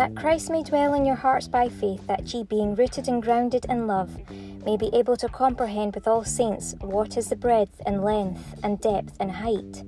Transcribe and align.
that 0.00 0.16
Christ 0.16 0.48
may 0.48 0.62
dwell 0.62 0.94
in 0.94 1.04
your 1.04 1.14
hearts 1.14 1.46
by 1.46 1.68
faith, 1.68 2.06
that 2.06 2.32
ye, 2.32 2.42
being 2.42 2.74
rooted 2.74 3.06
and 3.06 3.22
grounded 3.22 3.66
in 3.68 3.86
love, 3.86 4.16
may 4.64 4.74
be 4.74 4.88
able 4.94 5.14
to 5.18 5.28
comprehend 5.28 5.94
with 5.94 6.08
all 6.08 6.24
saints 6.24 6.74
what 6.80 7.18
is 7.18 7.28
the 7.28 7.36
breadth 7.36 7.82
and 7.84 8.02
length 8.02 8.54
and 8.62 8.80
depth 8.80 9.14
and 9.20 9.30
height, 9.30 9.84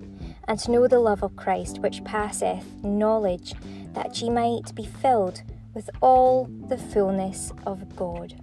and 0.46 0.59
to 0.59 0.70
know 0.70 0.86
the 0.86 0.98
love 0.98 1.22
of 1.22 1.34
Christ 1.34 1.78
which 1.78 2.04
passeth 2.04 2.84
knowledge, 2.84 3.54
that 3.95 4.20
ye 4.20 4.28
might 4.28 4.74
be 4.74 4.84
filled 4.84 5.45
with 5.73 5.88
all 6.02 6.45
the 6.68 6.76
fullness 6.76 7.51
of 7.65 7.96
God. 7.96 8.34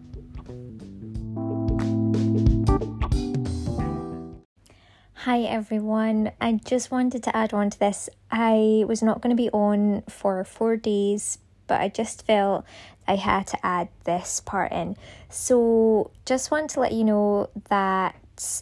Hi 5.17 5.41
everyone, 5.41 6.31
I 6.41 6.53
just 6.65 6.89
wanted 6.89 7.21
to 7.21 7.37
add 7.37 7.53
on 7.53 7.69
to 7.69 7.79
this. 7.79 8.09
I 8.31 8.85
was 8.87 9.03
not 9.03 9.21
going 9.21 9.37
to 9.37 9.39
be 9.39 9.51
on 9.51 10.01
for 10.09 10.43
four 10.43 10.75
days 10.75 11.37
but 11.69 11.79
I 11.79 11.87
just 11.87 12.25
felt 12.25 12.65
I 13.07 13.15
had 13.15 13.47
to 13.47 13.65
add 13.65 13.87
this 14.03 14.41
part 14.41 14.73
in. 14.73 14.97
So, 15.29 16.11
just 16.25 16.51
want 16.51 16.71
to 16.71 16.81
let 16.81 16.91
you 16.91 17.05
know 17.05 17.49
that 17.69 18.15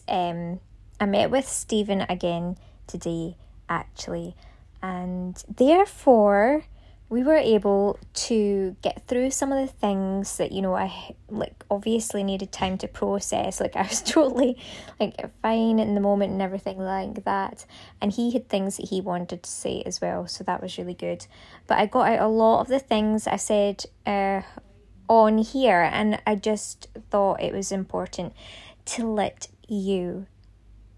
um, 0.06 0.60
I 1.00 1.06
met 1.06 1.32
with 1.32 1.48
Stephen 1.48 2.02
again 2.08 2.56
today, 2.86 3.36
actually, 3.68 4.36
and 4.80 5.42
therefore 5.48 6.62
we 7.10 7.22
were 7.22 7.36
able 7.36 7.98
to 8.12 8.76
get 8.82 9.06
through 9.06 9.30
some 9.30 9.50
of 9.50 9.66
the 9.66 9.72
things 9.72 10.36
that 10.36 10.52
you 10.52 10.60
know 10.60 10.74
I 10.74 11.14
like 11.30 11.64
obviously 11.70 12.22
needed 12.22 12.52
time 12.52 12.76
to 12.78 12.88
process. 12.88 13.60
Like 13.60 13.76
I 13.76 13.82
was 13.82 14.02
totally 14.06 14.58
like 15.00 15.14
fine 15.40 15.78
in 15.78 15.94
the 15.94 16.00
moment 16.00 16.32
and 16.32 16.42
everything 16.42 16.78
like 16.78 17.24
that. 17.24 17.64
And 18.00 18.12
he 18.12 18.30
had 18.32 18.48
things 18.48 18.76
that 18.76 18.88
he 18.88 19.00
wanted 19.00 19.42
to 19.42 19.50
say 19.50 19.82
as 19.86 20.00
well 20.00 20.26
so 20.26 20.44
that 20.44 20.62
was 20.62 20.76
really 20.76 20.94
good. 20.94 21.26
But 21.66 21.78
I 21.78 21.86
got 21.86 22.12
out 22.12 22.20
a 22.20 22.28
lot 22.28 22.60
of 22.60 22.68
the 22.68 22.78
things 22.80 23.26
I 23.26 23.36
said 23.36 23.84
uh 24.06 24.42
on 25.08 25.38
here 25.38 25.80
and 25.80 26.20
I 26.26 26.34
just 26.34 26.88
thought 27.10 27.42
it 27.42 27.54
was 27.54 27.72
important 27.72 28.34
to 28.84 29.06
let 29.06 29.48
you 29.66 30.26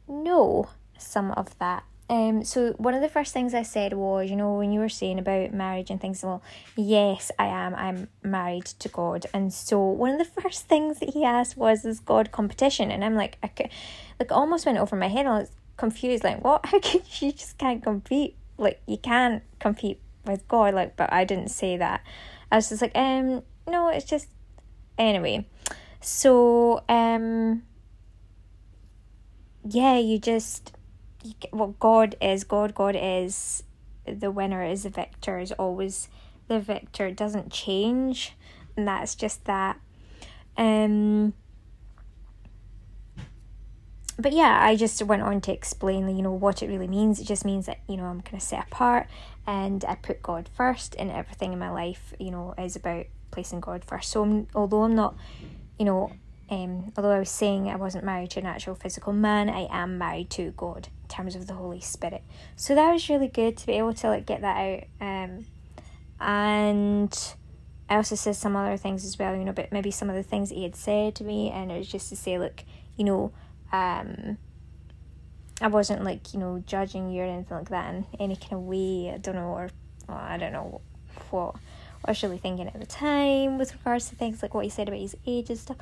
know 0.08 0.69
some 0.98 1.30
of 1.33 1.56
that 1.58 1.84
um, 2.11 2.42
so 2.42 2.72
one 2.72 2.94
of 2.94 3.03
the 3.03 3.08
first 3.08 3.33
things 3.33 3.55
I 3.55 3.62
said 3.62 3.92
was, 3.92 4.28
you 4.28 4.34
know, 4.34 4.55
when 4.55 4.72
you 4.72 4.80
were 4.80 4.89
saying 4.89 5.20
about 5.20 5.55
marriage 5.55 5.91
and 5.91 6.00
things, 6.00 6.25
well, 6.25 6.42
yes, 6.75 7.30
I 7.39 7.47
am. 7.47 7.72
I'm 7.77 8.08
married 8.25 8.67
to 8.67 8.89
God, 8.89 9.27
and 9.33 9.52
so 9.52 9.80
one 9.80 10.11
of 10.11 10.19
the 10.19 10.42
first 10.42 10.67
things 10.67 10.98
that 10.98 11.11
he 11.11 11.25
asked 11.25 11.56
was, 11.56 11.84
"Is 11.84 12.00
God 12.00 12.33
competition?" 12.33 12.91
And 12.91 13.05
I'm 13.05 13.14
like, 13.14 13.39
I 13.44 13.47
could, 13.47 13.69
like, 14.19 14.33
almost 14.33 14.67
went 14.67 14.78
over 14.78 14.97
my 14.97 15.06
head. 15.06 15.27
I 15.27 15.39
was 15.39 15.52
confused, 15.77 16.25
like, 16.25 16.42
what? 16.42 16.67
How 16.67 16.80
can 16.80 17.00
you 17.20 17.30
just 17.30 17.56
can't 17.58 17.80
compete? 17.80 18.34
Like, 18.58 18.83
you 18.86 18.98
can't 18.98 19.45
compete 19.61 20.00
with 20.27 20.48
God, 20.48 20.74
like, 20.74 20.97
but 20.97 21.12
I 21.12 21.24
didn't 21.24 21.50
say 21.50 21.77
that. 21.77 22.02
I 22.50 22.56
was 22.56 22.70
just 22.70 22.83
like, 22.83 22.97
um, 22.97 23.45
no, 23.69 23.89
it's 23.89 24.05
just 24.05 24.28
anyway. 24.98 25.47
So, 26.00 26.83
um, 26.89 27.62
yeah, 29.64 29.97
you 29.97 30.19
just 30.19 30.72
what 31.50 31.78
God 31.78 32.16
is, 32.20 32.44
God, 32.44 32.74
God 32.74 32.96
is 32.98 33.62
the 34.06 34.30
winner, 34.30 34.64
is 34.64 34.84
the 34.84 34.90
victor, 34.90 35.38
is 35.38 35.52
always 35.52 36.08
the 36.48 36.60
victor. 36.60 37.06
It 37.06 37.16
doesn't 37.16 37.52
change, 37.52 38.34
and 38.77 38.86
that's 38.86 39.14
just 39.14 39.44
that. 39.44 39.78
Um, 40.56 41.34
but 44.18 44.33
yeah, 44.33 44.58
I 44.62 44.77
just 44.77 45.02
went 45.02 45.22
on 45.22 45.40
to 45.42 45.52
explain, 45.52 46.14
you 46.14 46.22
know, 46.22 46.33
what 46.33 46.62
it 46.62 46.68
really 46.68 46.89
means. 46.89 47.20
It 47.20 47.24
just 47.24 47.45
means 47.45 47.66
that 47.66 47.80
you 47.89 47.96
know 47.96 48.05
I'm 48.05 48.20
kind 48.20 48.36
of 48.36 48.42
set 48.42 48.66
apart, 48.66 49.06
and 49.46 49.84
I 49.84 49.95
put 49.95 50.22
God 50.22 50.48
first, 50.55 50.95
and 50.98 51.11
everything 51.11 51.52
in 51.52 51.58
my 51.58 51.70
life, 51.70 52.14
you 52.18 52.30
know, 52.30 52.55
is 52.58 52.77
about 52.77 53.06
placing 53.30 53.61
God 53.61 53.84
first. 53.84 54.11
So 54.11 54.22
I'm, 54.22 54.46
although 54.55 54.83
I'm 54.83 54.95
not, 54.95 55.16
you 55.78 55.84
know, 55.84 56.12
um, 56.50 56.92
although 56.96 57.12
I 57.12 57.18
was 57.20 57.30
saying 57.30 57.68
I 57.68 57.77
wasn't 57.77 58.05
married 58.05 58.30
to 58.30 58.40
an 58.40 58.46
actual 58.46 58.74
physical 58.74 59.12
man, 59.12 59.48
I 59.48 59.68
am 59.70 59.98
married 59.98 60.30
to 60.30 60.50
God 60.56 60.89
terms 61.10 61.36
of 61.36 61.46
the 61.46 61.54
Holy 61.54 61.80
Spirit. 61.80 62.22
So 62.56 62.74
that 62.74 62.92
was 62.92 63.08
really 63.08 63.28
good 63.28 63.56
to 63.58 63.66
be 63.66 63.74
able 63.74 63.94
to 63.94 64.08
like 64.08 64.26
get 64.26 64.40
that 64.40 64.56
out. 64.56 64.84
Um, 65.00 65.46
and 66.20 67.34
I 67.88 67.96
also 67.96 68.14
said 68.14 68.36
some 68.36 68.56
other 68.56 68.76
things 68.76 69.04
as 69.04 69.18
well, 69.18 69.34
you 69.34 69.44
know, 69.44 69.52
but 69.52 69.72
maybe 69.72 69.90
some 69.90 70.08
of 70.08 70.16
the 70.16 70.22
things 70.22 70.50
he 70.50 70.62
had 70.62 70.76
said 70.76 71.14
to 71.16 71.24
me, 71.24 71.50
and 71.50 71.70
it 71.70 71.78
was 71.78 71.88
just 71.88 72.08
to 72.10 72.16
say, 72.16 72.38
look, 72.38 72.62
you 72.96 73.04
know, 73.04 73.32
um, 73.72 74.38
I 75.60 75.68
wasn't 75.68 76.04
like 76.04 76.32
you 76.32 76.40
know 76.40 76.62
judging 76.66 77.10
you 77.10 77.22
or 77.22 77.27
anything 77.27 77.56
like 77.56 77.68
that 77.68 77.94
in 77.94 78.06
any 78.18 78.36
kind 78.36 78.54
of 78.54 78.60
way. 78.60 79.12
I 79.14 79.18
don't 79.18 79.34
know, 79.34 79.48
or 79.48 79.70
well, 80.08 80.18
I 80.18 80.38
don't 80.38 80.52
know 80.52 80.80
what, 81.30 81.32
what 81.32 81.54
I 82.04 82.12
was 82.12 82.22
really 82.22 82.38
thinking 82.38 82.66
at 82.66 82.80
the 82.80 82.86
time 82.86 83.58
with 83.58 83.74
regards 83.74 84.08
to 84.08 84.16
things 84.16 84.42
like 84.42 84.54
what 84.54 84.64
he 84.64 84.70
said 84.70 84.88
about 84.88 85.00
his 85.00 85.16
age 85.27 85.50
and 85.50 85.58
stuff. 85.58 85.77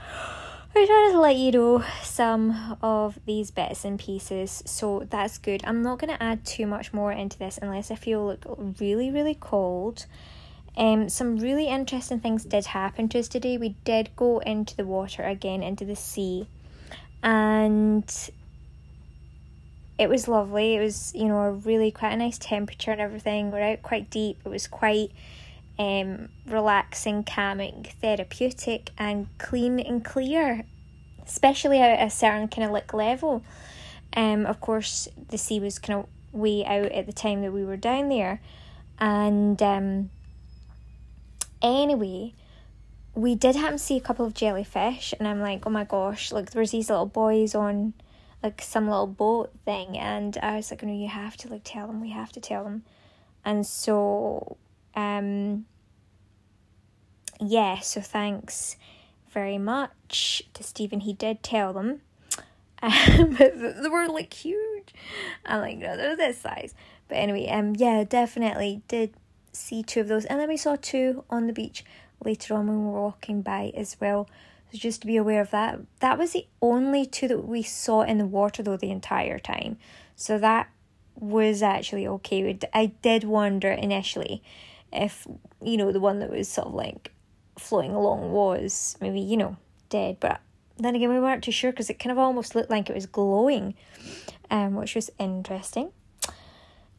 I 0.75 0.87
try 0.87 1.11
to 1.13 1.21
let 1.21 1.37
you 1.37 1.51
know 1.51 1.85
some 2.03 2.77
of 2.83 3.19
these 3.27 3.51
bits 3.51 3.85
and 3.85 3.99
pieces, 3.99 4.63
so 4.67 5.07
that's 5.11 5.39
good. 5.39 5.63
I'm 5.65 5.83
not 5.83 5.99
going 5.99 6.15
to 6.15 6.23
add 6.23 6.45
too 6.45 6.67
much 6.67 6.93
more 6.93 7.11
into 7.11 7.39
this 7.39 7.59
unless 7.61 7.91
I 7.91 7.97
feel 7.97 8.27
like 8.27 8.45
really, 8.81 9.11
really 9.11 9.35
cold. 9.35 10.07
Um, 10.77 11.09
some 11.09 11.39
really 11.39 11.67
interesting 11.67 12.21
things 12.21 12.45
did 12.45 12.67
happen 12.67 13.09
to 13.09 13.19
us 13.19 13.29
today. 13.29 13.59
We 13.59 13.71
did 13.85 14.11
go 14.15 14.39
into 14.39 14.77
the 14.77 14.85
water 14.85 15.25
again, 15.25 15.63
into 15.63 15.85
the 15.85 15.97
sea, 15.97 16.47
and 17.23 18.31
it 19.99 20.09
was 20.09 20.29
lovely. 20.29 20.77
It 20.77 20.81
was, 20.81 21.13
you 21.15 21.25
know, 21.25 21.41
a 21.41 21.51
really 21.51 21.91
quite 21.91 22.13
a 22.13 22.17
nice 22.17 22.39
temperature 22.39 22.93
and 22.93 23.01
everything. 23.01 23.51
We're 23.51 23.73
out 23.73 23.83
quite 23.83 24.11
deep. 24.11 24.39
It 24.45 24.49
was 24.49 24.69
quite 24.69 25.11
um, 25.79 26.29
relaxing, 26.47 27.23
calming, 27.23 27.87
therapeutic, 28.01 28.91
and 28.99 29.29
clean 29.39 29.79
and 29.79 30.05
clear, 30.05 30.65
especially 31.25 31.81
at 31.81 32.05
a 32.05 32.11
certain 32.11 32.49
kind 32.49 32.65
of 32.65 32.73
like 32.73 32.93
level. 32.93 33.45
Um, 34.15 34.47
of 34.47 34.61
course, 34.61 35.09
the 35.29 35.39
sea 35.39 35.61
was 35.61 35.79
kind 35.79 36.01
of 36.01 36.07
way 36.33 36.65
out 36.65 36.93
at 36.93 37.07
the 37.07 37.13
time 37.13 37.43
that 37.43 37.53
we 37.53 37.65
were 37.65 37.77
down 37.77 38.09
there, 38.09 38.41
and 38.99 39.63
um, 39.63 40.11
anyway, 41.63 42.33
we 43.15 43.35
did 43.35 43.55
happen 43.55 43.79
to 43.79 43.79
see 43.79 43.97
a 43.97 44.01
couple 44.01 44.27
of 44.27 44.35
jellyfish, 44.35 45.15
and 45.19 45.29
I'm 45.29 45.41
like, 45.41 45.67
oh 45.67 45.71
my 45.71 45.85
gosh, 45.85 46.33
like 46.33 46.51
there 46.51 46.61
was 46.61 46.73
these 46.73 46.91
little 46.91 47.07
boys 47.07 47.55
on 47.55 47.95
like 48.43 48.63
some 48.63 48.89
little 48.89 49.07
boat 49.07 49.53
thing, 49.65 49.97
and 49.97 50.37
I 50.43 50.57
was 50.57 50.71
like, 50.71 50.83
no, 50.83 50.93
you 50.93 51.09
have 51.09 51.37
to 51.39 51.49
like 51.49 51.63
tell 51.65 51.87
them, 51.87 52.01
we 52.01 52.11
have 52.11 52.33
to 52.33 52.41
tell 52.41 52.65
them, 52.65 52.83
and 53.45 53.65
so 53.65 54.57
um, 54.99 55.65
yeah, 57.41 57.79
so 57.79 58.01
thanks 58.01 58.77
very 59.31 59.59
much 59.59 60.43
to 60.55 60.65
Stephen. 60.65 61.01
He 61.01 61.13
did 61.13 61.43
tell 61.43 61.73
them. 61.73 62.01
Um, 62.81 63.33
they 63.41 63.89
were 63.91 64.07
like 64.07 64.33
huge. 64.33 64.95
I'm 65.45 65.61
like, 65.61 65.79
no, 65.79 65.97
they're 65.97 66.15
this 66.15 66.39
size. 66.39 66.77
But 67.09 67.17
anyway, 67.17 67.49
um, 67.49 67.75
yeah, 67.75 68.05
definitely 68.05 68.83
did 68.87 69.15
see 69.51 69.83
two 69.83 70.03
of 70.03 70.07
those, 70.07 70.25
and 70.27 70.39
then 70.39 70.49
we 70.49 70.57
saw 70.57 70.77
two 70.81 71.25
on 71.29 71.49
the 71.49 71.53
beach 71.53 71.85
later 72.25 72.55
on 72.55 72.69
when 72.69 72.87
we 72.87 72.93
were 72.93 73.03
walking 73.03 73.43
by 73.43 73.73
as 73.77 73.97
well. 74.01 74.29
So 74.71 74.79
just 74.79 75.01
to 75.01 75.09
be 75.09 75.17
aware 75.17 75.41
of 75.41 75.51
that. 75.51 75.81
That 75.99 76.19
was 76.19 76.35
the 76.35 76.47
only 76.63 77.05
two 77.05 77.27
that 77.27 77.45
we 77.45 77.65
saw 77.65 78.03
in 78.03 78.19
the 78.19 78.27
water 78.27 78.63
though 78.63 78.77
the 78.77 78.93
entire 78.93 79.41
time. 79.41 79.77
So 80.15 80.39
that 80.39 80.71
was 81.17 81.65
actually 81.65 82.07
okay. 82.07 82.57
I 82.73 82.87
did 83.03 83.25
wonder 83.25 83.73
initially 83.73 84.41
if 84.93 85.27
you 85.63 85.77
know 85.77 85.93
the 85.93 86.01
one 86.01 86.21
that 86.21 86.31
was 86.31 86.49
sort 86.49 86.69
of 86.69 86.75
like 86.75 87.13
floating 87.59 87.93
along 87.93 88.33
was 88.33 88.97
maybe 89.01 89.21
you 89.21 89.37
know 89.37 89.57
dead. 89.89 90.19
But 90.21 90.41
then 90.77 90.95
again 90.95 91.11
we 91.11 91.21
weren't 91.21 91.45
too 91.45 91.53
sure 91.53 91.73
because 91.73 91.91
it 91.91 91.99
kind 91.99 92.13
of 92.13 92.19
almost 92.19 92.55
looked 92.55 92.71
like 92.71 92.89
it 92.89 92.95
was 92.95 93.07
glowing 93.07 93.75
um 94.51 94.75
which 94.75 94.95
was 94.95 95.11
interesting. 95.19 95.91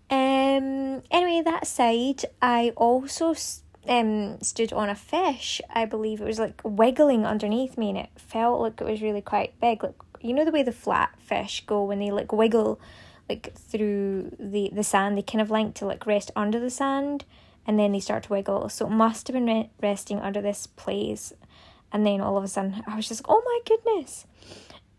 Um 0.10 1.04
anyway 1.12 1.42
that 1.46 1.68
side 1.68 2.24
i 2.42 2.74
also 2.76 3.36
um 3.88 4.40
stood 4.42 4.74
on 4.74 4.90
a 4.90 4.96
fish. 4.96 5.62
I 5.70 5.86
believe 5.86 6.22
it 6.22 6.26
was 6.26 6.40
like 6.40 6.62
wiggling 6.64 7.26
underneath 7.26 7.78
me 7.78 7.90
and 7.90 7.98
it 7.98 8.10
felt 8.16 8.62
like 8.62 8.82
it 8.82 8.86
was 8.86 9.02
really 9.02 9.22
quite 9.22 9.60
big. 9.60 9.84
Like 9.84 9.96
you 10.22 10.34
know 10.34 10.46
the 10.46 10.52
way 10.52 10.64
the 10.64 10.72
flat 10.72 11.12
fish 11.20 11.64
go 11.66 11.84
when 11.84 12.00
they 12.00 12.12
like 12.12 12.32
wiggle 12.32 12.80
like 13.30 13.54
through 13.56 14.36
the 14.40 14.70
the 14.74 14.84
sand? 14.84 15.18
They 15.18 15.22
kind 15.22 15.42
of 15.42 15.50
like 15.50 15.74
to 15.76 15.86
like 15.86 16.06
rest 16.06 16.32
under 16.36 16.60
the 16.60 16.70
sand 16.70 17.26
and 17.66 17.80
then 17.80 17.92
they 17.92 18.00
start 18.00 18.24
to 18.24 18.34
wiggle. 18.34 18.70
So 18.70 18.88
it 18.88 18.92
must 18.92 19.28
have 19.28 19.34
been 19.34 19.46
re- 19.46 19.70
resting 19.82 20.20
under 20.20 20.42
this 20.42 20.68
place. 20.68 21.34
And 21.92 22.06
then 22.06 22.22
all 22.22 22.38
of 22.38 22.44
a 22.44 22.48
sudden, 22.48 22.84
I 22.88 22.96
was 22.96 23.08
just 23.08 23.22
like, 23.22 23.30
oh 23.30 23.42
my 23.46 23.60
goodness. 23.66 24.26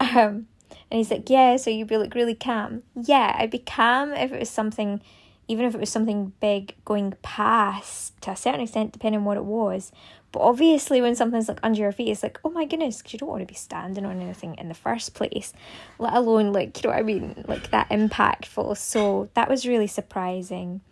Um, 0.00 0.46
and 0.90 0.98
he's 0.98 1.10
like, 1.10 1.28
yeah, 1.30 1.56
so 1.56 1.70
you'd 1.70 1.88
be 1.88 1.96
like 1.96 2.14
really 2.14 2.34
calm. 2.34 2.82
Yeah, 2.94 3.34
I'd 3.38 3.50
be 3.50 3.58
calm 3.58 4.12
if 4.12 4.32
it 4.32 4.38
was 4.38 4.50
something, 4.50 5.00
even 5.46 5.66
if 5.66 5.74
it 5.74 5.80
was 5.80 5.90
something 5.90 6.32
big 6.40 6.74
going 6.84 7.14
past 7.22 8.20
to 8.22 8.32
a 8.32 8.36
certain 8.36 8.60
extent, 8.60 8.92
depending 8.92 9.20
on 9.20 9.24
what 9.24 9.36
it 9.36 9.44
was. 9.44 9.92
But 10.32 10.40
obviously, 10.40 11.00
when 11.00 11.16
something's 11.16 11.48
like 11.48 11.58
under 11.62 11.80
your 11.80 11.90
feet, 11.90 12.10
it's 12.10 12.22
like, 12.22 12.38
oh 12.44 12.50
my 12.50 12.64
goodness, 12.64 12.98
because 12.98 13.14
you 13.14 13.18
don't 13.18 13.28
want 13.28 13.42
to 13.42 13.46
be 13.46 13.54
standing 13.54 14.04
on 14.04 14.20
anything 14.20 14.54
in 14.56 14.68
the 14.68 14.74
first 14.74 15.12
place, 15.12 15.52
let 15.98 16.12
alone 16.12 16.52
like, 16.52 16.76
you 16.76 16.88
know 16.88 16.94
what 16.94 17.00
I 17.00 17.02
mean, 17.02 17.44
like 17.48 17.70
that 17.70 17.88
impactful. 17.88 18.76
So 18.76 19.28
that 19.34 19.48
was 19.48 19.66
really 19.66 19.88
surprising. 19.88 20.82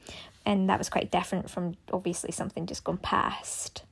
And 0.44 0.69
that 0.69 0.79
was 0.79 0.88
quite 0.88 1.11
different 1.11 1.50
from 1.50 1.76
obviously 1.93 2.32
something 2.32 2.67
just 2.67 2.85
gone 2.85 2.99
past, 2.99 3.82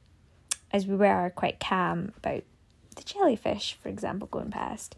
as 0.72 0.86
we 0.86 0.96
were 0.96 1.32
quite 1.34 1.60
calm 1.60 2.12
about 2.16 2.42
the 2.96 3.02
jellyfish, 3.02 3.76
for 3.80 3.88
example, 3.88 4.28
going 4.28 4.50
past. 4.50 4.96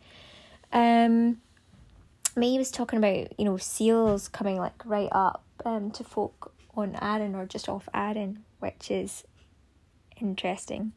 Um, 0.72 1.40
May 2.36 2.56
was 2.56 2.70
talking 2.70 2.98
about 2.98 3.38
you 3.38 3.44
know 3.44 3.56
seals 3.56 4.28
coming 4.28 4.58
like 4.58 4.84
right 4.84 5.08
up 5.10 5.42
um 5.64 5.90
to 5.92 6.04
folk 6.04 6.52
on 6.76 6.96
Arran 7.00 7.34
or 7.34 7.46
just 7.46 7.68
off 7.68 7.88
Arran, 7.92 8.44
which 8.60 8.90
is 8.90 9.24
interesting. 10.20 10.92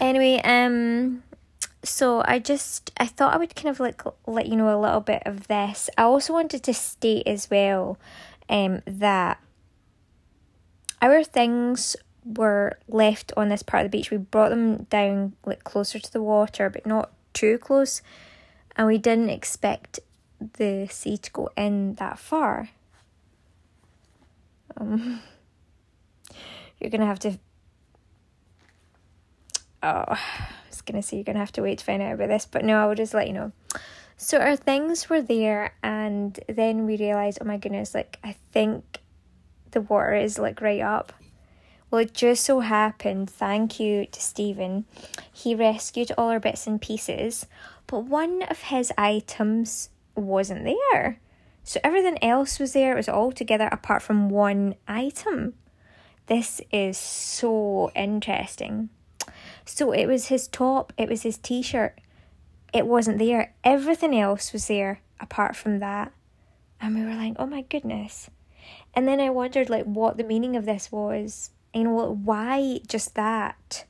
Anyway, 0.00 0.40
um, 0.44 1.22
so 1.82 2.22
I 2.24 2.38
just 2.38 2.90
I 2.96 3.06
thought 3.06 3.34
I 3.34 3.36
would 3.38 3.54
kind 3.54 3.68
of 3.68 3.80
like 3.80 4.02
let 4.26 4.46
you 4.46 4.56
know 4.56 4.76
a 4.76 4.80
little 4.80 5.00
bit 5.00 5.22
of 5.26 5.46
this. 5.48 5.88
I 5.96 6.02
also 6.02 6.32
wanted 6.32 6.62
to 6.64 6.74
state 6.74 7.26
as 7.26 7.48
well, 7.50 7.98
um, 8.50 8.82
that 8.84 9.40
our 11.00 11.24
things 11.24 11.96
were 12.24 12.78
left 12.88 13.32
on 13.36 13.48
this 13.48 13.62
part 13.62 13.86
of 13.86 13.90
the 13.90 13.96
beach. 13.96 14.10
We 14.10 14.18
brought 14.18 14.50
them 14.50 14.82
down 14.90 15.34
like 15.46 15.64
closer 15.64 15.98
to 15.98 16.12
the 16.12 16.20
water, 16.20 16.68
but 16.68 16.84
not 16.84 17.12
too 17.32 17.56
close, 17.58 18.02
and 18.76 18.86
we 18.86 18.98
didn't 18.98 19.30
expect 19.30 20.00
the 20.54 20.88
sea 20.90 21.16
to 21.16 21.30
go 21.30 21.48
in 21.56 21.94
that 21.94 22.18
far. 22.18 22.70
Um, 24.76 25.20
you're 26.80 26.90
gonna 26.90 27.06
have 27.06 27.20
to. 27.20 27.38
Oh, 29.82 30.04
I 30.08 30.18
was 30.68 30.82
gonna 30.82 31.02
say 31.02 31.16
you're 31.16 31.24
gonna 31.24 31.38
have 31.38 31.52
to 31.52 31.62
wait 31.62 31.78
to 31.78 31.84
find 31.84 32.02
out 32.02 32.14
about 32.14 32.28
this, 32.28 32.46
but 32.46 32.64
no, 32.64 32.82
I 32.82 32.86
will 32.86 32.96
just 32.96 33.14
let 33.14 33.28
you 33.28 33.32
know. 33.32 33.52
So 34.22 34.36
our 34.36 34.54
things 34.54 35.08
were 35.08 35.22
there, 35.22 35.74
and 35.82 36.38
then 36.46 36.84
we 36.84 36.98
realized, 36.98 37.38
oh 37.40 37.46
my 37.46 37.56
goodness, 37.56 37.94
like 37.94 38.18
I 38.22 38.36
think 38.52 39.00
the 39.70 39.80
water 39.80 40.14
is 40.14 40.38
like 40.38 40.60
right 40.60 40.82
up. 40.82 41.14
Well, 41.90 42.02
it 42.02 42.12
just 42.12 42.44
so 42.44 42.60
happened, 42.60 43.30
thank 43.30 43.80
you 43.80 44.04
to 44.04 44.20
Stephen, 44.20 44.84
he 45.32 45.54
rescued 45.54 46.12
all 46.18 46.28
our 46.28 46.38
bits 46.38 46.66
and 46.66 46.78
pieces, 46.78 47.46
but 47.86 48.00
one 48.04 48.42
of 48.42 48.64
his 48.64 48.92
items 48.98 49.88
wasn't 50.14 50.64
there. 50.64 51.18
So 51.64 51.80
everything 51.82 52.22
else 52.22 52.58
was 52.58 52.74
there, 52.74 52.92
it 52.92 52.96
was 52.96 53.08
all 53.08 53.32
together 53.32 53.70
apart 53.72 54.02
from 54.02 54.28
one 54.28 54.74
item. 54.86 55.54
This 56.26 56.60
is 56.70 56.98
so 56.98 57.90
interesting. 57.96 58.90
So 59.64 59.92
it 59.92 60.04
was 60.04 60.26
his 60.26 60.46
top, 60.46 60.92
it 60.98 61.08
was 61.08 61.22
his 61.22 61.38
t 61.38 61.62
shirt. 61.62 61.98
It 62.72 62.86
wasn't 62.86 63.18
there. 63.18 63.54
Everything 63.64 64.18
else 64.18 64.52
was 64.52 64.68
there 64.68 65.00
apart 65.18 65.56
from 65.56 65.80
that. 65.80 66.12
And 66.80 66.94
we 66.94 67.02
were 67.02 67.14
like, 67.14 67.34
oh 67.38 67.46
my 67.46 67.62
goodness. 67.62 68.30
And 68.94 69.06
then 69.06 69.20
I 69.20 69.30
wondered 69.30 69.68
like 69.70 69.84
what 69.84 70.16
the 70.16 70.24
meaning 70.24 70.56
of 70.56 70.64
this 70.64 70.90
was. 70.90 71.50
You 71.74 71.84
know, 71.84 72.18
why 72.24 72.80
just 72.86 73.14
that? 73.14 73.84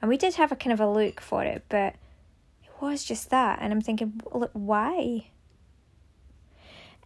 And 0.00 0.08
we 0.08 0.16
did 0.16 0.34
have 0.34 0.52
a 0.52 0.56
kind 0.56 0.72
of 0.72 0.80
a 0.80 0.88
look 0.88 1.20
for 1.20 1.42
it, 1.44 1.64
but 1.68 1.94
it 2.62 2.70
was 2.80 3.04
just 3.04 3.30
that. 3.30 3.58
And 3.60 3.72
I'm 3.72 3.80
thinking, 3.80 4.20
why? 4.52 5.28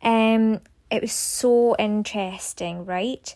Um, 0.02 0.60
it 0.90 1.02
was 1.02 1.12
so 1.12 1.76
interesting, 1.78 2.84
right? 2.84 3.34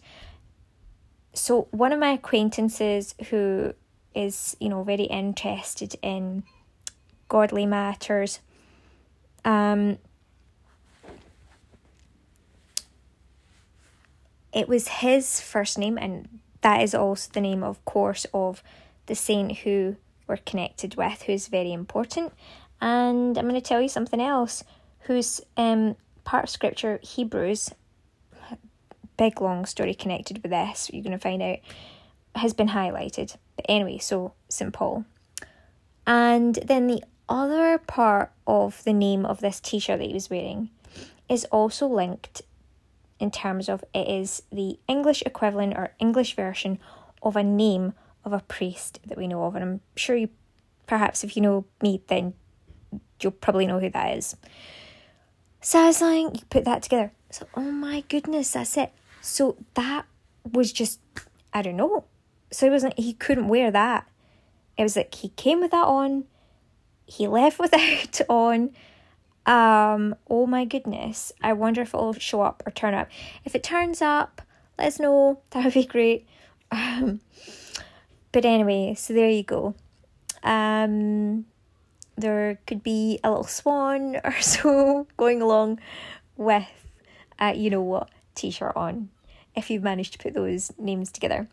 So 1.35 1.69
one 1.71 1.93
of 1.93 2.01
my 2.01 2.11
acquaintances 2.11 3.15
who 3.31 3.75
is, 4.15 4.57
you 4.61 4.69
know, 4.69 4.83
very 4.83 5.05
interested 5.05 5.97
in 6.03 6.45
godly 7.29 7.67
matters, 7.67 8.41
um, 9.45 9.99
it 14.53 14.69
was 14.69 14.89
his 14.89 15.41
first 15.41 15.79
name, 15.79 15.99
and 15.99 16.41
that 16.63 16.83
is 16.83 16.95
also 16.95 17.31
the 17.33 17.41
name, 17.41 17.63
of 17.63 17.85
course, 17.85 18.27
of 18.33 18.63
the 19.07 19.15
saint 19.15 19.59
who 19.59 19.97
we're 20.27 20.39
connected 20.39 20.95
with, 20.95 21.23
who's 21.23 21.49
very 21.49 21.73
important. 21.73 22.33
And 22.81 23.37
I'm 23.37 23.49
going 23.49 23.61
to 23.61 23.61
tell 23.61 23.83
you 23.83 23.89
something 23.89 24.21
else, 24.21 24.65
who's 25.01 25.41
um, 25.57 25.97
part 26.25 26.45
of 26.45 26.51
scripture, 26.51 26.99
Hebrews, 27.03 27.71
big 29.17 29.41
long 29.41 29.67
story 29.67 29.95
connected 29.95 30.43
with 30.43 30.51
this, 30.51 30.91
you're 30.93 31.03
going 31.03 31.13
to 31.13 31.19
find 31.19 31.43
out, 31.43 31.59
has 32.35 32.53
been 32.53 32.69
highlighted. 32.69 33.37
But 33.57 33.67
anyway, 33.69 33.99
so 33.99 34.33
St. 34.49 34.73
Paul. 34.73 35.05
And 36.07 36.57
then 36.57 36.87
the 36.87 37.03
other 37.29 37.79
part 37.79 38.33
of 38.47 38.83
the 38.85 38.93
name 38.93 39.25
of 39.25 39.41
this 39.41 39.61
t 39.61 39.79
shirt 39.79 39.99
that 39.99 40.07
he 40.07 40.15
was 40.15 40.31
wearing 40.31 40.71
is 41.29 41.45
also 41.47 41.87
linked 41.87 42.43
in 43.19 43.31
terms 43.31 43.69
of 43.69 43.85
it 43.95 44.09
is 44.09 44.43
the 44.53 44.79
English 44.89 45.23
equivalent 45.25 45.75
or 45.77 45.95
English 45.99 46.35
version 46.35 46.79
of 47.23 47.37
a 47.37 47.43
name 47.43 47.95
of 48.25 48.33
a 48.33 48.41
priest 48.41 49.01
that 49.07 49.19
we 49.19 49.27
know 49.27 49.45
of. 49.45 49.55
And 49.55 49.65
I'm 49.65 49.81
sure 49.97 50.17
you, 50.17 50.29
perhaps 50.87 51.25
if 51.25 51.37
you 51.37 51.43
know 51.43 51.65
me, 51.83 52.03
then 52.09 52.35
you'll 53.21 53.33
probably 53.33 53.67
know 53.67 53.81
who 53.81 53.91
that 53.91 54.17
is. 54.17 54.37
So 55.61 55.81
I 55.81 55.87
was 55.87 56.01
like, 56.03 56.41
you 56.41 56.47
put 56.51 56.65
that 56.65 56.83
together. 56.83 57.13
So, 57.31 57.47
oh 57.55 57.71
my 57.71 58.03
goodness, 58.09 58.53
that's 58.53 58.77
it. 58.77 58.93
So 59.23 59.57
that 59.75 60.05
was 60.53 60.73
just, 60.73 61.01
I 61.53 61.63
don't 61.63 61.77
know. 61.77 62.05
So 62.51 62.67
it 62.67 62.71
wasn't, 62.71 62.99
he 62.99 63.15
couldn't 63.15 63.49
wear 63.49 63.71
that. 63.71 64.07
It 64.77 64.83
was 64.83 64.97
like 64.97 65.15
he 65.15 65.31
came 65.31 65.61
with 65.61 65.71
that 65.71 65.87
on, 65.87 66.25
he 67.07 67.27
left 67.27 67.59
without 67.59 68.21
on. 68.29 68.71
Um, 69.47 70.15
oh 70.29 70.47
my 70.47 70.65
goodness. 70.65 71.33
I 71.43 71.53
wonder 71.53 71.83
if 71.83 71.95
it'll 71.95 72.15
show 72.15 72.43
up 72.43 72.63
or 72.67 72.73
turn 72.73 72.95
up. 72.95 73.09
If 73.45 73.55
it 73.55 73.63
turns 73.63 74.01
up, 74.01 74.43
let 74.79 74.89
us 74.89 75.01
know. 75.01 75.41
That 75.51 75.65
would 75.65 75.75
be 75.75 75.85
great. 75.85 76.27
Um, 76.71 77.21
but 78.33 78.45
anyway, 78.45 78.95
so 78.95 79.15
there 79.15 79.31
you 79.31 79.43
go. 79.43 79.75
Um, 80.43 81.47
there 82.17 82.59
could 82.67 82.83
be 82.83 83.21
a 83.23 83.29
little 83.29 83.45
swan 83.45 84.17
or 84.25 84.41
so 84.41 85.07
going 85.17 85.41
along 85.43 85.81
with, 86.37 86.67
uh, 87.39 87.53
you 87.55 87.71
know 87.71 87.83
what, 87.83 88.11
t 88.35 88.51
shirt 88.51 88.77
on 88.77 89.11
if 89.55 89.71
you've 89.71 89.83
managed 89.83 90.13
to 90.15 90.19
put 90.19 90.35
those 90.35 90.73
names 90.79 91.13
together. 91.13 91.49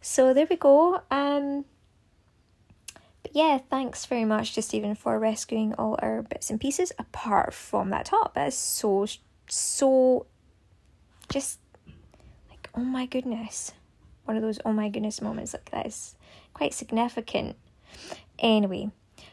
So 0.00 0.34
there 0.34 0.46
we 0.48 0.56
go. 0.56 1.00
Um, 1.10 1.64
but 3.26 3.34
yeah, 3.34 3.58
thanks 3.58 4.06
very 4.06 4.24
much 4.24 4.54
to 4.54 4.62
Stephen 4.62 4.94
for 4.94 5.18
rescuing 5.18 5.74
all 5.74 5.98
our 6.00 6.22
bits 6.22 6.48
and 6.48 6.60
pieces 6.60 6.92
apart 6.96 7.52
from 7.52 7.90
that 7.90 8.04
top. 8.04 8.34
That 8.34 8.46
is 8.46 8.54
so, 8.54 9.04
so 9.48 10.26
just 11.28 11.58
like, 12.48 12.70
oh 12.76 12.84
my 12.84 13.04
goodness. 13.04 13.72
One 14.26 14.36
of 14.36 14.44
those 14.44 14.60
oh 14.64 14.72
my 14.72 14.88
goodness 14.90 15.20
moments 15.20 15.54
like 15.54 15.72
that 15.72 15.86
is 15.86 16.14
quite 16.54 16.72
significant. 16.72 17.56
Anyway, 18.38 18.92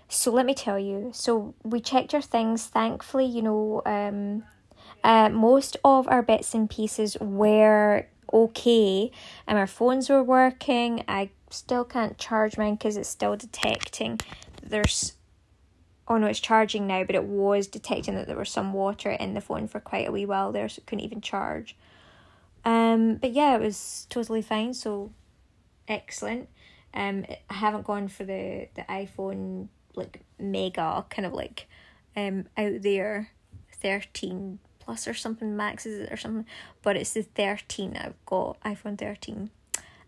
so 0.10 0.32
let 0.32 0.48
me 0.48 0.56
tell 0.56 0.80
you. 0.80 1.12
So 1.14 1.54
we 1.62 1.80
checked 1.80 2.16
our 2.16 2.22
things. 2.22 2.66
Thankfully, 2.66 3.26
you 3.26 3.44
know, 3.44 3.84
um, 3.86 4.44
uh, 5.04 5.30
most 5.30 5.78
of 5.86 6.08
our 6.08 6.24
bits 6.24 6.56
and 6.56 6.68
pieces 6.68 7.16
were 7.22 8.08
okay, 8.34 9.12
and 9.46 9.60
our 9.60 9.68
phones 9.68 10.10
were 10.10 10.24
working. 10.24 11.04
I 11.08 11.30
still 11.53 11.86
can't 11.86 12.17
charge 12.17 12.57
mine 12.57 12.75
because 12.75 12.98
it's 12.98 13.10
still 13.10 13.36
detecting 13.36 14.19
there's. 14.62 15.13
Oh 16.05 16.17
no, 16.17 16.27
it's 16.27 16.39
charging 16.39 16.86
now, 16.86 17.05
but 17.05 17.15
it 17.15 17.24
was 17.24 17.67
detecting 17.67 18.15
that 18.15 18.27
there 18.27 18.36
was 18.36 18.50
some 18.50 18.74
water 18.74 19.12
in 19.12 19.36
the 19.36 19.41
phone 19.41 19.67
for 19.67 19.79
quite 19.79 20.07
a 20.07 20.12
wee 20.12 20.25
while 20.25 20.51
there, 20.51 20.67
so 20.67 20.79
it 20.79 20.86
couldn't 20.86 21.05
even 21.05 21.22
charge. 21.22 21.77
Um, 22.65 23.15
but 23.15 23.31
yeah, 23.31 23.55
it 23.55 23.62
was 23.62 24.05
totally 24.10 24.41
fine. 24.41 24.74
So 24.74 25.12
excellent. 25.88 26.50
Um, 26.93 27.25
I 27.50 27.53
haven't 27.53 27.86
gone 27.86 28.10
for 28.10 28.25
the 28.25 28.67
the 28.75 28.83
iPhone 28.83 29.69
like 29.95 30.22
mega 30.39 31.05
kind 31.10 31.25
of 31.25 31.33
like 31.33 31.67
um 32.15 32.45
out 32.57 32.81
there 32.81 33.29
13 33.74 34.60
plus 34.79 35.07
or 35.07 35.13
something 35.13 35.55
max 35.55 35.86
is 35.86 36.00
it 36.00 36.12
or 36.12 36.17
something 36.17 36.45
but 36.81 36.95
it's 36.95 37.13
the 37.13 37.22
13 37.24 37.95
I've 37.98 38.25
got 38.25 38.60
iPhone 38.62 38.98
13 38.98 39.50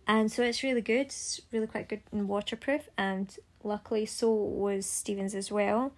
and 0.07 0.31
so 0.31 0.43
it's 0.43 0.63
really 0.63 0.81
good 0.81 1.07
it's 1.07 1.41
really 1.51 1.67
quite 1.67 1.89
good 1.89 2.01
and 2.11 2.27
waterproof 2.27 2.89
and 2.97 3.37
luckily 3.63 4.05
so 4.05 4.31
was 4.31 4.85
Stephen's 4.85 5.35
as 5.35 5.51
well 5.51 5.93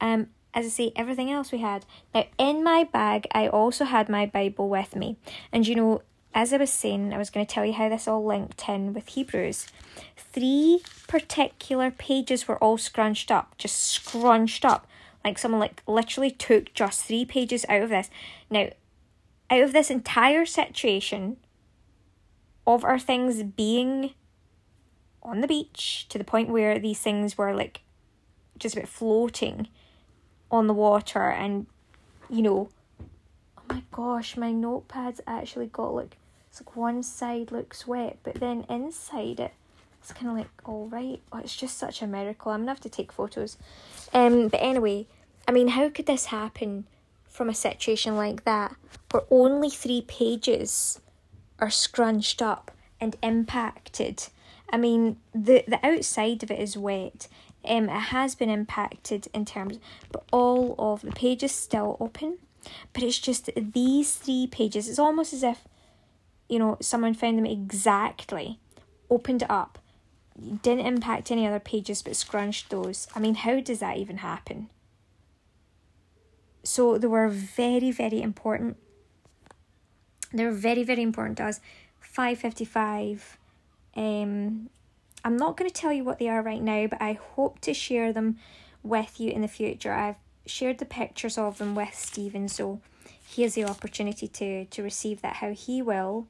um 0.00 0.28
as 0.52 0.66
I 0.66 0.68
say 0.68 0.92
everything 0.96 1.30
else 1.30 1.52
we 1.52 1.58
had 1.58 1.84
now 2.14 2.24
in 2.38 2.62
my 2.62 2.84
bag 2.84 3.26
I 3.32 3.48
also 3.48 3.84
had 3.84 4.08
my 4.08 4.26
Bible 4.26 4.68
with 4.68 4.96
me 4.96 5.16
and 5.52 5.66
you 5.66 5.74
know 5.74 6.02
as 6.32 6.52
I 6.52 6.58
was 6.58 6.70
saying, 6.70 7.12
I 7.12 7.18
was 7.18 7.30
going 7.30 7.44
to 7.44 7.52
tell 7.52 7.64
you 7.64 7.72
how 7.72 7.88
this 7.88 8.06
all 8.06 8.24
linked 8.24 8.68
in 8.68 8.94
with 8.94 9.08
Hebrews. 9.08 9.66
Three 10.16 10.82
particular 11.08 11.90
pages 11.90 12.46
were 12.46 12.62
all 12.62 12.78
scrunched 12.78 13.30
up, 13.30 13.58
just 13.58 13.76
scrunched 13.76 14.64
up. 14.64 14.86
Like 15.24 15.38
someone 15.38 15.60
like 15.60 15.82
literally 15.86 16.30
took 16.30 16.72
just 16.72 17.04
three 17.04 17.24
pages 17.24 17.66
out 17.68 17.82
of 17.82 17.90
this. 17.90 18.10
Now, 18.48 18.70
out 19.50 19.62
of 19.62 19.72
this 19.72 19.90
entire 19.90 20.46
situation 20.46 21.38
of 22.74 22.84
our 22.84 22.98
things 22.98 23.42
being 23.42 24.12
on 25.22 25.40
the 25.40 25.46
beach 25.46 26.06
to 26.08 26.18
the 26.18 26.24
point 26.24 26.48
where 26.48 26.78
these 26.78 27.00
things 27.00 27.36
were 27.36 27.54
like 27.54 27.82
just 28.58 28.76
about 28.76 28.88
floating 28.88 29.68
on 30.50 30.66
the 30.66 30.74
water 30.74 31.30
and 31.30 31.66
you 32.28 32.42
know 32.42 32.68
oh 33.58 33.62
my 33.68 33.82
gosh 33.92 34.36
my 34.36 34.50
notepad's 34.52 35.20
actually 35.26 35.66
got 35.66 35.94
like 35.94 36.16
It's 36.50 36.60
like 36.60 36.74
one 36.76 37.02
side 37.02 37.52
looks 37.52 37.86
wet, 37.86 38.18
but 38.24 38.34
then 38.34 38.64
inside 38.68 39.38
it, 39.38 39.52
it's 40.00 40.12
kind 40.12 40.28
of 40.30 40.36
like 40.36 40.50
all 40.64 40.88
right. 40.88 41.20
Oh, 41.30 41.38
it's 41.38 41.54
just 41.56 41.78
such 41.78 42.02
a 42.02 42.06
miracle. 42.06 42.50
I'm 42.50 42.62
gonna 42.62 42.72
have 42.72 42.80
to 42.80 42.88
take 42.88 43.12
photos. 43.12 43.56
Um, 44.12 44.48
but 44.48 44.58
anyway, 44.58 45.06
I 45.46 45.52
mean, 45.52 45.68
how 45.68 45.88
could 45.90 46.06
this 46.06 46.26
happen 46.26 46.86
from 47.28 47.48
a 47.48 47.54
situation 47.54 48.16
like 48.16 48.44
that 48.44 48.74
where 49.12 49.22
only 49.30 49.70
three 49.70 50.02
pages 50.02 51.00
are 51.60 51.70
scrunched 51.70 52.42
up 52.42 52.70
and 53.00 53.16
impacted? 53.22 54.28
I 54.72 54.76
mean, 54.76 55.16
the 55.34 55.64
the 55.66 55.84
outside 55.84 56.42
of 56.42 56.50
it 56.50 56.58
is 56.58 56.76
wet. 56.76 57.28
Um, 57.64 57.88
it 57.88 58.00
has 58.08 58.34
been 58.34 58.48
impacted 58.48 59.28
in 59.34 59.44
terms, 59.44 59.78
but 60.10 60.24
all 60.32 60.74
of 60.78 61.02
the 61.02 61.12
pages 61.12 61.52
still 61.52 61.96
open. 62.00 62.38
But 62.92 63.02
it's 63.02 63.18
just 63.18 63.50
these 63.56 64.14
three 64.14 64.46
pages. 64.46 64.88
It's 64.88 64.98
almost 64.98 65.32
as 65.32 65.42
if, 65.42 65.64
you 66.48 66.58
know, 66.58 66.78
someone 66.80 67.14
found 67.14 67.38
them 67.38 67.46
exactly, 67.46 68.58
opened 69.08 69.42
it 69.42 69.50
up, 69.50 69.78
didn't 70.62 70.86
impact 70.86 71.30
any 71.30 71.46
other 71.46 71.60
pages, 71.60 72.02
but 72.02 72.16
scrunched 72.16 72.70
those. 72.70 73.08
I 73.14 73.18
mean, 73.18 73.34
how 73.34 73.60
does 73.60 73.80
that 73.80 73.96
even 73.96 74.18
happen? 74.18 74.70
So 76.62 76.98
they 76.98 77.06
were 77.06 77.28
very, 77.28 77.90
very 77.90 78.20
important. 78.20 78.76
They're 80.32 80.52
very, 80.52 80.84
very 80.84 81.02
important 81.02 81.38
to 81.38 81.44
us. 81.44 81.60
Five 82.00 82.38
fifty 82.38 82.64
five 82.64 83.38
um, 83.96 84.70
I'm 85.24 85.36
not 85.36 85.56
going 85.56 85.70
to 85.70 85.74
tell 85.74 85.92
you 85.92 86.04
what 86.04 86.18
they 86.18 86.28
are 86.28 86.42
right 86.42 86.62
now, 86.62 86.86
but 86.86 87.02
I 87.02 87.18
hope 87.34 87.60
to 87.60 87.74
share 87.74 88.12
them 88.12 88.38
with 88.82 89.20
you 89.20 89.30
in 89.30 89.42
the 89.42 89.48
future. 89.48 89.92
I've 89.92 90.16
shared 90.46 90.78
the 90.78 90.86
pictures 90.86 91.36
of 91.36 91.58
them 91.58 91.74
with 91.74 91.94
Stephen, 91.94 92.48
so 92.48 92.80
he 93.26 93.42
has 93.42 93.54
the 93.54 93.64
opportunity 93.64 94.28
to 94.28 94.64
to 94.64 94.82
receive 94.82 95.22
that 95.22 95.36
how 95.36 95.52
he 95.52 95.82
will. 95.82 96.26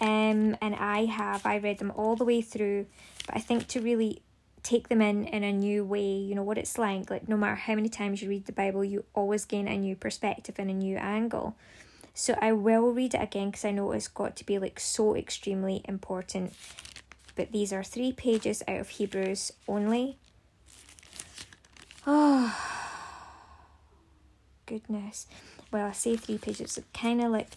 Um, 0.00 0.56
and 0.60 0.74
I 0.74 1.04
have 1.04 1.46
I 1.46 1.58
read 1.58 1.78
them 1.78 1.92
all 1.94 2.16
the 2.16 2.24
way 2.24 2.40
through, 2.42 2.86
but 3.26 3.36
I 3.36 3.40
think 3.40 3.68
to 3.68 3.80
really 3.80 4.22
take 4.62 4.88
them 4.88 5.00
in 5.00 5.24
in 5.26 5.44
a 5.44 5.52
new 5.52 5.84
way, 5.84 6.16
you 6.16 6.34
know 6.34 6.42
what 6.42 6.58
it's 6.58 6.78
like. 6.78 7.10
Like 7.10 7.28
no 7.28 7.36
matter 7.36 7.54
how 7.54 7.76
many 7.76 7.88
times 7.88 8.20
you 8.20 8.28
read 8.28 8.46
the 8.46 8.52
Bible, 8.52 8.84
you 8.84 9.04
always 9.14 9.44
gain 9.44 9.68
a 9.68 9.78
new 9.78 9.94
perspective 9.94 10.56
and 10.58 10.70
a 10.70 10.74
new 10.74 10.96
angle. 10.96 11.54
So 12.14 12.38
I 12.40 12.52
will 12.52 12.92
read 12.92 13.14
it 13.14 13.22
again 13.22 13.50
because 13.50 13.64
I 13.64 13.72
know 13.72 13.90
it's 13.92 14.08
got 14.08 14.36
to 14.36 14.46
be 14.46 14.58
like 14.58 14.78
so 14.78 15.16
extremely 15.16 15.82
important 15.86 16.52
but 17.36 17.52
these 17.52 17.72
are 17.72 17.82
three 17.82 18.12
pages 18.12 18.62
out 18.68 18.80
of 18.80 18.88
Hebrews 18.90 19.52
only. 19.66 20.18
Oh, 22.06 22.56
goodness. 24.66 25.26
Well, 25.72 25.88
I 25.88 25.92
say 25.92 26.16
three 26.16 26.38
pages, 26.38 26.78
it's 26.78 26.86
kind 26.92 27.20
of 27.20 27.32
like 27.32 27.56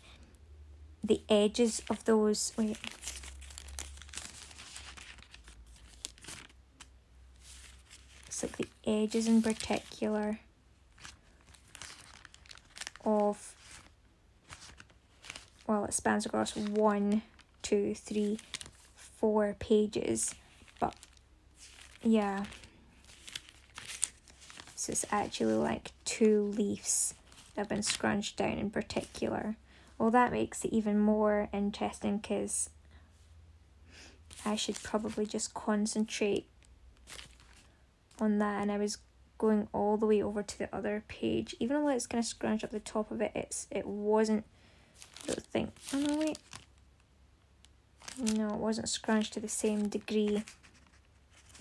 the 1.03 1.21
edges 1.29 1.81
of 1.89 2.03
those. 2.05 2.53
Wait. 2.57 2.77
It's 8.25 8.43
like 8.43 8.57
the 8.57 8.67
edges 8.85 9.27
in 9.27 9.41
particular 9.41 10.39
of 13.05 13.53
well 15.67 15.86
it 15.86 15.93
spans 15.93 16.25
across 16.25 16.55
one 16.55 17.21
two 17.62 17.93
three 17.93 18.39
four 18.95 19.55
pages, 19.59 20.33
but 20.79 20.95
yeah. 22.01 22.45
So 24.75 24.91
it's 24.91 25.05
actually 25.12 25.55
like 25.55 25.91
two 26.05 26.53
leaves 26.55 27.13
that 27.55 27.62
have 27.62 27.69
been 27.69 27.83
scrunched 27.83 28.38
down 28.38 28.57
in 28.57 28.69
particular. 28.69 29.55
Well, 29.97 30.12
that 30.12 30.31
makes 30.31 30.63
it 30.63 30.71
even 30.71 31.00
more 31.00 31.50
interesting 31.51 32.17
because 32.17 32.69
I 34.45 34.55
should 34.55 34.81
probably 34.83 35.25
just 35.25 35.53
concentrate 35.53 36.45
on 38.19 38.38
that. 38.38 38.62
And 38.62 38.71
I 38.71 38.77
was 38.77 39.00
going 39.39 39.67
all 39.74 39.97
the 39.97 40.05
way 40.05 40.21
over 40.21 40.43
to 40.43 40.57
the 40.57 40.74
other 40.74 41.03
page, 41.07 41.55
even 41.59 41.77
though 41.77 41.89
it's 41.89 42.07
kind 42.07 42.24
of 42.24 42.25
scrunched 42.25 42.63
up 42.63 42.71
the 42.71 42.79
top 42.79 43.12
of 43.12 43.21
it. 43.21 43.31
It's 43.36 43.67
it 43.71 43.88
wasn't. 43.88 44.45
Don't 45.25 45.43
think. 45.43 45.71
Oh 45.93 45.99
no, 45.99 46.17
wait. 46.17 46.37
No, 48.35 48.49
it 48.49 48.59
wasn't 48.59 48.89
scrunched 48.89 49.33
to 49.33 49.39
the 49.39 49.49
same 49.49 49.89
degree 49.89 50.43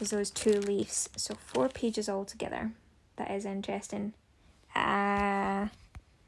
as 0.01 0.11
those 0.11 0.31
two 0.31 0.61
leaves. 0.61 1.09
So 1.17 1.35
four 1.35 1.69
pages 1.69 2.09
altogether. 2.09 2.73
That 3.17 3.31
is 3.31 3.45
interesting. 3.45 4.15
Ah. 4.75 5.65
Uh, 5.65 5.69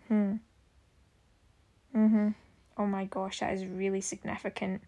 hmm. 0.08 0.32
Mm-hmm. 1.94 2.28
Oh 2.76 2.86
my 2.86 3.04
gosh, 3.04 3.40
that 3.40 3.54
is 3.54 3.64
really 3.64 4.00
significant. 4.00 4.82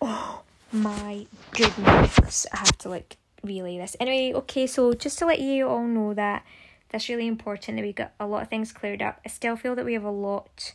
Oh 0.00 0.42
my 0.70 1.26
goodness. 1.52 2.46
I 2.52 2.58
have 2.58 2.78
to 2.78 2.88
like 2.88 3.16
relay 3.42 3.78
this. 3.78 3.96
Anyway, 4.00 4.34
okay, 4.38 4.66
so 4.66 4.92
just 4.92 5.18
to 5.18 5.26
let 5.26 5.40
you 5.40 5.68
all 5.68 5.84
know 5.84 6.14
that 6.14 6.44
that's 6.90 7.08
really 7.08 7.26
important 7.26 7.76
that 7.76 7.84
we 7.84 7.92
got 7.92 8.12
a 8.18 8.26
lot 8.26 8.42
of 8.42 8.48
things 8.48 8.72
cleared 8.72 9.02
up. 9.02 9.20
I 9.24 9.28
still 9.28 9.56
feel 9.56 9.74
that 9.74 9.84
we 9.84 9.94
have 9.94 10.04
a 10.04 10.10
lot 10.10 10.74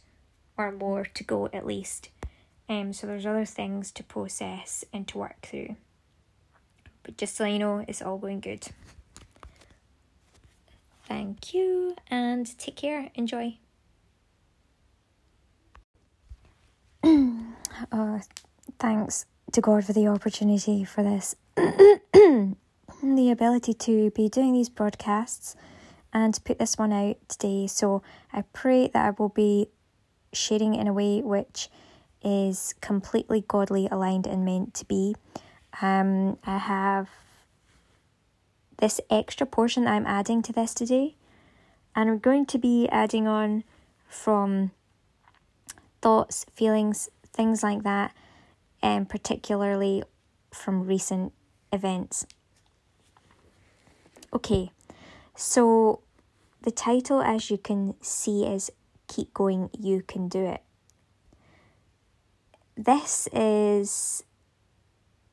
or 0.57 0.71
more 0.71 1.05
to 1.05 1.23
go 1.23 1.49
at 1.51 1.65
least. 1.65 2.09
Um, 2.69 2.93
so 2.93 3.07
there's 3.07 3.25
other 3.25 3.45
things 3.45 3.91
to 3.91 4.03
process 4.03 4.85
and 4.93 5.07
to 5.09 5.17
work 5.17 5.41
through. 5.41 5.75
But 7.01 7.17
just 7.17 7.35
so 7.35 7.45
you 7.45 7.59
know, 7.59 7.83
it's 7.87 8.01
all 8.01 8.17
going 8.17 8.39
good. 8.39 8.67
Thank 11.05 11.53
you 11.53 11.95
and 12.09 12.57
take 12.57 12.77
care. 12.77 13.09
Enjoy. 13.15 13.57
uh, 17.03 18.19
thanks 18.79 19.25
to 19.51 19.61
God 19.61 19.83
for 19.83 19.93
the 19.93 20.07
opportunity 20.07 20.85
for 20.85 21.03
this. 21.03 21.35
the 21.55 22.55
ability 23.31 23.73
to 23.73 24.09
be 24.11 24.29
doing 24.29 24.53
these 24.53 24.69
broadcasts 24.69 25.57
and 26.13 26.39
put 26.45 26.59
this 26.59 26.77
one 26.77 26.93
out 26.93 27.17
today. 27.27 27.67
So 27.67 28.03
I 28.31 28.43
pray 28.53 28.87
that 28.87 29.05
I 29.05 29.09
will 29.17 29.29
be 29.29 29.67
sharing 30.31 30.75
in 30.75 30.87
a 30.87 30.93
way 30.93 31.21
which 31.21 31.69
is 32.23 32.73
completely 32.79 33.43
godly 33.47 33.87
aligned 33.91 34.27
and 34.27 34.45
meant 34.45 34.73
to 34.75 34.85
be. 34.85 35.15
Um, 35.81 36.37
I 36.45 36.57
have 36.57 37.09
this 38.77 39.01
extra 39.09 39.47
portion 39.47 39.87
I'm 39.87 40.05
adding 40.05 40.41
to 40.43 40.53
this 40.53 40.73
today, 40.73 41.15
and 41.95 42.09
I'm 42.09 42.19
going 42.19 42.45
to 42.47 42.57
be 42.57 42.87
adding 42.89 43.27
on 43.27 43.63
from 44.07 44.71
thoughts, 46.01 46.45
feelings, 46.53 47.09
things 47.25 47.63
like 47.63 47.83
that, 47.83 48.13
and 48.81 49.09
particularly 49.09 50.03
from 50.51 50.85
recent 50.85 51.33
events. 51.71 52.25
Okay, 54.33 54.71
so 55.35 56.02
the 56.63 56.71
title, 56.71 57.21
as 57.21 57.49
you 57.49 57.57
can 57.57 57.95
see, 58.01 58.45
is 58.45 58.71
Keep 59.07 59.33
Going, 59.33 59.69
You 59.77 60.01
Can 60.01 60.27
Do 60.27 60.45
It 60.45 60.61
this 62.75 63.27
is 63.31 64.23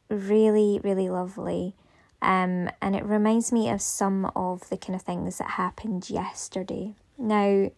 really, 0.09 0.81
really 0.83 1.09
lovely. 1.09 1.75
Um, 2.23 2.69
and 2.83 2.95
it 2.95 3.05
reminds 3.05 3.51
me 3.51 3.71
of 3.71 3.81
some 3.81 4.31
of 4.37 4.69
the 4.69 4.77
kind 4.77 4.95
of 4.95 5.03
things 5.03 5.39
that 5.39 5.53
happened 5.53 6.11
yesterday. 6.11 6.95
Now, 7.17 7.71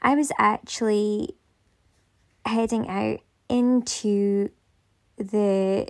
I 0.00 0.14
was 0.14 0.32
actually 0.38 1.36
heading 2.46 2.88
out 2.88 3.20
into 3.48 4.50
the 5.18 5.88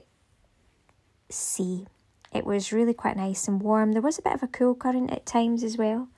sea. 1.29 1.87
It 2.33 2.45
was 2.45 2.73
really 2.73 2.95
quite 2.95 3.17
nice 3.17 3.47
and 3.47 3.63
warm. 3.63 3.93
There 3.93 4.03
was 4.03 4.19
a 4.19 4.23
bit 4.23 4.35
of 4.35 4.43
a 4.43 4.49
cool 4.49 4.75
current 4.75 5.13
at 5.13 5.27
times 5.27 5.63
as 5.63 5.79
well. 5.79 6.09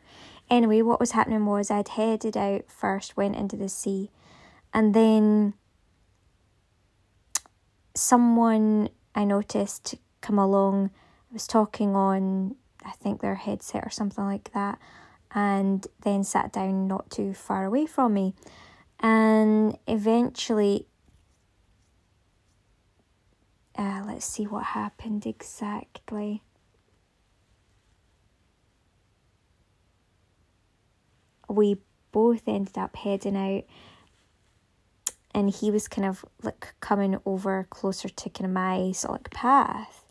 Anyway, 0.50 0.82
what 0.82 1.00
was 1.00 1.12
happening 1.12 1.44
was 1.46 1.70
I'd 1.70 1.88
headed 1.88 2.36
out 2.36 2.70
first, 2.70 3.16
went 3.16 3.36
into 3.36 3.56
the 3.56 3.68
sea, 3.68 4.10
and 4.72 4.94
then 4.94 5.54
someone 7.94 8.88
I 9.14 9.24
noticed 9.24 9.96
come 10.20 10.38
along 10.38 10.90
I 11.30 11.34
was 11.34 11.46
talking 11.46 11.94
on, 11.94 12.56
I 12.84 12.92
think 12.92 13.20
their 13.20 13.34
headset 13.34 13.84
or 13.84 13.90
something 13.90 14.24
like 14.24 14.50
that, 14.54 14.78
and 15.34 15.86
then 16.02 16.24
sat 16.24 16.52
down 16.52 16.86
not 16.86 17.10
too 17.10 17.34
far 17.34 17.66
away 17.66 17.84
from 17.84 18.14
me. 18.14 18.34
And 19.00 19.76
eventually, 19.86 20.86
uh, 23.76 24.02
let's 24.06 24.24
see 24.24 24.46
what 24.46 24.64
happened 24.64 25.26
exactly. 25.26 26.42
We 31.48 31.78
both 32.12 32.42
ended 32.46 32.78
up 32.78 32.96
heading 32.96 33.36
out 33.36 33.64
and 35.34 35.50
he 35.50 35.70
was 35.70 35.88
kind 35.88 36.06
of 36.06 36.24
like 36.42 36.74
coming 36.80 37.18
over 37.26 37.66
closer 37.70 38.08
to 38.08 38.30
kind 38.30 38.46
of 38.46 38.52
my 38.52 38.92
sort 38.92 39.10
of 39.10 39.20
like 39.20 39.30
path 39.30 40.04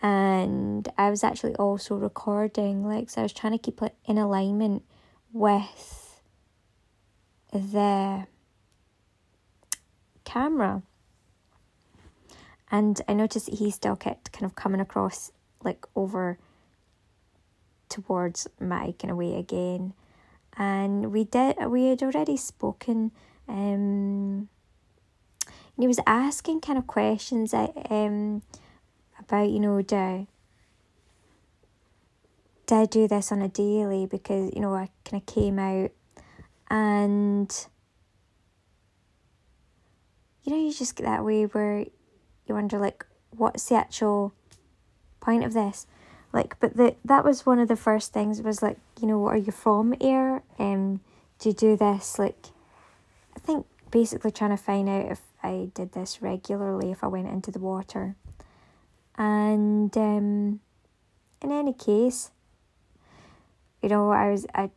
and 0.00 0.88
I 0.96 1.10
was 1.10 1.24
actually 1.24 1.54
also 1.56 1.96
recording 1.96 2.86
like 2.86 3.10
so 3.10 3.20
I 3.20 3.24
was 3.24 3.32
trying 3.32 3.52
to 3.52 3.58
keep 3.58 3.82
it 3.82 3.94
in 4.06 4.16
alignment 4.16 4.84
with 5.32 6.20
the 7.52 8.26
camera. 10.24 10.82
And 12.70 13.00
I 13.08 13.14
noticed 13.14 13.46
that 13.46 13.58
he 13.58 13.70
still 13.70 13.96
kept 13.96 14.30
kind 14.32 14.44
of 14.44 14.54
coming 14.54 14.80
across 14.80 15.32
like 15.64 15.86
over 15.96 16.38
towards 17.88 18.46
my 18.60 18.94
kind 18.98 19.10
of 19.10 19.16
way 19.16 19.36
again. 19.36 19.94
And 20.58 21.12
we 21.12 21.24
did 21.24 21.56
we 21.68 21.86
had 21.86 22.02
already 22.02 22.36
spoken 22.36 23.12
um 23.48 24.48
and 25.46 25.84
he 25.84 25.86
was 25.86 26.00
asking 26.06 26.60
kind 26.60 26.76
of 26.76 26.88
questions 26.88 27.54
I, 27.54 27.70
um 27.88 28.42
about, 29.20 29.48
you 29.50 29.60
know, 29.60 29.80
do 29.80 30.26
did 32.66 32.74
I 32.74 32.84
do 32.84 33.06
this 33.08 33.30
on 33.32 33.40
a 33.40 33.48
daily 33.48 34.04
because, 34.04 34.52
you 34.54 34.60
know, 34.60 34.74
I 34.74 34.90
kind 35.04 35.22
of 35.22 35.26
came 35.26 35.58
out 35.58 35.92
and 36.68 37.66
you 40.42 40.52
know, 40.52 40.58
you 40.58 40.72
just 40.72 40.96
get 40.96 41.04
that 41.04 41.24
way 41.24 41.44
where 41.44 41.80
you 42.46 42.54
wonder 42.54 42.78
like 42.78 43.06
what's 43.30 43.68
the 43.68 43.76
actual 43.76 44.32
point 45.20 45.44
of 45.44 45.52
this? 45.52 45.86
Like 46.32 46.58
but 46.60 46.76
the 46.76 46.94
that 47.04 47.24
was 47.24 47.46
one 47.46 47.58
of 47.58 47.68
the 47.68 47.76
first 47.76 48.12
things 48.12 48.42
was 48.42 48.62
like, 48.62 48.78
you 49.00 49.06
know, 49.06 49.26
are 49.26 49.36
you 49.36 49.52
from 49.52 49.94
Ayr? 50.00 50.42
Um 50.58 51.00
do 51.38 51.48
you 51.50 51.54
do 51.54 51.76
this 51.76 52.18
like 52.18 52.46
I 53.36 53.40
think 53.40 53.66
basically 53.90 54.30
trying 54.30 54.50
to 54.50 54.56
find 54.56 54.88
out 54.88 55.10
if 55.10 55.20
I 55.42 55.70
did 55.74 55.92
this 55.92 56.20
regularly 56.20 56.90
if 56.90 57.02
I 57.02 57.06
went 57.06 57.28
into 57.28 57.50
the 57.50 57.58
water. 57.58 58.16
And 59.16 59.96
um 59.96 60.60
in 61.40 61.52
any 61.52 61.72
case, 61.72 62.30
you 63.82 63.88
know, 63.88 64.10
I 64.10 64.30
was 64.30 64.46
I 64.54 64.70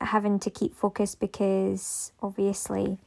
having 0.00 0.38
to 0.40 0.50
keep 0.50 0.74
focus 0.74 1.14
because 1.14 2.12
obviously 2.22 2.98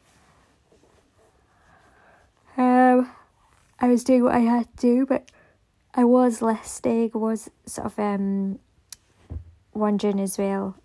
um 2.58 3.12
I 3.80 3.88
was 3.88 4.04
doing 4.04 4.24
what 4.24 4.34
I 4.34 4.40
had 4.40 4.76
to 4.78 4.82
do, 4.82 5.06
but 5.06 5.30
I 5.96 6.04
was 6.04 6.42
listening, 6.42 7.12
was 7.14 7.50
sort 7.66 7.88
of 7.88 8.00
um 8.00 8.60
wondering 9.74 10.20
as 10.20 10.38
well 10.38 10.76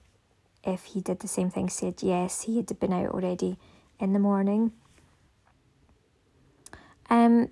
if 0.65 0.85
he 0.85 1.00
did 1.00 1.21
the 1.21 1.29
same 1.29 1.50
thing, 1.50 1.69
said 1.69 2.03
yes, 2.03 2.43
he 2.43 2.57
had 2.57 2.79
been 2.79 2.93
out 2.93 3.11
already 3.11 3.59
in 3.99 4.12
the 4.12 4.19
morning. 4.19 4.73
Um 7.11 7.50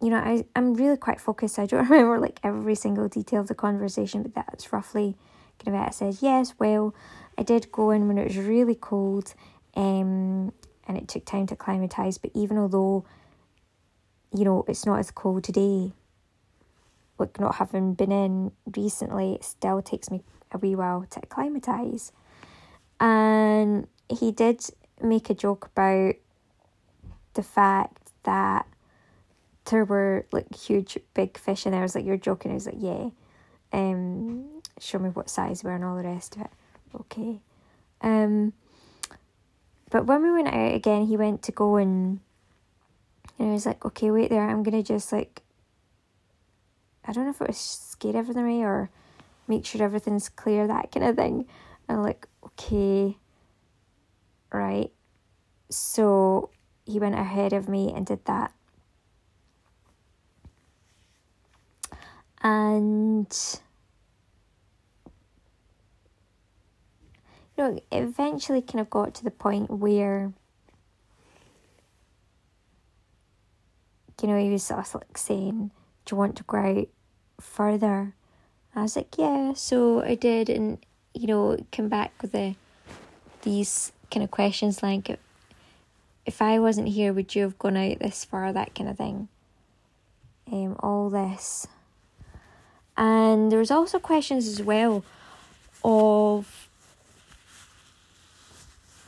you 0.00 0.10
know, 0.10 0.18
I, 0.18 0.44
I'm 0.54 0.74
really 0.74 0.96
quite 0.96 1.20
focused. 1.20 1.58
I 1.58 1.66
don't 1.66 1.84
remember 1.90 2.18
like 2.18 2.38
every 2.42 2.74
single 2.74 3.08
detail 3.08 3.40
of 3.40 3.48
the 3.48 3.54
conversation, 3.54 4.22
but 4.22 4.34
that's 4.34 4.72
roughly 4.72 5.16
kind 5.64 5.76
of 5.76 5.82
it. 5.82 5.88
I 5.88 5.90
said, 5.90 6.18
yes, 6.20 6.54
well, 6.58 6.94
I 7.38 7.42
did 7.42 7.72
go 7.72 7.90
in 7.90 8.08
when 8.08 8.18
it 8.18 8.28
was 8.28 8.36
really 8.36 8.74
cold 8.74 9.34
um, 9.74 10.52
and 10.86 10.96
it 10.96 11.08
took 11.08 11.24
time 11.24 11.46
to 11.48 11.54
acclimatise, 11.54 12.18
but 12.18 12.30
even 12.34 12.58
although, 12.58 13.04
you 14.38 14.44
know, 14.44 14.64
it's 14.68 14.86
not 14.86 14.98
as 14.98 15.10
cold 15.10 15.44
today, 15.44 15.92
like 17.18 17.38
not 17.40 17.56
having 17.56 17.94
been 17.94 18.12
in 18.12 18.52
recently, 18.76 19.34
it 19.34 19.44
still 19.44 19.82
takes 19.82 20.10
me 20.10 20.22
a 20.52 20.58
wee 20.58 20.74
while 20.74 21.06
to 21.10 21.20
acclimatise. 21.20 22.12
And 23.00 23.86
he 24.08 24.32
did 24.32 24.62
make 25.02 25.30
a 25.30 25.34
joke 25.34 25.70
about 25.74 26.14
the 27.34 27.42
fact 27.42 28.10
that 28.24 28.66
there 29.70 29.84
were 29.84 30.26
like 30.32 30.54
huge 30.54 30.98
big 31.14 31.36
fish 31.36 31.66
in 31.66 31.72
there. 31.72 31.80
I 31.80 31.84
was 31.84 31.94
like, 31.94 32.04
You're 32.04 32.16
joking. 32.16 32.50
I 32.50 32.54
was 32.54 32.66
like, 32.66 32.76
Yeah. 32.78 33.10
Um 33.72 34.62
show 34.78 34.98
me 34.98 35.08
what 35.08 35.30
size 35.30 35.64
we 35.64 35.70
were 35.70 35.76
and 35.76 35.84
all 35.84 35.96
the 35.96 36.04
rest 36.04 36.36
of 36.36 36.42
it. 36.42 36.50
Okay. 36.94 37.40
Um 38.00 38.52
but 39.90 40.06
when 40.06 40.22
we 40.22 40.32
went 40.32 40.48
out 40.48 40.74
again 40.74 41.06
he 41.06 41.16
went 41.16 41.42
to 41.42 41.52
go 41.52 41.76
and 41.76 42.20
and 43.38 43.50
I 43.50 43.52
was 43.52 43.66
like, 43.66 43.84
Okay, 43.84 44.10
wait 44.10 44.30
there, 44.30 44.48
I'm 44.48 44.62
gonna 44.62 44.82
just 44.82 45.12
like 45.12 45.42
I 47.04 47.12
don't 47.12 47.24
know 47.24 47.30
if 47.30 47.40
it 47.40 47.48
was 47.48 47.58
scare 47.58 48.16
everything 48.16 48.44
away 48.44 48.62
or 48.62 48.90
make 49.46 49.64
sure 49.64 49.82
everything's 49.82 50.28
clear, 50.28 50.66
that 50.66 50.90
kind 50.90 51.06
of 51.06 51.16
thing. 51.16 51.46
And 51.88 51.98
I'm 51.98 52.02
like, 52.02 52.26
okay, 52.44 53.16
right. 54.52 54.90
So 55.70 56.50
he 56.84 56.98
went 56.98 57.14
ahead 57.14 57.52
of 57.52 57.68
me 57.68 57.92
and 57.94 58.04
did 58.06 58.24
that. 58.24 58.52
And 62.42 63.60
you 67.56 67.64
know, 67.64 67.80
eventually 67.90 68.62
kind 68.62 68.80
of 68.80 68.90
got 68.90 69.14
to 69.14 69.24
the 69.24 69.30
point 69.30 69.70
where 69.70 70.32
you 74.22 74.28
know, 74.28 74.38
he 74.38 74.50
was 74.50 74.62
sort 74.62 74.80
of 74.80 74.94
like 74.94 75.18
saying, 75.18 75.70
Do 76.04 76.14
you 76.14 76.18
want 76.18 76.36
to 76.36 76.44
go 76.44 76.58
out 76.58 76.88
further? 77.40 78.14
I 78.74 78.82
was 78.82 78.96
like, 78.96 79.16
Yeah, 79.18 79.52
so 79.54 80.02
I 80.02 80.14
did 80.14 80.48
and 80.48 80.78
you 81.14 81.26
know, 81.26 81.56
come 81.72 81.88
back 81.88 82.12
with 82.20 82.32
the 82.32 82.54
these 83.42 83.92
kind 84.10 84.24
of 84.24 84.30
questions 84.30 84.82
like 84.82 85.18
if 86.26 86.42
I 86.42 86.58
wasn't 86.58 86.88
here, 86.88 87.12
would 87.12 87.34
you 87.34 87.42
have 87.42 87.58
gone 87.58 87.76
out 87.76 88.00
this 88.00 88.24
far, 88.24 88.52
that 88.52 88.74
kind 88.74 88.90
of 88.90 88.98
thing. 88.98 89.28
Um, 90.50 90.76
all 90.80 91.08
this. 91.08 91.68
And 92.96 93.50
there 93.50 93.60
was 93.60 93.70
also 93.70 93.98
questions 93.98 94.48
as 94.48 94.60
well 94.62 95.04
of 95.84 96.68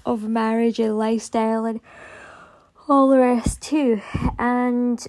of 0.07 0.23
marriage 0.23 0.79
and 0.79 0.97
lifestyle 0.97 1.65
and 1.65 1.81
all 2.89 3.09
the 3.09 3.19
rest 3.19 3.61
too. 3.61 4.01
And 4.39 5.07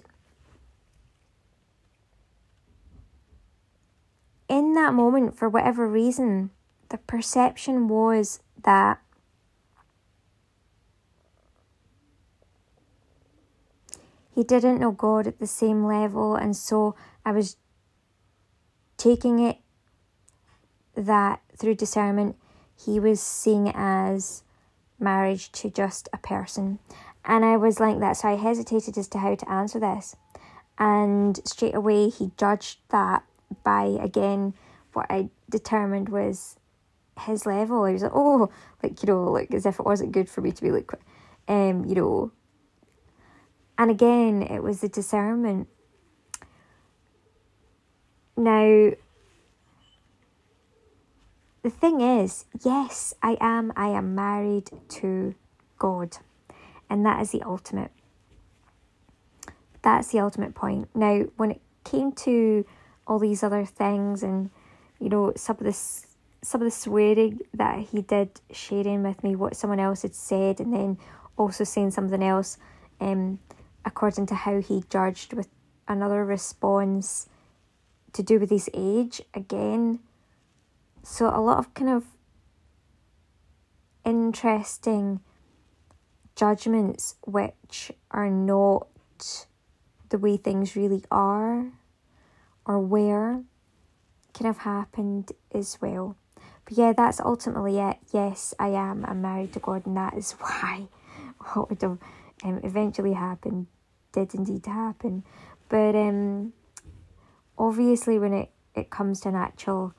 in 4.48 4.74
that 4.74 4.94
moment, 4.94 5.38
for 5.38 5.48
whatever 5.48 5.88
reason, 5.88 6.50
the 6.90 6.98
perception 6.98 7.88
was 7.88 8.42
that 8.64 9.00
he 14.34 14.44
didn't 14.44 14.80
know 14.80 14.92
God 14.92 15.28
at 15.28 15.40
the 15.40 15.48
same 15.48 15.86
level, 15.86 16.36
and 16.36 16.56
so 16.56 16.96
I 17.26 17.32
was 17.32 17.58
taking 18.98 19.40
it 19.40 19.58
that 20.96 21.42
through 21.56 21.76
discernment 21.76 22.36
he 22.76 23.00
was 23.00 23.22
seeing 23.22 23.68
it 23.68 23.76
as 23.78 24.44
marriage 25.00 25.52
to 25.52 25.70
just 25.70 26.10
a 26.12 26.18
person. 26.18 26.80
And 27.26 27.46
I 27.46 27.58
was 27.58 27.80
like 27.80 28.00
that, 28.00 28.14
so 28.14 28.30
I 28.30 28.36
hesitated 28.36 28.98
as 28.98 29.08
to 29.10 29.20
how 29.20 29.36
to 29.36 29.52
answer 29.52 29.80
this. 29.80 30.16
And 30.78 31.40
straight 31.46 31.76
away 31.76 32.10
he 32.10 32.32
judged 32.38 32.80
that 32.90 33.24
by 33.64 33.98
again 34.02 34.54
what 34.94 35.08
I 35.10 35.30
determined 35.50 36.10
was 36.10 36.56
his 37.20 37.46
level. 37.46 37.86
He 37.86 37.94
was 37.94 38.04
like, 38.04 38.12
oh, 38.16 38.50
like, 38.82 39.04
you 39.04 39.08
know, 39.08 39.26
like 39.26 39.54
as 39.54 39.66
if 39.66 39.80
it 39.80 39.86
wasn't 39.86 40.14
good 40.14 40.30
for 40.30 40.42
me 40.42 40.52
to 40.52 40.62
be 40.62 40.72
like, 40.72 40.92
um, 41.48 41.86
you 41.86 41.96
know. 41.96 42.32
And 43.78 43.92
again, 43.92 44.42
it 44.42 44.64
was 44.64 44.82
the 44.82 44.90
discernment 44.90 45.68
now, 48.40 48.92
the 51.62 51.70
thing 51.70 52.00
is, 52.00 52.46
yes, 52.64 53.14
I 53.22 53.38
am. 53.42 53.74
I 53.76 53.90
am 53.90 54.16
married 54.16 54.70
to 54.90 55.36
God, 55.78 56.18
and 56.90 57.06
that 57.06 57.22
is 57.22 57.32
the 57.32 57.42
ultimate. 57.44 57.92
That's 59.82 60.12
the 60.12 60.20
ultimate 60.20 60.56
point. 60.56 60.90
Now, 60.94 61.26
when 61.38 61.52
it 61.52 61.62
came 61.84 62.12
to 62.14 62.66
all 63.08 63.20
these 63.20 63.44
other 63.44 63.66
things, 63.66 64.24
and 64.24 64.50
you 65.00 65.10
know, 65.10 65.34
some 65.36 65.58
of 65.58 65.64
this, 65.64 66.08
some 66.42 66.62
of 66.62 66.66
the 66.66 66.72
swearing 66.72 67.40
that 67.54 67.80
he 67.80 68.02
did, 68.02 68.42
sharing 68.52 69.04
with 69.04 69.24
me 69.24 69.36
what 69.36 69.56
someone 69.56 69.80
else 69.80 70.02
had 70.02 70.16
said, 70.16 70.60
and 70.60 70.74
then 70.74 70.98
also 71.38 71.64
saying 71.64 71.92
something 71.92 72.24
else, 72.24 72.58
um, 73.00 73.40
according 73.86 74.26
to 74.28 74.36
how 74.36 74.60
he 74.60 74.84
judged 74.90 75.34
with 75.34 75.48
another 75.88 76.26
response 76.26 77.28
to 78.14 78.24
do 78.24 78.40
with 78.40 78.50
his 78.50 78.70
age 78.74 79.22
again. 79.34 80.00
So, 81.04 81.28
a 81.28 81.40
lot 81.40 81.60
of 81.60 81.74
kind 81.74 81.90
of 81.90 82.06
interesting 84.04 85.22
judgments 86.40 87.16
which 87.26 87.92
are 88.12 88.30
not 88.30 88.88
the 90.08 90.18
way 90.18 90.38
things 90.38 90.74
really 90.74 91.04
are 91.12 91.68
or 92.66 92.80
where 92.80 93.44
can 94.34 94.46
have 94.46 94.60
happened 94.60 95.34
as 95.54 95.78
well. 95.82 96.16
But 96.64 96.78
yeah, 96.78 96.94
that's 96.94 97.20
ultimately 97.20 97.78
it. 97.78 97.98
Yes, 98.14 98.54
I 98.58 98.70
am. 98.70 99.04
I'm 99.06 99.22
married 99.22 99.52
to 99.54 99.60
God, 99.60 99.86
and 99.86 99.98
that 99.98 100.14
is 100.14 100.32
why 100.40 100.88
what 101.54 101.70
would 101.70 101.82
have 101.82 101.98
um, 102.46 102.62
eventually 102.64 103.14
happened 103.14 103.68
did 104.14 104.34
indeed 104.34 104.66
happen. 104.66 105.24
But 105.68 105.94
um, 105.96 106.54
obviously 107.58 108.18
when 108.18 108.34
it, 108.34 108.50
it 108.76 108.90
comes 108.90 109.20
to 109.22 109.30
an 109.30 109.36
actual 109.36 109.94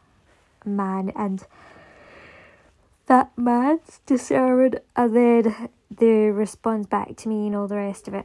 man 0.64 1.12
and 1.14 1.44
that 3.11 3.37
man's 3.37 4.01
deserving 4.07 4.79
and 4.94 5.16
then 5.16 5.68
the 5.90 6.31
response 6.31 6.87
back 6.87 7.16
to 7.16 7.29
me 7.29 7.49
and 7.49 7.57
all 7.57 7.66
the 7.66 7.75
rest 7.75 8.07
of 8.07 8.14
it. 8.14 8.25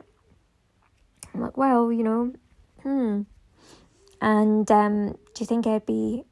I'm 1.34 1.42
like, 1.42 1.58
well, 1.58 1.92
you 1.92 2.04
know, 2.04 2.34
hmm. 2.84 3.22
And 4.22 4.70
um, 4.70 5.14
do 5.14 5.40
you 5.40 5.48
think 5.48 5.66
I'd 5.66 5.88
be 5.88 6.24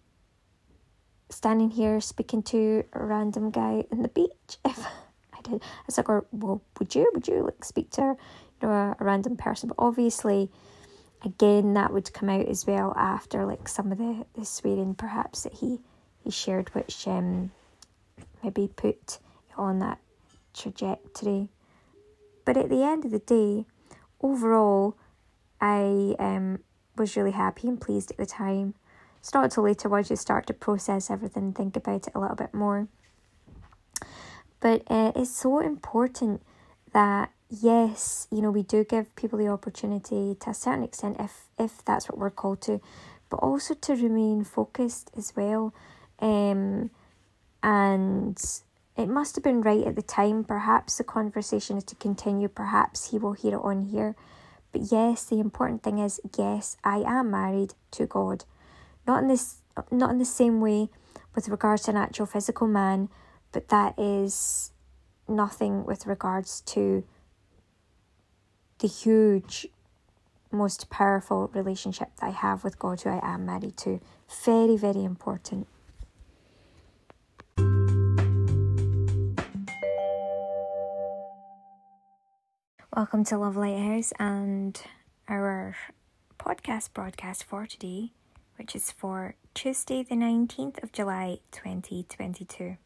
standing 1.29 1.71
here 1.71 1.99
speaking 1.99 2.43
to 2.43 2.83
a 2.93 3.03
random 3.03 3.49
guy 3.49 3.85
in 3.91 4.03
the 4.03 4.09
beach 4.09 4.29
if 4.65 4.85
I 5.33 5.41
did? 5.41 5.55
I 5.63 5.83
was 5.87 5.97
like, 5.97 6.07
well, 6.07 6.61
would 6.77 6.93
you? 6.93 7.09
Would 7.15 7.27
you 7.27 7.43
like 7.43 7.65
speak 7.65 7.89
to 7.93 8.15
you 8.61 8.67
know 8.67 8.69
a, 8.69 8.95
a 8.99 9.03
random 9.03 9.35
person? 9.35 9.69
But 9.69 9.83
obviously, 9.83 10.51
again, 11.25 11.73
that 11.73 11.91
would 11.91 12.13
come 12.13 12.29
out 12.29 12.47
as 12.47 12.67
well 12.67 12.93
after 12.95 13.47
like 13.47 13.67
some 13.67 13.91
of 13.91 13.97
the 13.97 14.27
the 14.35 14.45
swearing 14.45 14.93
perhaps 14.93 15.41
that 15.41 15.53
he 15.53 15.79
he 16.23 16.29
shared, 16.29 16.69
which 16.75 17.07
um 17.07 17.49
maybe 18.43 18.67
put 18.67 19.19
on 19.57 19.79
that 19.79 19.99
trajectory. 20.53 21.49
But 22.45 22.57
at 22.57 22.69
the 22.69 22.83
end 22.83 23.05
of 23.05 23.11
the 23.11 23.19
day, 23.19 23.65
overall, 24.21 24.97
I 25.61 26.15
um, 26.19 26.59
was 26.97 27.15
really 27.15 27.31
happy 27.31 27.67
and 27.67 27.79
pleased 27.79 28.11
at 28.11 28.17
the 28.17 28.25
time. 28.25 28.75
It's 29.19 29.33
not 29.33 29.45
until 29.45 29.63
later 29.63 29.87
once 29.87 30.09
you 30.09 30.17
start 30.17 30.47
to 30.47 30.53
process 30.53 31.09
everything 31.09 31.43
and 31.43 31.55
think 31.55 31.77
about 31.77 32.07
it 32.07 32.13
a 32.13 32.19
little 32.19 32.35
bit 32.35 32.53
more. 32.53 32.87
But 34.59 34.83
uh, 34.87 35.13
it's 35.15 35.35
so 35.35 35.59
important 35.59 36.41
that 36.91 37.31
yes, 37.49 38.27
you 38.31 38.41
know, 38.41 38.51
we 38.51 38.63
do 38.63 38.83
give 38.83 39.15
people 39.15 39.37
the 39.37 39.47
opportunity 39.47 40.35
to 40.39 40.49
a 40.49 40.53
certain 40.53 40.83
extent 40.83 41.17
if 41.19 41.47
if 41.59 41.83
that's 41.85 42.09
what 42.09 42.17
we're 42.17 42.29
called 42.29 42.61
to, 42.61 42.81
but 43.29 43.37
also 43.37 43.73
to 43.73 43.93
remain 43.95 44.43
focused 44.43 45.11
as 45.17 45.33
well. 45.35 45.73
Um, 46.19 46.89
and 47.63 48.37
it 48.97 49.07
must 49.07 49.35
have 49.35 49.43
been 49.43 49.61
right 49.61 49.85
at 49.87 49.95
the 49.95 50.01
time. 50.03 50.43
Perhaps 50.43 50.97
the 50.97 51.03
conversation 51.03 51.77
is 51.77 51.83
to 51.85 51.95
continue. 51.95 52.47
Perhaps 52.47 53.09
he 53.09 53.17
will 53.17 53.33
hear 53.33 53.55
it 53.55 53.63
on 53.63 53.83
here. 53.83 54.15
But 54.71 54.91
yes, 54.91 55.23
the 55.23 55.39
important 55.39 55.81
thing 55.81 55.97
is 55.97 56.19
yes, 56.37 56.77
I 56.83 56.97
am 57.05 57.31
married 57.31 57.73
to 57.91 58.05
God. 58.05 58.43
Not 59.07 59.23
in 59.23 59.29
this 59.29 59.61
not 59.89 60.11
in 60.11 60.19
the 60.19 60.25
same 60.25 60.61
way 60.61 60.89
with 61.33 61.47
regards 61.47 61.83
to 61.83 61.91
an 61.91 61.97
actual 61.97 62.27
physical 62.27 62.67
man, 62.67 63.09
but 63.51 63.69
that 63.69 63.97
is 63.97 64.71
nothing 65.27 65.85
with 65.85 66.05
regards 66.05 66.61
to 66.61 67.03
the 68.79 68.87
huge 68.87 69.67
most 70.51 70.89
powerful 70.89 71.49
relationship 71.53 72.09
that 72.19 72.27
I 72.27 72.29
have 72.29 72.63
with 72.63 72.77
God 72.77 73.01
who 73.01 73.09
I 73.09 73.19
am 73.23 73.45
married 73.45 73.77
to. 73.77 73.99
Very, 74.45 74.77
very 74.77 75.03
important. 75.03 75.67
Welcome 82.95 83.23
to 83.25 83.37
Love 83.39 83.57
Lighthouse 83.57 84.13
and 84.19 84.79
our 85.27 85.75
podcast 86.37 86.93
broadcast 86.93 87.43
for 87.43 87.65
today, 87.65 88.11
which 88.55 88.75
is 88.75 88.91
for 88.91 89.33
Tuesday, 89.55 90.03
the 90.03 90.13
19th 90.13 90.83
of 90.83 90.91
July 90.91 91.39
2022. 91.51 92.77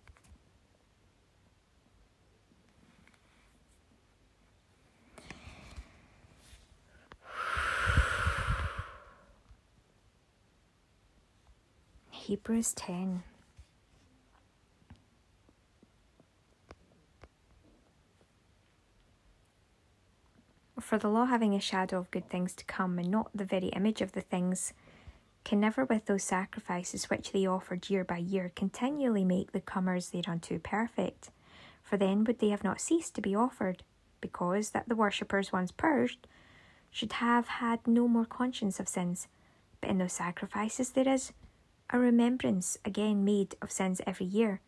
Hebrews 12.12 12.72
10. 12.72 13.24
For 20.88 20.98
the 20.98 21.10
law, 21.10 21.26
having 21.26 21.54
a 21.54 21.60
shadow 21.60 21.98
of 21.98 22.12
good 22.12 22.30
things 22.30 22.54
to 22.56 22.64
come, 22.64 22.98
and 22.98 23.12
not 23.12 23.30
the 23.36 23.44
very 23.44 23.68
image 23.68 24.00
of 24.00 24.14
the 24.14 24.22
things, 24.22 24.72
can 25.44 25.60
never, 25.60 25.84
with 25.84 26.06
those 26.06 26.24
sacrifices 26.24 27.10
which 27.10 27.34
they 27.34 27.46
offered 27.46 27.90
year 27.90 28.06
by 28.06 28.20
year, 28.20 28.54
continually 28.56 29.26
make 29.26 29.52
the 29.52 29.60
comers 29.60 30.12
thereunto 30.12 30.60
perfect. 30.60 31.30
For 31.84 31.98
then 31.98 32.24
would 32.24 32.40
they 32.40 32.52
have 32.52 32.64
not 32.64 32.80
ceased 32.80 33.16
to 33.16 33.22
be 33.22 33.36
offered, 33.36 33.84
because 34.22 34.70
that 34.70 34.88
the 34.88 34.96
worshippers, 34.96 35.52
once 35.52 35.74
purged, 35.74 36.26
should 36.90 37.12
have 37.12 37.50
had 37.50 37.86
no 37.86 38.08
more 38.08 38.24
conscience 38.24 38.80
of 38.80 38.88
sins. 38.88 39.28
But 39.82 39.90
in 39.90 39.98
those 39.98 40.14
sacrifices 40.14 40.92
there 40.92 41.10
is 41.10 41.34
a 41.90 42.00
remembrance 42.00 42.78
again 42.86 43.26
made 43.26 43.58
of 43.62 43.74
sins 43.74 44.00
every 44.08 44.28
year. 44.28 44.62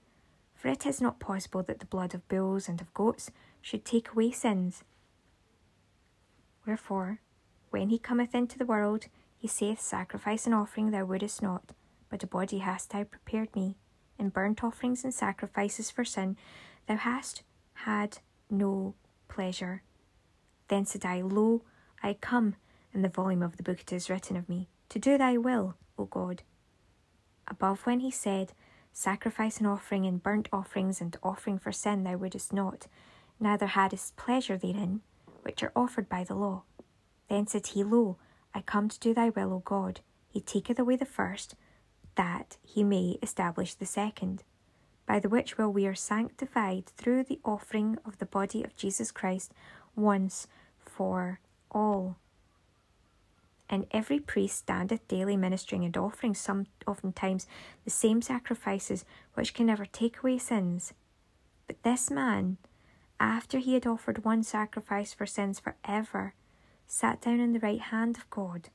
For 0.54 0.68
it 0.68 0.86
is 0.86 1.00
not 1.00 1.22
possible 1.22 1.64
that 1.64 1.80
the 1.80 1.86
blood 1.86 2.14
of 2.14 2.28
bulls 2.28 2.68
and 2.68 2.82
of 2.82 2.94
goats 2.94 3.32
should 3.62 3.86
take 3.86 4.12
away 4.12 4.32
sins. 4.32 4.84
Wherefore, 6.66 7.22
when 7.70 7.90
he 7.90 8.00
cometh 8.00 8.34
into 8.34 8.58
the 8.58 8.66
world, 8.66 9.06
he 9.38 9.48
saith, 9.48 9.80
Sacrifice 9.80 10.46
and 10.46 10.56
offering 10.56 10.92
thou 10.92 11.06
wouldest 11.06 11.42
not, 11.42 11.72
but 12.10 12.24
a 12.24 12.28
body 12.28 12.60
hast 12.60 12.92
thou 12.92 13.04
prepared 13.04 13.56
me. 13.56 13.78
In 14.18 14.30
burnt 14.30 14.64
offerings 14.64 15.04
and 15.04 15.14
sacrifices 15.14 15.90
for 15.90 16.04
sin 16.04 16.36
thou 16.88 16.98
hast 16.98 17.44
had 17.74 18.20
no 18.50 18.96
pleasure. 19.28 19.84
Then 20.68 20.86
said 20.86 21.06
I, 21.06 21.22
Lo, 21.22 21.64
I 22.04 22.14
come, 22.14 22.56
in 22.94 23.02
the 23.02 23.10
volume 23.10 23.42
of 23.42 23.58
the 23.58 23.64
book 23.64 23.82
it 23.82 23.94
is 23.94 24.10
written 24.10 24.36
of 24.36 24.50
me, 24.50 24.68
to 24.90 25.00
do 25.00 25.18
thy 25.18 25.38
will, 25.38 25.76
O 25.98 26.06
God. 26.06 26.44
Above 27.48 27.86
when 27.86 28.02
he 28.02 28.12
said, 28.12 28.54
Sacrifice 28.92 29.60
and 29.60 29.68
offering 29.68 30.06
and 30.06 30.22
burnt 30.22 30.50
offerings 30.52 31.00
and 31.00 31.16
offering 31.24 31.60
for 31.60 31.72
sin 31.72 32.04
thou 32.04 32.18
wouldest 32.18 32.52
not, 32.52 32.88
neither 33.40 33.68
hadst 33.68 34.18
pleasure 34.18 34.58
therein, 34.58 35.02
which 35.44 35.64
are 35.64 35.72
offered 35.76 36.10
by 36.10 36.24
the 36.24 36.36
law. 36.36 36.64
Then 37.30 37.48
said 37.48 37.68
he, 37.68 37.84
Lo, 37.84 38.18
I 38.54 38.62
come 38.62 38.90
to 38.90 39.00
do 39.00 39.14
thy 39.14 39.30
will, 39.30 39.54
O 39.54 39.60
God. 39.60 40.02
He 40.28 40.42
taketh 40.42 40.80
away 40.80 40.96
the 40.96 41.06
first, 41.06 41.56
that 42.16 42.58
he 42.64 42.84
may 42.84 43.18
establish 43.22 43.74
the 43.74 43.86
second, 43.86 44.44
by 45.06 45.20
the 45.20 45.30
which 45.30 45.58
will 45.58 45.72
we 45.72 45.88
are 45.88 45.96
sanctified 45.96 46.86
through 46.86 47.24
the 47.24 47.40
offering 47.44 47.98
of 48.06 48.18
the 48.18 48.26
body 48.26 48.64
of 48.64 48.76
Jesus 48.76 49.12
Christ 49.12 49.54
once 49.96 50.48
for 50.78 51.40
all. 51.72 52.18
And 53.70 53.86
every 53.92 54.20
priest 54.20 54.58
standeth 54.58 55.08
daily 55.08 55.38
ministering 55.38 55.86
and 55.86 55.96
offering 55.96 56.34
some 56.34 56.66
oftentimes 56.88 57.46
the 57.86 57.92
same 57.92 58.22
sacrifices 58.22 59.06
which 59.36 59.54
can 59.54 59.68
never 59.68 59.86
take 59.86 60.20
away 60.20 60.40
sins. 60.40 60.94
But 61.68 61.84
this 61.84 62.10
man, 62.10 62.58
after 63.20 63.60
he 63.60 63.74
had 63.74 63.86
offered 63.86 64.24
one 64.24 64.44
sacrifice 64.44 65.14
for 65.14 65.26
sins 65.26 65.60
for 65.60 65.76
ever, 65.84 66.34
sat 66.88 67.22
down 67.22 67.42
on 67.42 67.52
the 67.54 67.60
right 67.60 67.82
hand 67.82 68.18
of 68.18 68.30
God, 68.30 68.70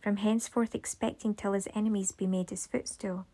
from 0.00 0.16
henceforth 0.16 0.74
expecting 0.74 1.34
till 1.34 1.52
his 1.52 1.68
enemies 1.74 2.12
be 2.12 2.26
made 2.26 2.50
his 2.50 2.66
footstool. 2.66 3.26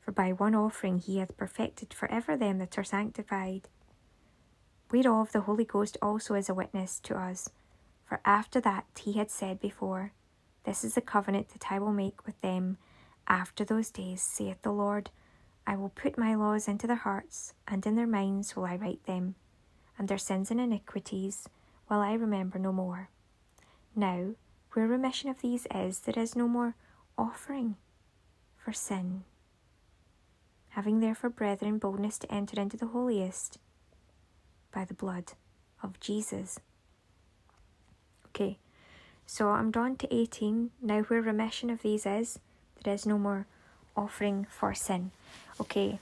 For 0.00 0.12
by 0.12 0.32
one 0.32 0.54
offering 0.54 0.98
he 0.98 1.18
hath 1.18 1.36
perfected 1.36 1.92
for 1.92 2.10
ever 2.10 2.36
them 2.36 2.58
that 2.58 2.78
are 2.78 2.84
sanctified. 2.84 3.68
Whereof 4.90 5.32
the 5.32 5.42
Holy 5.42 5.64
Ghost 5.64 5.96
also 6.00 6.34
is 6.34 6.48
a 6.48 6.54
witness 6.54 7.00
to 7.00 7.16
us. 7.16 7.48
For 8.04 8.20
after 8.24 8.60
that 8.60 8.84
he 9.02 9.14
had 9.14 9.30
said 9.30 9.60
before, 9.60 10.12
This 10.64 10.84
is 10.84 10.94
the 10.94 11.00
covenant 11.00 11.48
that 11.48 11.72
I 11.72 11.78
will 11.78 11.92
make 11.92 12.26
with 12.26 12.40
them 12.42 12.76
after 13.26 13.64
those 13.64 13.90
days, 13.90 14.22
saith 14.22 14.62
the 14.62 14.72
Lord. 14.72 15.10
I 15.66 15.76
will 15.76 15.88
put 15.88 16.18
my 16.18 16.34
laws 16.34 16.68
into 16.68 16.86
their 16.86 16.96
hearts, 16.96 17.54
and 17.66 17.84
in 17.86 17.96
their 17.96 18.06
minds 18.06 18.54
will 18.54 18.66
I 18.66 18.76
write 18.76 19.04
them 19.06 19.34
and 19.98 20.08
their 20.08 20.18
sins 20.18 20.50
and 20.50 20.60
iniquities 20.60 21.48
will 21.88 22.00
I 22.00 22.14
remember 22.14 22.58
no 22.58 22.72
more. 22.72 23.08
Now, 23.94 24.30
where 24.72 24.86
remission 24.86 25.30
of 25.30 25.40
these 25.40 25.66
is, 25.74 26.00
there 26.00 26.18
is 26.22 26.34
no 26.34 26.48
more 26.48 26.74
offering 27.16 27.76
for 28.56 28.72
sin. 28.72 29.24
Having 30.70 31.00
therefore, 31.00 31.30
brethren, 31.30 31.78
boldness 31.78 32.18
to 32.18 32.34
enter 32.34 32.60
into 32.60 32.76
the 32.76 32.88
holiest 32.88 33.58
by 34.72 34.84
the 34.84 34.94
blood 34.94 35.34
of 35.82 36.00
Jesus. 36.00 36.58
Okay, 38.28 38.58
so 39.26 39.50
I'm 39.50 39.70
down 39.70 39.96
to 39.96 40.12
18. 40.12 40.70
Now, 40.82 41.02
where 41.02 41.22
remission 41.22 41.70
of 41.70 41.82
these 41.82 42.04
is, 42.04 42.40
there 42.82 42.94
is 42.94 43.06
no 43.06 43.18
more 43.18 43.46
offering 43.96 44.48
for 44.50 44.74
sin. 44.74 45.12
Okay, 45.60 46.00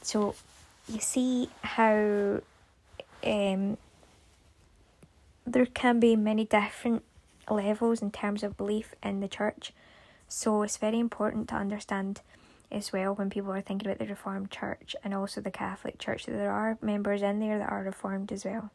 so 0.00 0.34
you 0.88 1.00
see 1.00 1.50
how 1.62 2.40
um, 3.24 3.76
there 5.46 5.66
can 5.66 6.00
be 6.00 6.16
many 6.16 6.44
different 6.44 7.02
levels 7.50 8.02
in 8.02 8.10
terms 8.10 8.42
of 8.42 8.56
belief 8.56 8.94
in 9.02 9.20
the 9.20 9.28
church. 9.28 9.72
So 10.28 10.62
it's 10.62 10.76
very 10.76 10.98
important 10.98 11.48
to 11.48 11.54
understand 11.54 12.20
as 12.70 12.92
well 12.92 13.14
when 13.14 13.30
people 13.30 13.52
are 13.52 13.62
thinking 13.62 13.88
about 13.88 13.98
the 13.98 14.06
Reformed 14.06 14.50
Church 14.50 14.94
and 15.02 15.14
also 15.14 15.40
the 15.40 15.50
Catholic 15.50 15.98
Church 15.98 16.26
that 16.26 16.32
there 16.32 16.52
are 16.52 16.76
members 16.82 17.22
in 17.22 17.40
there 17.40 17.58
that 17.58 17.70
are 17.70 17.82
Reformed 17.82 18.30
as 18.30 18.44
well. 18.44 18.70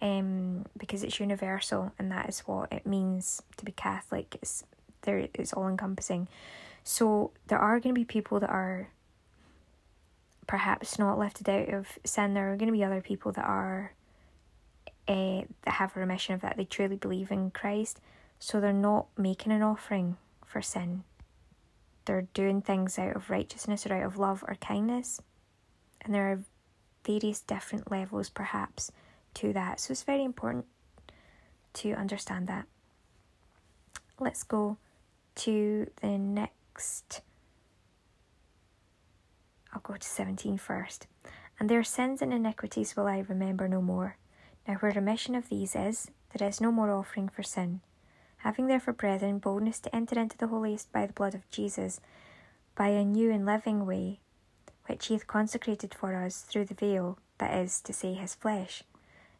Um, 0.00 0.66
because 0.76 1.02
it's 1.02 1.18
universal 1.18 1.92
and 1.98 2.12
that 2.12 2.28
is 2.28 2.40
what 2.40 2.70
it 2.70 2.86
means 2.86 3.42
to 3.56 3.64
be 3.64 3.72
Catholic. 3.72 4.36
It's 4.40 4.62
there 5.02 5.28
it's 5.34 5.54
all 5.54 5.68
encompassing. 5.68 6.28
So 6.84 7.32
there 7.48 7.58
are 7.58 7.80
going 7.80 7.94
to 7.94 7.98
be 7.98 8.04
people 8.04 8.38
that 8.40 8.50
are 8.50 8.90
perhaps 10.46 10.98
not 10.98 11.18
lifted 11.18 11.48
out 11.48 11.68
of 11.68 11.98
sin. 12.04 12.34
There 12.34 12.52
are 12.52 12.56
going 12.56 12.68
to 12.68 12.72
be 12.72 12.84
other 12.84 13.00
people 13.00 13.32
that 13.32 13.44
are 13.44 13.92
uh, 15.08 15.42
that 15.62 15.74
have 15.74 15.96
a 15.96 16.00
remission 16.00 16.34
of 16.34 16.40
that. 16.40 16.56
They 16.56 16.64
truly 16.64 16.96
believe 16.96 17.30
in 17.30 17.50
Christ, 17.50 18.00
so 18.38 18.60
they're 18.60 18.72
not 18.72 19.06
making 19.16 19.52
an 19.52 19.62
offering 19.62 20.16
for 20.44 20.60
sin. 20.62 21.04
They're 22.04 22.28
doing 22.34 22.62
things 22.62 22.98
out 22.98 23.16
of 23.16 23.30
righteousness 23.30 23.86
or 23.86 23.94
out 23.94 24.04
of 24.04 24.18
love 24.18 24.44
or 24.46 24.56
kindness, 24.56 25.20
and 26.02 26.14
there 26.14 26.30
are 26.32 26.42
various 27.04 27.40
different 27.40 27.90
levels, 27.90 28.28
perhaps, 28.28 28.90
to 29.34 29.52
that. 29.52 29.80
So 29.80 29.92
it's 29.92 30.02
very 30.02 30.24
important 30.24 30.66
to 31.74 31.92
understand 31.92 32.46
that. 32.48 32.66
Let's 34.18 34.42
go 34.42 34.78
to 35.36 35.90
the 36.00 36.18
next. 36.18 37.20
I'll 39.76 39.82
go 39.82 39.98
to 39.98 40.08
17 40.08 40.56
first. 40.56 41.06
And 41.60 41.68
their 41.68 41.84
sins 41.84 42.22
and 42.22 42.32
iniquities 42.32 42.96
will 42.96 43.06
I 43.06 43.18
remember 43.28 43.68
no 43.68 43.82
more. 43.82 44.16
Now, 44.66 44.76
where 44.76 44.92
remission 44.92 45.34
of 45.34 45.50
these 45.50 45.76
is, 45.76 46.10
there 46.32 46.48
is 46.48 46.62
no 46.62 46.72
more 46.72 46.90
offering 46.90 47.28
for 47.28 47.42
sin. 47.42 47.82
Having 48.38 48.68
therefore, 48.68 48.94
brethren, 48.94 49.38
boldness 49.38 49.78
to 49.80 49.94
enter 49.94 50.18
into 50.18 50.38
the 50.38 50.46
holiest 50.46 50.90
by 50.92 51.06
the 51.06 51.12
blood 51.12 51.34
of 51.34 51.50
Jesus, 51.50 52.00
by 52.74 52.88
a 52.88 53.04
new 53.04 53.30
and 53.30 53.44
living 53.44 53.84
way, 53.84 54.20
which 54.86 55.08
he 55.08 55.14
hath 55.14 55.26
consecrated 55.26 55.92
for 55.92 56.14
us 56.14 56.40
through 56.40 56.64
the 56.64 56.74
veil, 56.74 57.18
that 57.36 57.54
is 57.54 57.82
to 57.82 57.92
say, 57.92 58.14
his 58.14 58.34
flesh. 58.34 58.82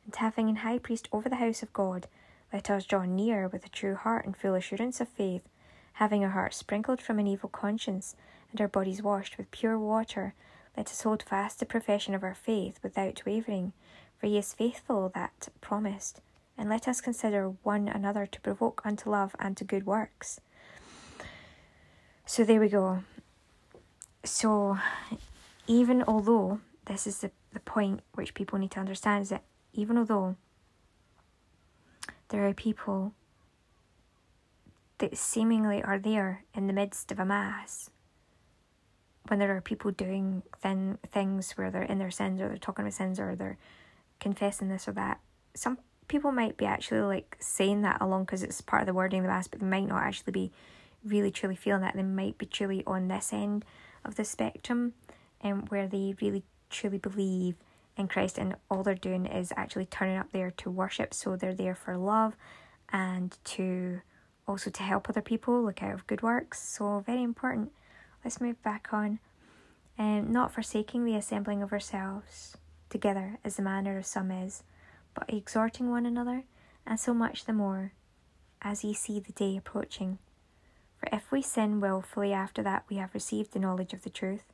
And 0.05 0.15
having 0.15 0.51
an 0.51 0.57
high 0.57 0.79
priest 0.79 1.09
over 1.13 1.31
the 1.31 1.37
house 1.37 1.63
of 1.63 1.73
God, 1.73 2.09
let 2.53 2.69
us 2.69 2.85
draw 2.85 3.07
near 3.07 3.49
with 3.49 3.65
a 3.65 3.71
true 3.71 3.95
heart 3.95 4.27
and 4.27 4.37
full 4.37 4.55
assurance 4.55 5.01
of 5.01 5.09
faith, 5.09 5.49
having 5.95 6.23
our 6.23 6.31
hearts 6.31 6.59
sprinkled 6.59 7.01
from 7.01 7.19
an 7.19 7.27
evil 7.27 7.49
conscience, 7.49 8.17
and 8.51 8.61
our 8.61 8.69
bodies 8.69 9.03
washed 9.03 9.39
with 9.39 9.51
pure 9.51 9.79
water. 9.79 10.35
Let 10.77 10.89
us 10.89 11.03
hold 11.03 11.23
fast 11.23 11.59
the 11.59 11.67
profession 11.67 12.15
of 12.15 12.23
our 12.23 12.35
faith 12.35 12.79
without 12.83 13.23
wavering, 13.27 13.73
for 14.19 14.27
he 14.27 14.39
is 14.39 14.53
faithful 14.53 15.11
that 15.15 15.49
promised. 15.61 16.21
And 16.59 16.69
let 16.69 16.89
us 16.89 17.01
consider 17.01 17.49
one 17.63 17.89
another 17.89 18.27
to 18.27 18.41
provoke 18.41 18.83
unto 18.85 19.11
love 19.11 19.35
and 19.39 19.57
to 19.57 19.65
good 19.65 19.87
works. 19.87 20.41
So 22.25 22.45
there 22.45 22.61
we 22.61 22.69
go. 22.69 23.05
So, 24.25 24.79
even 25.67 26.03
although 26.03 26.61
this 26.87 27.07
is 27.07 27.19
the, 27.19 27.31
the 27.53 27.61
point 27.61 28.01
which 28.15 28.35
people 28.35 28.59
need 28.59 28.73
to 28.73 28.81
understand, 28.81 29.23
is 29.23 29.29
that 29.29 29.45
even 29.73 29.97
although 29.99 30.37
there 32.29 32.47
are 32.47 32.55
people 32.55 33.13
that 34.99 35.17
seemingly 35.17 35.83
are 35.83 35.99
there 35.99 36.45
in 36.55 36.67
the 36.67 36.73
midst 36.73 37.13
of 37.13 37.19
a 37.19 37.25
mass 37.25 37.91
when 39.29 39.39
there 39.39 39.57
are 39.57 39.61
people 39.61 39.91
doing 39.91 40.43
thin 40.59 40.99
things 41.09 41.53
where 41.53 41.71
they're 41.71 41.83
in 41.83 41.99
their 41.99 42.11
sins 42.11 42.41
or 42.41 42.49
they're 42.49 42.57
talking 42.57 42.85
about 42.85 42.95
sins 42.95 43.19
or 43.21 43.35
they're 43.35 43.59
confessing 44.21 44.69
this 44.69 44.89
or 44.89 44.93
that 44.93 45.21
some 45.55 45.79
people 46.09 46.33
might 46.33 46.57
be 46.57 46.65
actually 46.65 47.01
like 47.01 47.37
saying 47.41 47.83
that 47.83 48.01
along 48.01 48.25
because 48.25 48.43
it's 48.43 48.61
part 48.61 48.83
of 48.83 48.87
the 48.87 48.95
wording 48.95 49.21
of 49.21 49.25
the 49.25 49.29
mass 49.29 49.49
but 49.49 49.61
they 49.61 49.67
might 49.67 49.89
not 49.89 50.03
actually 50.03 50.33
be 50.33 50.53
really 51.05 51.31
truly 51.31 51.57
feeling 51.57 51.83
that 51.83 51.95
they 51.95 52.03
might 52.03 52.39
be 52.39 52.47
truly 52.47 52.83
on 52.87 53.09
this 53.09 53.33
end 53.33 53.65
of 54.05 54.15
the 54.17 54.25
spectrum 54.25 54.93
and 55.41 55.53
um, 55.53 55.65
where 55.69 55.87
they 55.87 56.15
really 56.21 56.43
truly 56.71 56.99
believe 56.99 57.57
in 57.97 58.09
Christ, 58.09 58.39
and 58.39 58.57
all 58.71 58.83
they're 58.83 58.95
doing 58.95 59.27
is 59.27 59.53
actually 59.57 59.87
turning 59.87 60.17
up 60.17 60.33
there 60.33 60.51
to 60.51 60.71
worship. 60.71 61.15
So 61.15 61.37
they're 61.37 61.55
there 61.55 61.75
for 61.75 61.97
love 61.97 62.37
and 62.91 63.37
to 63.45 64.01
also 64.47 64.71
to 64.71 64.83
help 64.83 65.09
other 65.09 65.23
people 65.23 65.63
look 65.65 65.83
out 65.83 65.95
of 65.95 66.07
good 66.07 66.23
works. 66.23 66.61
So 66.61 67.03
very 67.07 67.23
important. 67.23 67.73
Let's 68.27 68.41
move 68.41 68.61
back 68.65 68.89
on. 68.91 69.21
Um, 69.97 70.33
not 70.33 70.53
forsaking 70.53 71.05
the 71.05 71.15
assembling 71.15 71.63
of 71.63 71.73
ourselves 71.73 72.57
together 72.91 73.39
as 73.45 73.55
the 73.55 73.63
manner 73.63 73.99
of 73.99 74.05
some 74.05 74.33
is, 74.33 74.65
but 75.15 75.33
exhorting 75.33 75.93
one 75.93 76.05
another, 76.05 76.43
and 76.85 76.99
so 76.99 77.15
much 77.15 77.45
the 77.45 77.53
more 77.53 77.93
as 78.61 78.83
ye 78.83 78.95
see 78.95 79.21
the 79.21 79.31
day 79.31 79.57
approaching. 79.57 80.19
For 80.99 81.09
if 81.13 81.31
we 81.31 81.41
sin 81.41 81.79
wilfully 81.79 82.33
after 82.33 82.65
that 82.65 82.83
we 82.89 82.97
have 82.97 83.15
received 83.15 83.53
the 83.53 83.61
knowledge 83.61 83.93
of 83.93 84.03
the 84.03 84.11
truth, 84.11 84.53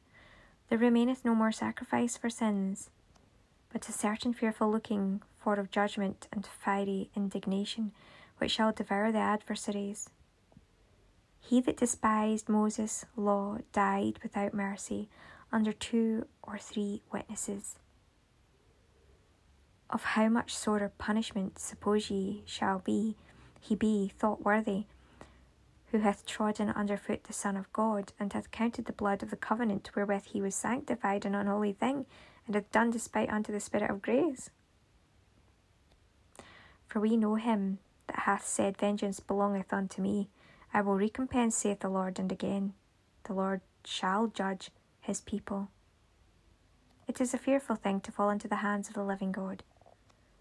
there 0.68 0.76
remaineth 0.76 1.24
no 1.24 1.34
more 1.34 1.50
sacrifice 1.50 2.18
for 2.18 2.28
sins 2.28 2.90
but 3.72 3.88
a 3.88 3.92
certain 3.92 4.34
fearful 4.34 4.70
looking 4.70 5.22
for 5.38 5.54
of 5.54 5.70
judgment 5.70 6.28
and 6.30 6.44
fiery 6.44 7.08
indignation 7.16 7.92
which 8.36 8.50
shall 8.50 8.70
devour 8.70 9.10
the 9.10 9.16
adversaries. 9.16 10.10
He 11.44 11.60
that 11.60 11.76
despised 11.76 12.48
Moses' 12.48 13.04
law 13.16 13.58
died 13.72 14.20
without 14.22 14.54
mercy 14.54 15.10
under 15.50 15.72
two 15.72 16.26
or 16.42 16.56
three 16.56 17.02
witnesses. 17.12 17.76
Of 19.90 20.02
how 20.04 20.28
much 20.30 20.54
sorer 20.54 20.90
punishment 20.96 21.58
suppose 21.58 22.10
ye 22.10 22.42
shall 22.46 22.78
be 22.78 23.16
he 23.60 23.74
be 23.74 24.12
thought 24.18 24.42
worthy, 24.44 24.86
who 25.90 25.98
hath 25.98 26.24
trodden 26.24 26.70
under 26.70 26.96
foot 26.96 27.24
the 27.24 27.32
Son 27.32 27.56
of 27.56 27.72
God, 27.72 28.12
and 28.18 28.32
hath 28.32 28.50
counted 28.50 28.86
the 28.86 28.92
blood 28.92 29.22
of 29.22 29.30
the 29.30 29.36
covenant 29.36 29.90
wherewith 29.94 30.24
he 30.24 30.40
was 30.40 30.54
sanctified 30.54 31.26
an 31.26 31.34
unholy 31.34 31.72
thing, 31.72 32.06
and 32.46 32.54
hath 32.54 32.72
done 32.72 32.90
despite 32.90 33.30
unto 33.30 33.52
the 33.52 33.60
Spirit 33.60 33.90
of 33.90 34.00
grace. 34.00 34.50
For 36.88 36.98
we 37.00 37.16
know 37.16 37.34
him 37.34 37.78
that 38.06 38.20
hath 38.20 38.46
said, 38.46 38.78
Vengeance 38.78 39.20
belongeth 39.20 39.72
unto 39.72 40.00
me. 40.00 40.30
I 40.74 40.80
will 40.80 40.96
recompense, 40.96 41.56
saith 41.56 41.80
the 41.80 41.88
Lord, 41.88 42.18
and 42.18 42.32
again, 42.32 42.74
the 43.24 43.34
Lord 43.34 43.60
shall 43.84 44.28
judge 44.28 44.70
his 45.00 45.20
people. 45.20 45.68
It 47.06 47.20
is 47.20 47.34
a 47.34 47.38
fearful 47.38 47.76
thing 47.76 48.00
to 48.00 48.12
fall 48.12 48.30
into 48.30 48.48
the 48.48 48.56
hands 48.56 48.88
of 48.88 48.94
the 48.94 49.04
living 49.04 49.32
God. 49.32 49.62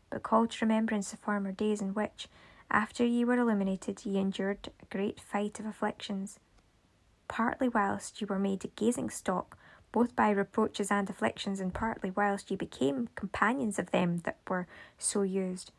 But 0.09 0.23
call 0.23 0.47
to 0.47 0.65
remembrance 0.65 1.11
the 1.11 1.17
former 1.17 1.51
days 1.51 1.81
in 1.81 1.93
which, 1.93 2.27
after 2.69 3.05
ye 3.05 3.25
were 3.25 3.37
illuminated, 3.37 4.05
ye 4.05 4.17
endured 4.17 4.69
a 4.81 4.85
great 4.85 5.19
fight 5.19 5.59
of 5.59 5.65
afflictions, 5.65 6.39
partly 7.27 7.67
whilst 7.67 8.21
ye 8.21 8.27
were 8.29 8.39
made 8.39 8.63
a 8.63 8.69
gazing 8.69 9.09
stock 9.09 9.57
both 9.91 10.15
by 10.15 10.29
reproaches 10.29 10.89
and 10.89 11.09
afflictions, 11.09 11.59
and 11.59 11.73
partly 11.73 12.11
whilst 12.11 12.49
ye 12.49 12.55
became 12.55 13.09
companions 13.15 13.77
of 13.77 13.91
them 13.91 14.19
that 14.19 14.37
were 14.47 14.67
so 14.97 15.21
used. 15.21 15.71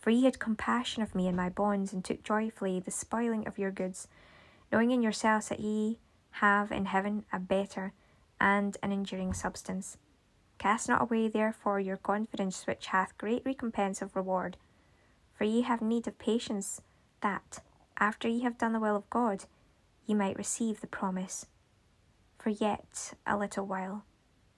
For 0.00 0.10
ye 0.10 0.24
had 0.24 0.38
compassion 0.38 1.02
of 1.02 1.14
me 1.14 1.28
and 1.28 1.36
my 1.36 1.48
bonds, 1.48 1.92
and 1.92 2.04
took 2.04 2.22
joyfully 2.22 2.80
the 2.80 2.90
spoiling 2.90 3.46
of 3.46 3.58
your 3.58 3.70
goods, 3.70 4.08
knowing 4.72 4.90
in 4.90 5.02
yourselves 5.02 5.48
that 5.50 5.60
ye 5.60 6.00
have 6.32 6.72
in 6.72 6.86
heaven 6.86 7.24
a 7.32 7.38
better 7.38 7.92
and 8.40 8.76
an 8.82 8.92
enduring 8.92 9.34
substance. 9.34 9.98
Cast 10.58 10.88
not 10.88 11.02
away 11.02 11.28
therefore 11.28 11.80
your 11.80 11.98
confidence, 11.98 12.66
which 12.66 12.86
hath 12.86 13.18
great 13.18 13.42
recompense 13.44 14.00
of 14.00 14.16
reward. 14.16 14.56
For 15.34 15.44
ye 15.44 15.62
have 15.62 15.82
need 15.82 16.08
of 16.08 16.18
patience, 16.18 16.80
that, 17.20 17.60
after 17.98 18.26
ye 18.26 18.40
have 18.40 18.58
done 18.58 18.72
the 18.72 18.80
will 18.80 18.96
of 18.96 19.10
God, 19.10 19.44
ye 20.06 20.14
might 20.14 20.38
receive 20.38 20.80
the 20.80 20.86
promise 20.86 21.46
for 22.40 22.50
yet 22.50 23.12
a 23.26 23.36
little 23.36 23.66
while, 23.66 24.04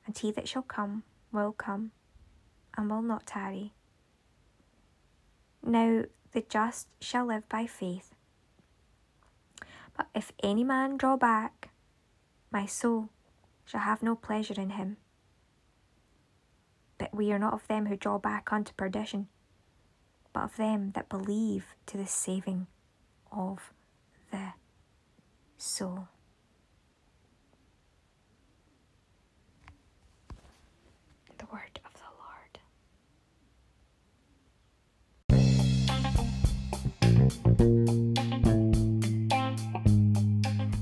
and 0.06 0.16
he 0.16 0.30
that 0.30 0.48
shall 0.48 0.62
come 0.62 1.02
will 1.32 1.52
come, 1.52 1.90
and 2.76 2.88
will 2.88 3.02
not 3.02 3.26
tarry. 3.26 3.74
Now 5.64 6.04
the 6.32 6.42
just 6.48 6.88
shall 7.00 7.26
live 7.26 7.48
by 7.48 7.66
faith. 7.66 8.14
But 9.96 10.08
if 10.14 10.32
any 10.42 10.64
man 10.64 10.96
draw 10.96 11.16
back, 11.16 11.70
my 12.50 12.66
soul 12.66 13.10
shall 13.64 13.80
have 13.80 14.02
no 14.02 14.14
pleasure 14.16 14.60
in 14.60 14.70
him. 14.70 14.96
But 16.98 17.14
we 17.14 17.32
are 17.32 17.38
not 17.38 17.54
of 17.54 17.66
them 17.68 17.86
who 17.86 17.96
draw 17.96 18.18
back 18.18 18.52
unto 18.52 18.72
perdition, 18.74 19.28
but 20.32 20.44
of 20.44 20.56
them 20.56 20.92
that 20.92 21.08
believe 21.08 21.74
to 21.86 21.96
the 21.96 22.06
saving 22.06 22.66
of 23.30 23.72
the 24.30 24.54
soul. 25.58 26.08
the 31.38 31.46
Lord. 31.52 31.71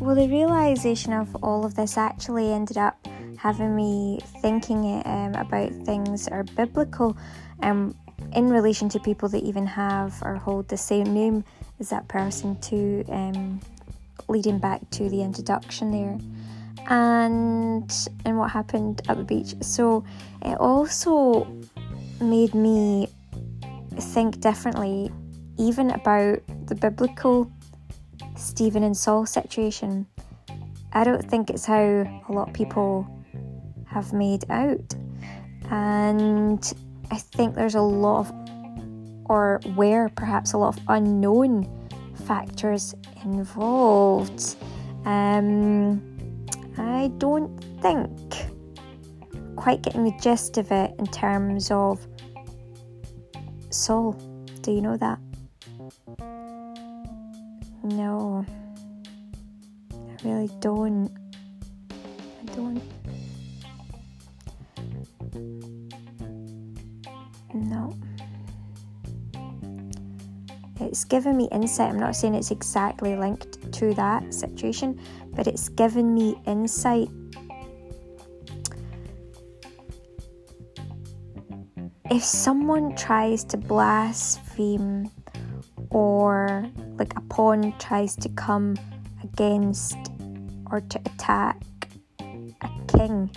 Well, 0.00 0.14
the 0.14 0.28
realization 0.28 1.12
of 1.12 1.34
all 1.42 1.64
of 1.64 1.74
this 1.74 1.96
actually 1.96 2.52
ended 2.52 2.76
up 2.76 3.06
having 3.36 3.76
me 3.76 4.18
thinking 4.42 5.02
um, 5.04 5.34
about 5.34 5.72
things 5.84 6.24
that 6.24 6.32
are 6.32 6.42
biblical 6.42 7.16
um, 7.62 7.94
in 8.34 8.48
relation 8.50 8.88
to 8.90 8.98
people 9.00 9.28
that 9.28 9.42
even 9.42 9.66
have 9.66 10.20
or 10.22 10.36
hold 10.36 10.68
the 10.68 10.76
same 10.76 11.14
name 11.14 11.44
as 11.78 11.90
that 11.90 12.08
person, 12.08 12.58
to 12.60 13.04
um, 13.08 13.60
leading 14.28 14.58
back 14.58 14.80
to 14.90 15.08
the 15.08 15.22
introduction 15.22 15.90
there 15.90 16.18
and 16.88 18.08
and 18.24 18.38
what 18.38 18.50
happened 18.50 19.02
at 19.08 19.16
the 19.16 19.24
beach. 19.24 19.54
So 19.60 20.04
it 20.42 20.58
also 20.58 21.46
made 22.20 22.54
me 22.54 23.08
think 23.96 24.40
differently, 24.40 25.10
even 25.60 25.90
about 25.90 26.40
the 26.66 26.74
biblical 26.74 27.52
Stephen 28.36 28.82
and 28.82 28.96
Saul 28.96 29.26
situation. 29.26 30.06
I 30.92 31.04
don't 31.04 31.22
think 31.22 31.50
it's 31.50 31.66
how 31.66 31.76
a 31.76 32.32
lot 32.32 32.48
of 32.48 32.54
people 32.54 33.06
have 33.86 34.12
made 34.14 34.50
out. 34.50 34.94
And 35.70 36.72
I 37.10 37.16
think 37.16 37.54
there's 37.54 37.74
a 37.74 37.82
lot 37.82 38.20
of, 38.20 38.32
or 39.26 39.60
where 39.74 40.08
perhaps 40.08 40.54
a 40.54 40.58
lot 40.58 40.76
of 40.76 40.82
unknown 40.88 41.68
factors 42.26 42.94
involved. 43.22 44.56
Um, 45.04 46.46
I 46.78 47.12
don't 47.18 47.62
think 47.82 48.10
quite 49.56 49.82
getting 49.82 50.04
the 50.04 50.18
gist 50.22 50.56
of 50.56 50.72
it 50.72 50.94
in 50.98 51.06
terms 51.06 51.70
of 51.70 52.06
Saul. 53.68 54.12
Do 54.62 54.72
you 54.72 54.80
know 54.80 54.96
that? 54.96 55.18
No, 57.82 58.44
I 59.92 60.28
really 60.28 60.50
don't. 60.60 61.10
I 61.90 62.54
don't. 62.54 62.82
No. 67.54 67.96
It's 70.80 71.04
given 71.04 71.36
me 71.36 71.48
insight. 71.52 71.90
I'm 71.90 71.98
not 71.98 72.16
saying 72.16 72.34
it's 72.34 72.50
exactly 72.50 73.16
linked 73.16 73.72
to 73.72 73.94
that 73.94 74.32
situation, 74.34 75.00
but 75.32 75.46
it's 75.46 75.68
given 75.68 76.14
me 76.14 76.36
insight. 76.46 77.08
If 82.10 82.24
someone 82.24 82.96
tries 82.96 83.44
to 83.44 83.56
blaspheme 83.56 85.10
or 85.90 86.66
like 86.98 87.16
a 87.16 87.20
pawn 87.22 87.74
tries 87.78 88.16
to 88.16 88.28
come 88.30 88.76
against 89.22 89.98
or 90.70 90.80
to 90.80 90.98
attack 91.04 91.60
a 92.20 92.68
king, 92.88 93.30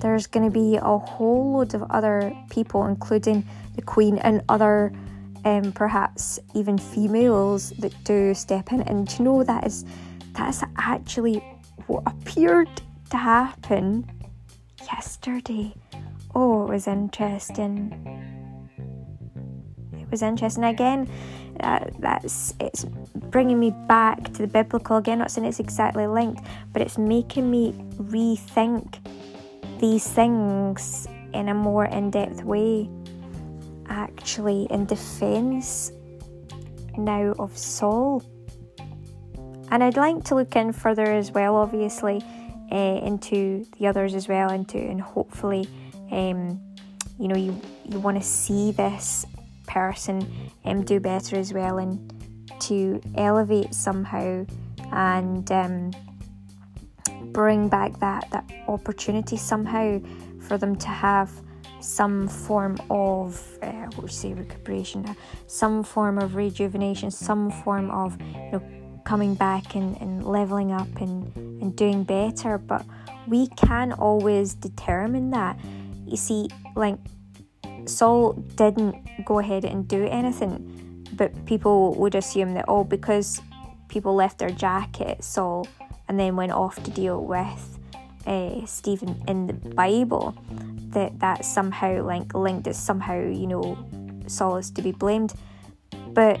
there's 0.00 0.26
going 0.26 0.44
to 0.44 0.50
be 0.50 0.76
a 0.76 0.98
whole 0.98 1.52
load 1.52 1.74
of 1.74 1.82
other 1.90 2.34
people, 2.50 2.86
including 2.86 3.46
the 3.76 3.82
Queen 3.82 4.18
and 4.18 4.42
other, 4.48 4.92
um, 5.44 5.72
perhaps 5.72 6.38
even 6.54 6.76
females, 6.76 7.70
that 7.78 7.92
do 8.04 8.34
step 8.34 8.72
in. 8.72 8.82
And 8.82 9.10
you 9.18 9.24
know 9.24 9.44
that 9.44 9.66
is 9.66 9.84
that's 10.32 10.62
actually 10.76 11.42
what 11.90 12.06
appeared 12.06 12.68
to 13.10 13.16
happen 13.16 14.08
yesterday. 14.86 15.74
Oh, 16.34 16.64
it 16.64 16.70
was 16.70 16.86
interesting. 16.86 17.90
It 19.92 20.08
was 20.10 20.22
interesting. 20.22 20.64
Again, 20.64 21.10
uh, 21.60 21.86
that's 21.98 22.54
it's 22.60 22.84
bringing 23.34 23.58
me 23.58 23.72
back 23.88 24.22
to 24.22 24.42
the 24.42 24.46
biblical 24.46 24.98
again. 24.98 25.18
Not 25.18 25.32
saying 25.32 25.48
it's 25.48 25.58
exactly 25.58 26.06
linked, 26.06 26.44
but 26.72 26.80
it's 26.80 26.96
making 26.96 27.50
me 27.50 27.72
rethink 27.96 28.98
these 29.80 30.06
things 30.06 31.08
in 31.34 31.48
a 31.48 31.54
more 31.54 31.86
in 31.86 32.10
depth 32.10 32.44
way, 32.44 32.88
actually, 33.88 34.68
in 34.70 34.86
defence 34.86 35.90
now 36.96 37.34
of 37.38 37.56
Saul. 37.58 38.22
And 39.70 39.84
I'd 39.84 39.96
like 39.96 40.24
to 40.24 40.34
look 40.34 40.56
in 40.56 40.72
further 40.72 41.04
as 41.04 41.30
well, 41.30 41.56
obviously, 41.56 42.22
uh, 42.72 43.00
into 43.04 43.66
the 43.78 43.86
others 43.86 44.14
as 44.14 44.28
well, 44.28 44.50
into 44.50 44.78
and 44.78 45.00
hopefully, 45.00 45.68
um, 46.10 46.60
you 47.18 47.28
know, 47.28 47.36
you 47.36 47.60
you 47.84 48.00
want 48.00 48.20
to 48.20 48.26
see 48.26 48.72
this 48.72 49.26
person 49.66 50.26
um, 50.64 50.82
do 50.84 50.98
better 50.98 51.36
as 51.36 51.52
well, 51.52 51.78
and 51.78 52.12
to 52.60 53.00
elevate 53.14 53.72
somehow, 53.74 54.44
and 54.92 55.50
um, 55.52 55.92
bring 57.26 57.68
back 57.68 57.98
that 58.00 58.28
that 58.32 58.44
opportunity 58.66 59.36
somehow 59.36 60.00
for 60.40 60.58
them 60.58 60.74
to 60.76 60.88
have 60.88 61.30
some 61.80 62.28
form 62.28 62.76
of 62.90 63.58
uh, 63.62 63.70
what 63.70 64.02
would 64.02 64.10
you 64.10 64.16
say 64.16 64.34
recuperation, 64.34 65.16
some 65.46 65.82
form 65.82 66.18
of 66.18 66.34
rejuvenation, 66.34 67.10
some 67.10 67.50
form 67.50 67.90
of 67.90 68.20
you 68.20 68.52
know 68.52 68.79
coming 69.10 69.34
back 69.34 69.74
and, 69.74 70.00
and 70.00 70.24
leveling 70.24 70.70
up 70.70 70.86
and, 71.00 71.34
and 71.60 71.74
doing 71.74 72.04
better. 72.04 72.58
But 72.58 72.86
we 73.26 73.48
can 73.48 73.92
always 73.92 74.54
determine 74.54 75.30
that. 75.30 75.58
You 76.06 76.16
see, 76.16 76.48
like 76.76 76.96
Saul 77.86 78.34
didn't 78.54 78.94
go 79.24 79.40
ahead 79.40 79.64
and 79.64 79.88
do 79.88 80.06
anything, 80.06 81.08
but 81.14 81.30
people 81.44 81.94
would 81.96 82.14
assume 82.14 82.54
that 82.54 82.66
oh 82.68 82.84
because 82.84 83.42
people 83.88 84.14
left 84.14 84.38
their 84.38 84.50
jacket, 84.50 85.24
Saul 85.24 85.66
and 86.06 86.18
then 86.20 86.36
went 86.36 86.52
off 86.52 86.80
to 86.84 86.90
deal 86.92 87.24
with 87.24 87.78
uh, 88.26 88.64
Stephen 88.64 89.20
in 89.26 89.48
the 89.48 89.54
Bible, 89.74 90.36
that 90.94 91.18
that 91.18 91.44
somehow 91.44 92.04
like 92.04 92.32
linked 92.32 92.68
as 92.68 92.78
somehow 92.78 93.20
you 93.20 93.48
know 93.48 93.76
Saul 94.28 94.58
is 94.58 94.70
to 94.70 94.82
be 94.82 94.92
blamed, 94.92 95.34
but 96.14 96.38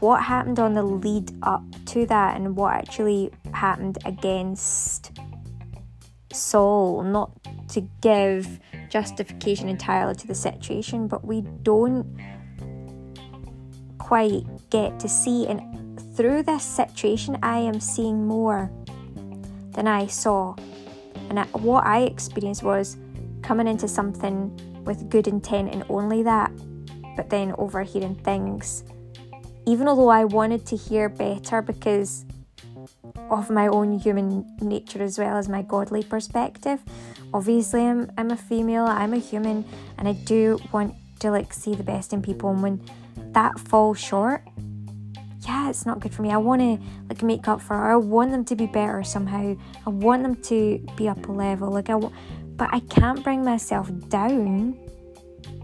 what 0.00 0.22
happened 0.22 0.58
on 0.58 0.74
the 0.74 0.82
lead 0.82 1.32
up 1.42 1.62
to 1.86 2.06
that 2.06 2.36
and 2.36 2.56
what 2.56 2.74
actually 2.74 3.30
happened 3.52 3.98
against 4.04 5.18
Saul, 6.32 7.02
not 7.02 7.30
to 7.70 7.80
give 8.00 8.60
justification 8.88 9.68
entirely 9.68 10.14
to 10.14 10.26
the 10.26 10.34
situation, 10.34 11.08
but 11.08 11.24
we 11.24 11.42
don't 11.62 12.06
quite 13.98 14.44
get 14.70 14.98
to 15.00 15.08
see 15.08 15.46
and 15.46 15.60
through 16.18 16.42
this 16.42 16.64
situation, 16.64 17.38
I 17.44 17.58
am 17.58 17.78
seeing 17.78 18.26
more 18.26 18.72
than 19.70 19.86
I 19.86 20.08
saw. 20.08 20.56
And 21.30 21.38
what 21.62 21.86
I 21.86 22.00
experienced 22.00 22.64
was 22.64 22.96
coming 23.42 23.68
into 23.68 23.86
something 23.86 24.50
with 24.84 25.08
good 25.10 25.28
intent 25.28 25.72
and 25.72 25.84
only 25.88 26.24
that, 26.24 26.50
but 27.16 27.30
then 27.30 27.54
overhearing 27.56 28.16
things. 28.16 28.82
Even 29.68 29.86
although 29.86 30.08
I 30.08 30.24
wanted 30.24 30.64
to 30.68 30.76
hear 30.76 31.10
better 31.10 31.60
because 31.60 32.24
of 33.30 33.50
my 33.50 33.66
own 33.66 33.98
human 33.98 34.46
nature 34.62 35.02
as 35.02 35.18
well 35.18 35.36
as 35.36 35.46
my 35.46 35.60
godly 35.60 36.02
perspective. 36.02 36.80
Obviously, 37.34 37.82
I'm, 37.84 38.10
I'm 38.16 38.30
a 38.30 38.36
female, 38.36 38.86
I'm 38.86 39.12
a 39.12 39.18
human, 39.18 39.66
and 39.98 40.08
I 40.08 40.12
do 40.12 40.58
want 40.72 40.94
to 41.20 41.30
like 41.30 41.52
see 41.52 41.74
the 41.74 41.82
best 41.82 42.14
in 42.14 42.22
people. 42.22 42.48
And 42.48 42.62
when 42.62 42.80
that 43.32 43.60
falls 43.60 44.00
short, 44.00 44.42
yeah, 45.46 45.68
it's 45.68 45.84
not 45.84 46.00
good 46.00 46.14
for 46.14 46.22
me. 46.22 46.32
I 46.32 46.38
want 46.38 46.62
to 46.62 46.78
like 47.10 47.22
make 47.22 47.46
up 47.46 47.60
for 47.60 47.74
it. 47.76 47.92
I 47.92 47.96
want 47.96 48.30
them 48.30 48.46
to 48.46 48.56
be 48.56 48.66
better 48.66 49.02
somehow. 49.02 49.54
I 49.86 49.90
want 49.90 50.22
them 50.22 50.36
to 50.44 50.78
be 50.96 51.08
up 51.08 51.28
a 51.28 51.32
level. 51.32 51.70
Like 51.70 51.90
I, 51.90 52.00
w- 52.00 52.14
but 52.56 52.70
I 52.72 52.80
can't 52.80 53.22
bring 53.22 53.44
myself 53.44 53.90
down 54.08 54.78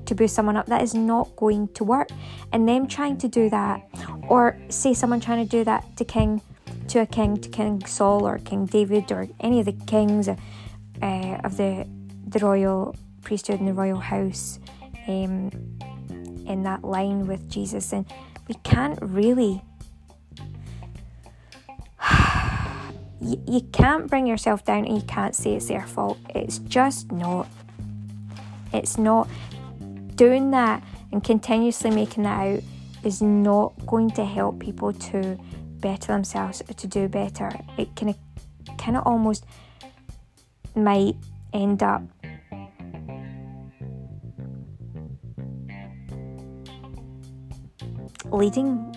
to 0.06 0.14
boost 0.14 0.34
someone 0.34 0.56
up. 0.56 0.66
That 0.66 0.82
is 0.82 0.94
not 0.94 1.34
going 1.36 1.68
to 1.74 1.84
work. 1.84 2.08
And 2.52 2.68
them 2.68 2.86
trying 2.86 3.18
to 3.18 3.28
do 3.28 3.50
that, 3.50 3.82
or 4.28 4.56
say 4.68 4.94
someone 4.94 5.20
trying 5.20 5.44
to 5.46 5.50
do 5.50 5.64
that 5.64 5.96
to 5.96 6.04
King, 6.04 6.40
to 6.88 7.00
a 7.00 7.06
king, 7.06 7.36
to 7.38 7.48
King 7.48 7.84
Saul 7.86 8.26
or 8.26 8.38
King 8.38 8.66
David 8.66 9.10
or 9.10 9.28
any 9.40 9.60
of 9.60 9.66
the 9.66 9.72
kings 9.72 10.28
uh, 10.28 10.36
of 11.02 11.56
the 11.56 11.86
the 12.26 12.38
royal 12.38 12.96
priesthood 13.22 13.60
and 13.60 13.68
the 13.68 13.74
royal 13.74 13.98
house, 13.98 14.58
um, 15.06 15.50
in 16.46 16.62
that 16.64 16.84
line 16.84 17.26
with 17.26 17.48
Jesus, 17.48 17.92
and 17.92 18.06
we 18.48 18.54
can't 18.64 18.98
really 19.00 19.62
you, 23.20 23.42
you 23.46 23.60
can't 23.72 24.08
bring 24.08 24.26
yourself 24.26 24.64
down 24.64 24.84
and 24.84 24.96
you 24.96 25.02
can't 25.02 25.34
say 25.34 25.54
it's 25.54 25.68
their 25.68 25.86
fault. 25.86 26.18
It's 26.30 26.58
just 26.58 27.10
not. 27.12 27.48
It's 28.72 28.98
not. 28.98 29.28
Doing 30.14 30.50
that 30.52 30.82
and 31.12 31.22
continuously 31.22 31.90
making 31.90 32.22
that 32.22 32.46
out 32.46 32.62
is 33.04 33.20
not 33.20 33.74
going 33.86 34.10
to 34.12 34.24
help 34.24 34.58
people 34.58 34.92
to 34.92 35.38
better 35.80 36.12
themselves 36.12 36.62
to 36.76 36.86
do 36.86 37.08
better. 37.08 37.50
It 37.76 37.94
can 37.96 38.14
kind 38.78 38.96
of 38.96 39.06
almost 39.06 39.44
might 40.74 41.16
end 41.52 41.82
up 41.82 42.02
leading 48.32 48.92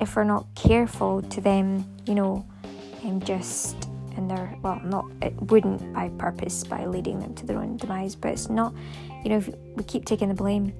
if 0.00 0.16
we're 0.16 0.24
not 0.24 0.46
careful 0.54 1.22
to 1.22 1.40
them, 1.40 1.84
you 2.06 2.14
know, 2.14 2.46
um, 3.04 3.20
just 3.20 3.89
in 4.20 4.28
their 4.28 4.54
well, 4.62 4.80
not 4.84 5.06
it 5.22 5.34
wouldn't 5.50 5.92
by 5.94 6.08
purpose 6.10 6.62
by 6.64 6.84
leading 6.86 7.18
them 7.18 7.34
to 7.34 7.46
their 7.46 7.58
own 7.58 7.76
demise, 7.76 8.14
but 8.14 8.30
it's 8.32 8.48
not, 8.48 8.72
you 9.24 9.30
know, 9.30 9.42
we 9.76 9.82
keep 9.84 10.04
taking 10.04 10.28
the 10.28 10.34
blame. 10.34 10.72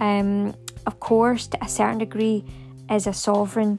Um, 0.00 0.54
of 0.86 0.98
course, 1.00 1.46
to 1.48 1.64
a 1.64 1.68
certain 1.68 1.98
degree, 1.98 2.44
as 2.88 3.06
a 3.06 3.12
sovereign, 3.12 3.78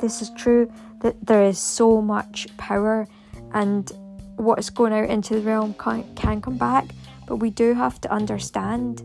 this 0.00 0.20
is 0.20 0.30
true 0.36 0.70
that 1.00 1.14
there 1.24 1.44
is 1.44 1.58
so 1.58 2.02
much 2.02 2.46
power, 2.58 3.06
and 3.54 3.90
what 4.36 4.58
is 4.58 4.70
going 4.70 4.92
out 4.92 5.08
into 5.08 5.34
the 5.34 5.40
realm 5.40 5.74
can, 5.74 6.04
can 6.14 6.40
come 6.40 6.58
back. 6.58 6.86
But 7.26 7.36
we 7.36 7.50
do 7.50 7.74
have 7.74 8.00
to 8.02 8.12
understand 8.12 9.02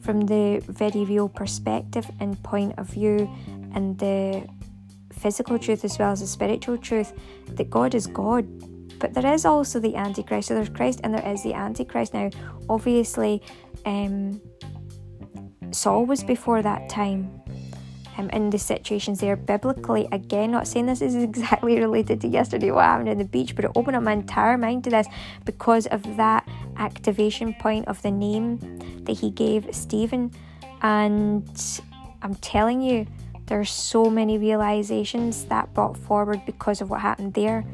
from 0.00 0.22
the 0.22 0.62
very 0.68 1.04
real 1.04 1.28
perspective 1.28 2.08
and 2.20 2.40
point 2.42 2.74
of 2.78 2.88
view 2.88 3.30
and 3.74 3.98
the 3.98 4.46
physical 5.12 5.58
truth 5.58 5.84
as 5.84 5.98
well 5.98 6.10
as 6.10 6.20
the 6.20 6.26
spiritual 6.26 6.76
truth 6.76 7.12
that 7.46 7.70
God 7.70 7.94
is 7.94 8.06
God. 8.06 8.44
But 8.98 9.14
there 9.14 9.32
is 9.32 9.44
also 9.44 9.80
the 9.80 9.96
Antichrist. 9.96 10.48
So 10.48 10.54
there's 10.54 10.68
Christ 10.68 11.00
and 11.02 11.14
there 11.14 11.26
is 11.26 11.42
the 11.42 11.54
Antichrist. 11.54 12.14
Now, 12.14 12.30
obviously, 12.68 13.42
um, 13.84 14.40
Saul 15.70 16.06
was 16.06 16.22
before 16.22 16.62
that 16.62 16.88
time. 16.88 17.42
Um, 18.18 18.28
in 18.28 18.50
the 18.50 18.58
situations 18.58 19.20
there 19.20 19.36
biblically 19.36 20.06
again 20.12 20.50
not 20.50 20.68
saying 20.68 20.84
this 20.84 21.00
is 21.00 21.14
exactly 21.30 21.80
related 21.80 22.20
to 22.20 22.28
yesterday 22.28 22.70
what 22.70 22.84
happened 22.84 23.08
in 23.08 23.16
the 23.16 23.24
beach 23.24 23.56
but 23.56 23.64
it 23.64 23.70
opened 23.74 23.96
up 23.96 24.02
my 24.02 24.12
entire 24.12 24.58
mind 24.58 24.84
to 24.84 24.90
this 24.90 25.06
because 25.46 25.86
of 25.86 26.02
that 26.18 26.46
activation 26.76 27.54
point 27.54 27.88
of 27.88 28.02
the 28.02 28.10
name 28.10 28.58
that 29.04 29.14
he 29.14 29.30
gave 29.30 29.66
Stephen 29.74 30.30
and 30.82 31.80
I'm 32.20 32.34
telling 32.36 32.82
you 32.82 33.06
there's 33.46 33.70
so 33.70 34.04
many 34.10 34.36
realizations 34.36 35.46
that 35.46 35.72
brought 35.72 35.96
forward 35.96 36.42
because 36.44 36.82
of 36.82 36.90
what 36.90 37.00
happened 37.00 37.32
there 37.32 37.64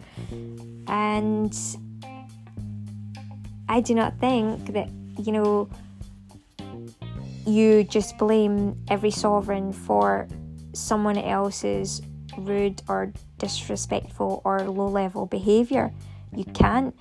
and 0.89 1.57
I 3.68 3.80
do 3.80 3.95
not 3.95 4.18
think 4.18 4.72
that 4.72 4.89
you 5.18 5.32
know 5.32 5.68
you 7.47 7.84
just 7.84 8.18
blame 8.18 8.76
every 8.89 9.11
sovereign 9.11 9.72
for 9.72 10.28
someone 10.72 11.18
else's 11.18 12.03
rude 12.36 12.82
or 12.89 13.12
disrespectful 13.39 14.43
or 14.45 14.61
low 14.62 14.89
level 14.89 15.26
behavior. 15.26 15.93
You 16.34 16.45
can't. 16.45 16.95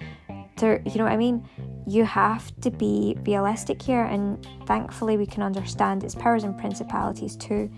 You 0.59 0.79
know 0.95 1.03
what 1.03 1.13
I 1.13 1.17
mean? 1.17 1.47
You 1.85 2.03
have 2.03 2.51
to 2.61 2.71
be 2.71 3.15
realistic 3.21 3.79
here, 3.79 4.03
and 4.03 4.43
thankfully, 4.65 5.15
we 5.15 5.27
can 5.27 5.43
understand 5.43 6.03
its 6.03 6.15
powers 6.15 6.43
and 6.43 6.57
principalities 6.57 7.35
too, 7.35 7.69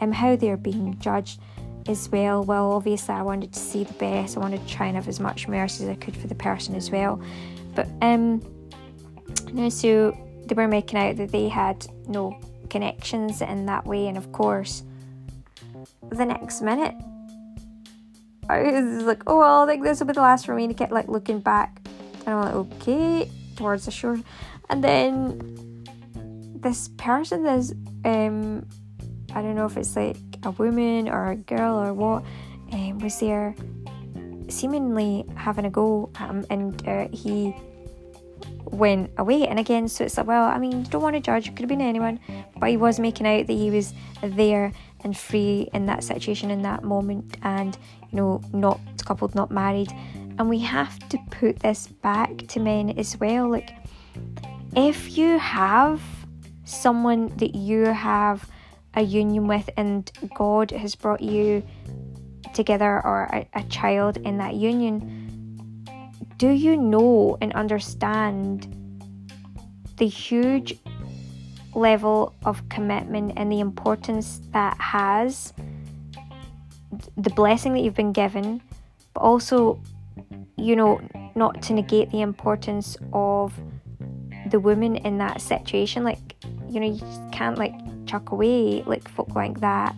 and 0.00 0.14
how 0.14 0.36
they're 0.36 0.58
being 0.58 0.98
judged 0.98 1.40
as 1.88 2.08
well. 2.10 2.44
Well, 2.44 2.72
obviously, 2.72 3.14
I 3.14 3.22
wanted 3.22 3.52
to 3.52 3.58
see 3.58 3.84
the 3.84 3.94
best. 3.94 4.36
I 4.36 4.40
wanted 4.40 4.66
to 4.66 4.72
try 4.72 4.86
and 4.86 4.96
have 4.96 5.08
as 5.08 5.18
much 5.18 5.48
mercy 5.48 5.84
as 5.84 5.90
I 5.90 5.94
could 5.94 6.16
for 6.16 6.26
the 6.26 6.34
person 6.34 6.74
as 6.74 6.90
well. 6.90 7.20
But 7.74 7.88
um, 8.02 8.42
so 9.70 10.16
they 10.46 10.54
were 10.54 10.68
making 10.68 10.98
out 10.98 11.16
that 11.16 11.32
they 11.32 11.48
had 11.48 11.86
no 12.06 12.38
connections 12.70 13.40
in 13.40 13.66
that 13.66 13.86
way, 13.86 14.06
and 14.06 14.16
of 14.16 14.30
course, 14.32 14.82
the 16.10 16.24
next 16.24 16.60
minute, 16.60 16.94
I 18.48 18.62
was 18.62 19.04
like, 19.04 19.22
oh, 19.26 19.38
well, 19.38 19.62
I 19.62 19.66
think 19.66 19.82
this 19.82 20.00
will 20.00 20.06
be 20.06 20.12
the 20.12 20.20
last 20.20 20.46
for 20.46 20.54
me 20.54 20.66
to 20.66 20.74
get 20.74 20.92
like 20.92 21.08
looking 21.08 21.40
back, 21.40 21.80
and 22.26 22.34
I'm 22.34 22.42
like, 22.42 22.54
okay, 22.54 23.30
towards 23.56 23.84
the 23.84 23.90
shore, 23.90 24.20
and 24.70 24.84
then 24.84 25.84
this 26.60 26.88
person 26.96 27.46
is, 27.46 27.72
um, 28.04 28.66
I 29.34 29.42
don't 29.42 29.54
know 29.54 29.66
if 29.66 29.76
it's 29.76 29.94
like 29.94 30.16
a 30.42 30.50
woman 30.52 31.08
or 31.08 31.30
a 31.30 31.36
girl 31.36 31.76
or 31.76 31.92
what, 31.92 32.24
um, 32.72 32.98
was 32.98 33.18
there 33.20 33.54
seemingly 34.48 35.24
having 35.34 35.64
a 35.64 35.70
go 35.70 36.10
at 36.16 36.28
him, 36.28 36.46
and 36.50 36.88
uh, 36.88 37.08
he 37.12 37.54
went 38.64 39.10
away. 39.18 39.46
And 39.46 39.58
again, 39.58 39.88
so 39.88 40.04
it's 40.04 40.16
like, 40.16 40.26
well, 40.26 40.44
I 40.44 40.58
mean, 40.58 40.84
you 40.84 40.90
don't 40.90 41.02
want 41.02 41.16
to 41.16 41.20
judge, 41.20 41.48
it 41.48 41.50
could 41.50 41.60
have 41.60 41.68
been 41.68 41.80
anyone, 41.80 42.20
but 42.58 42.70
he 42.70 42.76
was 42.76 42.98
making 42.98 43.26
out 43.26 43.46
that 43.46 43.52
he 43.52 43.70
was 43.70 43.92
there 44.22 44.72
and 45.04 45.16
free 45.16 45.68
in 45.72 45.86
that 45.86 46.04
situation 46.04 46.50
in 46.50 46.62
that 46.62 46.82
moment 46.82 47.36
and, 47.42 47.78
you 48.10 48.16
know, 48.16 48.40
not 48.52 48.80
coupled, 49.04 49.34
not 49.34 49.50
married. 49.50 49.90
And 50.38 50.48
we 50.48 50.58
have 50.60 50.98
to 51.08 51.18
put 51.30 51.60
this 51.60 51.86
back 51.86 52.46
to 52.48 52.60
men 52.60 52.90
as 52.98 53.18
well. 53.18 53.50
Like, 53.50 53.70
if 54.76 55.16
you 55.16 55.38
have 55.38 56.00
someone 56.64 57.28
that 57.38 57.54
you 57.54 57.86
have 57.86 58.48
a 58.94 59.02
union 59.02 59.46
with 59.46 59.70
and 59.76 60.10
God 60.34 60.70
has 60.70 60.94
brought 60.94 61.20
you 61.20 61.62
together 62.54 63.04
or 63.04 63.24
a, 63.32 63.48
a 63.54 63.62
child 63.64 64.16
in 64.18 64.38
that 64.38 64.54
union, 64.54 65.84
do 66.36 66.50
you 66.50 66.76
know 66.76 67.36
and 67.40 67.52
understand 67.52 68.74
the 69.96 70.06
huge 70.06 70.78
level 71.74 72.34
of 72.44 72.66
commitment 72.68 73.32
and 73.36 73.50
the 73.50 73.60
importance 73.60 74.40
that 74.52 74.76
has, 74.80 75.52
the 77.16 77.30
blessing 77.30 77.72
that 77.74 77.80
you've 77.80 77.94
been 77.94 78.12
given, 78.12 78.60
but 79.14 79.20
also, 79.20 79.80
you 80.56 80.76
know, 80.76 81.00
not 81.34 81.62
to 81.62 81.72
negate 81.72 82.10
the 82.10 82.20
importance 82.20 82.96
of 83.12 83.52
the 84.50 84.58
woman 84.58 84.96
in 84.96 85.18
that 85.18 85.40
situation. 85.40 86.04
Like, 86.04 86.36
you 86.68 86.80
know, 86.80 86.86
you 86.86 87.30
can't 87.32 87.58
like 87.58 87.74
chuck 88.08 88.30
away 88.32 88.82
like 88.86 89.08
folk 89.08 89.34
like 89.34 89.60
that. 89.60 89.94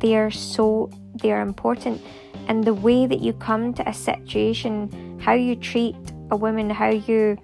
They 0.00 0.16
are 0.16 0.30
so 0.30 0.90
they 1.22 1.32
are 1.32 1.40
important, 1.40 2.02
and 2.48 2.64
the 2.64 2.74
way 2.74 3.06
that 3.06 3.20
you 3.20 3.32
come 3.32 3.72
to 3.74 3.88
a 3.88 3.94
situation 3.94 5.14
how 5.24 5.32
you 5.32 5.56
treat 5.56 5.96
a 6.30 6.36
woman, 6.36 6.68
how 6.68 6.90
you 6.90 7.38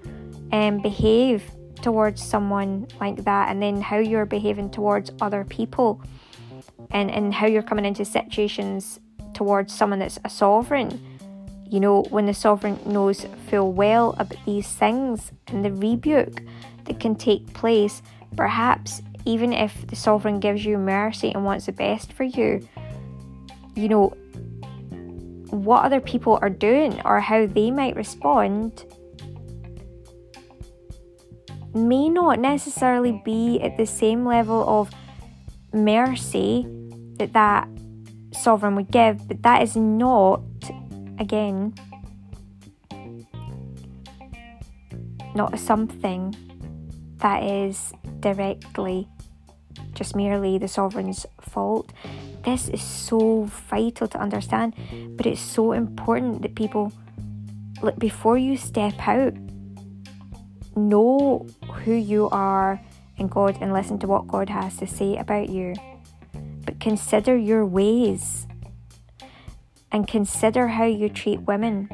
um, 0.53 0.83
behave 0.83 1.51
towards 1.81 2.23
someone 2.23 2.87
like 3.01 3.25
that, 3.25 3.49
and 3.49 3.63
then 3.63 3.81
how 3.81 3.97
you're 3.97 4.27
behaving 4.27 4.71
towards 4.71 5.11
other 5.23 5.45
people, 5.45 6.03
and, 6.91 7.11
and 7.11 7.33
how 7.33 7.47
you're 7.47 7.63
coming 7.63 7.87
into 7.87 8.05
situations 8.05 9.01
towards 9.33 9.73
someone 9.73 9.99
that's 9.99 10.19
a 10.27 10.29
sovereign. 10.29 11.01
You 11.67 11.81
know, 11.81 12.03
when 12.11 12.27
the 12.27 12.35
sovereign 12.35 12.79
knows 12.85 13.27
full 13.49 13.73
well 13.73 14.15
about 14.19 14.45
these 14.45 14.69
things 14.69 15.33
and 15.47 15.65
the 15.65 15.73
rebuke 15.73 16.43
that 16.85 17.01
can 17.01 17.15
take 17.15 17.55
place, 17.55 18.03
perhaps 18.37 19.01
even 19.25 19.53
if 19.53 19.87
the 19.87 19.97
sovereign 19.97 20.41
gives 20.41 20.65
you 20.65 20.79
mercy 20.79 21.33
and 21.33 21.45
wants 21.45 21.67
the 21.67 21.73
best 21.73 22.13
for 22.13 22.25
you, 22.25 22.67
you 23.75 23.89
know, 23.89 24.09
what 25.51 25.85
other 25.85 26.01
people 26.01 26.39
are 26.43 26.51
doing 26.51 27.01
or 27.05 27.21
how 27.21 27.47
they 27.47 27.71
might 27.71 27.97
respond 27.97 28.85
may 31.75 32.09
not 32.09 32.39
necessarily 32.39 33.21
be 33.25 33.61
at 33.61 33.77
the 33.77 33.87
same 33.87 34.25
level 34.25 34.69
of 34.69 34.91
mercy 35.73 36.67
that 37.17 37.33
that 37.33 37.69
sovereign 38.33 38.75
would 38.75 38.91
give, 38.91 39.27
but 39.29 39.43
that 39.43 39.63
is 39.63 39.77
not, 39.77 40.43
again, 41.19 41.75
not 45.35 45.59
something 45.59 46.35
that 47.21 47.43
is 47.43 47.93
directly 48.21 49.09
just 49.95 50.17
merely 50.17 50.59
the 50.59 50.69
sovereign's 50.69 51.27
fault. 51.41 51.93
This 52.45 52.69
is 52.69 52.83
so 52.83 53.45
vital 53.69 54.09
to 54.09 54.19
understand, 54.19 54.75
but 55.17 55.27
it's 55.27 55.41
so 55.41 55.73
important 55.73 56.43
that 56.43 56.55
people, 56.55 56.93
like, 57.83 57.99
before 57.99 58.39
you 58.39 58.57
step 58.57 58.95
out, 59.07 59.35
know 60.77 61.47
who 61.85 61.93
you 61.93 62.29
are 62.31 62.81
in 63.19 63.29
God 63.29 63.59
and 63.61 63.73
listen 63.73 63.99
to 63.99 64.07
what 64.07 64.27
God 64.27 64.49
has 64.49 64.77
to 64.79 64.87
say 64.87 65.17
about 65.17 65.51
you. 65.51 65.75
But 66.65 66.81
consider 66.81 67.37
your 67.37 67.67
ways 67.67 68.47
and 69.93 70.07
consider 70.09 70.69
how 70.69 70.85
you 70.85 71.09
treat 71.09 71.41
women, 71.43 71.89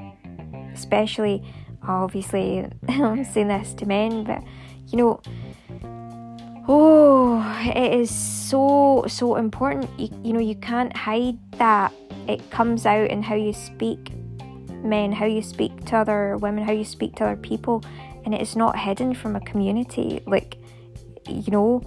especially, 0.74 1.42
obviously, 1.82 2.70
I'm 2.88 3.24
saying 3.24 3.48
this 3.48 3.74
to 3.74 3.86
men, 3.86 4.24
but 4.24 4.42
you 4.88 4.98
know, 4.98 5.20
oh, 6.68 7.62
it 7.64 8.00
is 8.00 8.10
so, 8.10 9.04
so 9.08 9.36
important. 9.36 9.88
You, 9.98 10.08
you 10.22 10.32
know, 10.32 10.40
you 10.40 10.56
can't 10.56 10.96
hide 10.96 11.38
that. 11.58 11.92
It 12.28 12.50
comes 12.50 12.86
out 12.86 13.10
in 13.10 13.22
how 13.22 13.34
you 13.34 13.52
speak 13.52 14.12
men, 14.82 15.12
how 15.12 15.26
you 15.26 15.42
speak 15.42 15.84
to 15.86 15.96
other 15.96 16.36
women, 16.38 16.64
how 16.64 16.72
you 16.72 16.84
speak 16.84 17.16
to 17.16 17.24
other 17.24 17.36
people, 17.36 17.84
and 18.24 18.34
it 18.34 18.40
is 18.40 18.56
not 18.56 18.78
hidden 18.78 19.14
from 19.14 19.36
a 19.36 19.40
community. 19.40 20.20
Like, 20.26 20.58
you 21.28 21.50
know, 21.50 21.82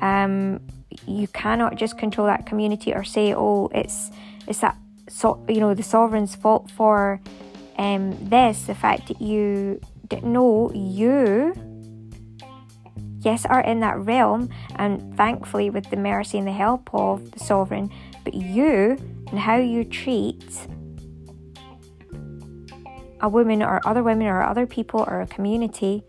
um, 0.00 0.60
you 1.06 1.28
cannot 1.28 1.76
just 1.76 1.98
control 1.98 2.26
that 2.26 2.46
community 2.46 2.92
or 2.92 3.04
say, 3.04 3.34
oh, 3.34 3.70
it's 3.74 4.10
it's 4.46 4.60
that 4.60 4.76
so 5.08 5.44
you 5.48 5.60
know 5.60 5.74
the 5.74 5.82
sovereign's 5.82 6.34
fault 6.34 6.70
for 6.70 7.20
um, 7.78 8.16
this. 8.28 8.62
The 8.62 8.74
fact 8.74 9.08
that 9.08 9.20
you 9.20 9.80
didn't 10.08 10.32
know 10.32 10.72
you 10.74 11.54
yes, 13.20 13.46
are 13.46 13.60
in 13.60 13.80
that 13.80 13.98
realm, 13.98 14.48
and 14.76 15.16
thankfully 15.16 15.70
with 15.70 15.88
the 15.90 15.96
mercy 15.96 16.38
and 16.38 16.46
the 16.46 16.52
help 16.52 16.88
of 16.92 17.30
the 17.32 17.38
sovereign, 17.38 17.90
but 18.24 18.34
you 18.34 18.96
and 19.30 19.38
how 19.38 19.56
you 19.56 19.84
treat 19.84 20.44
a 23.20 23.28
woman 23.28 23.62
or 23.62 23.80
other 23.84 24.02
women 24.02 24.26
or 24.26 24.42
other 24.42 24.66
people 24.66 25.04
or 25.06 25.20
a 25.20 25.26
community 25.26 26.02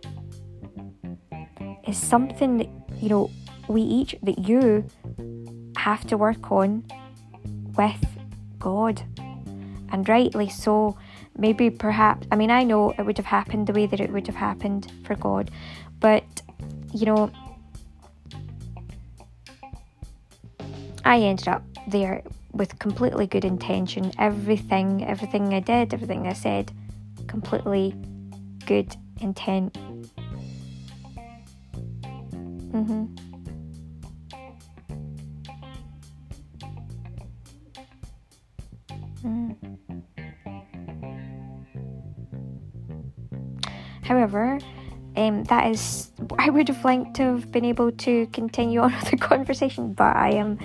is 1.88 1.97
something 1.97 2.57
that 2.57 2.70
you 3.01 3.09
know 3.09 3.30
we 3.68 3.82
each 3.82 4.16
that 4.24 4.39
you 4.39 4.86
have 5.78 6.05
to 6.07 6.18
work 6.18 6.51
on 6.51 6.86
with 7.78 8.05
God. 8.59 9.01
And 9.93 10.07
rightly 10.07 10.47
so. 10.47 10.97
Maybe 11.38 11.70
perhaps 11.70 12.28
I 12.32 12.36
mean 12.36 12.51
I 12.51 12.64
know 12.64 12.91
it 12.91 13.05
would 13.05 13.18
have 13.18 13.26
happened 13.26 13.68
the 13.68 13.74
way 13.74 13.88
that 13.88 13.99
it 13.99 14.12
would 14.12 14.28
have 14.28 14.36
happened 14.36 14.91
for 15.05 15.16
God 15.16 15.49
but 16.01 16.41
you 16.94 17.06
know, 17.06 17.32
I 21.04 21.20
ended 21.20 21.48
up 21.48 21.64
there 21.88 22.24
with 22.54 22.78
completely 22.80 23.28
good 23.28 23.46
intention. 23.46 24.12
Everything, 24.20 25.06
everything 25.06 25.54
I 25.54 25.60
did, 25.60 25.94
everything 25.94 26.28
I 26.28 26.34
said, 26.34 26.72
completely 27.28 27.96
good 28.66 28.96
intent. 29.20 29.78
Mhm. 32.72 33.18
Mm. 39.24 39.56
However, 44.04 44.60
um, 45.16 45.44
that 45.46 45.72
is 45.72 46.11
I 46.38 46.49
would 46.49 46.67
have 46.67 46.84
liked 46.84 47.15
to 47.15 47.23
have 47.23 47.51
been 47.51 47.65
able 47.65 47.91
to 47.91 48.27
continue 48.27 48.79
on 48.79 48.91
with 48.99 49.11
the 49.11 49.17
conversation, 49.17 49.93
but 49.93 50.15
I 50.15 50.32
am 50.32 50.57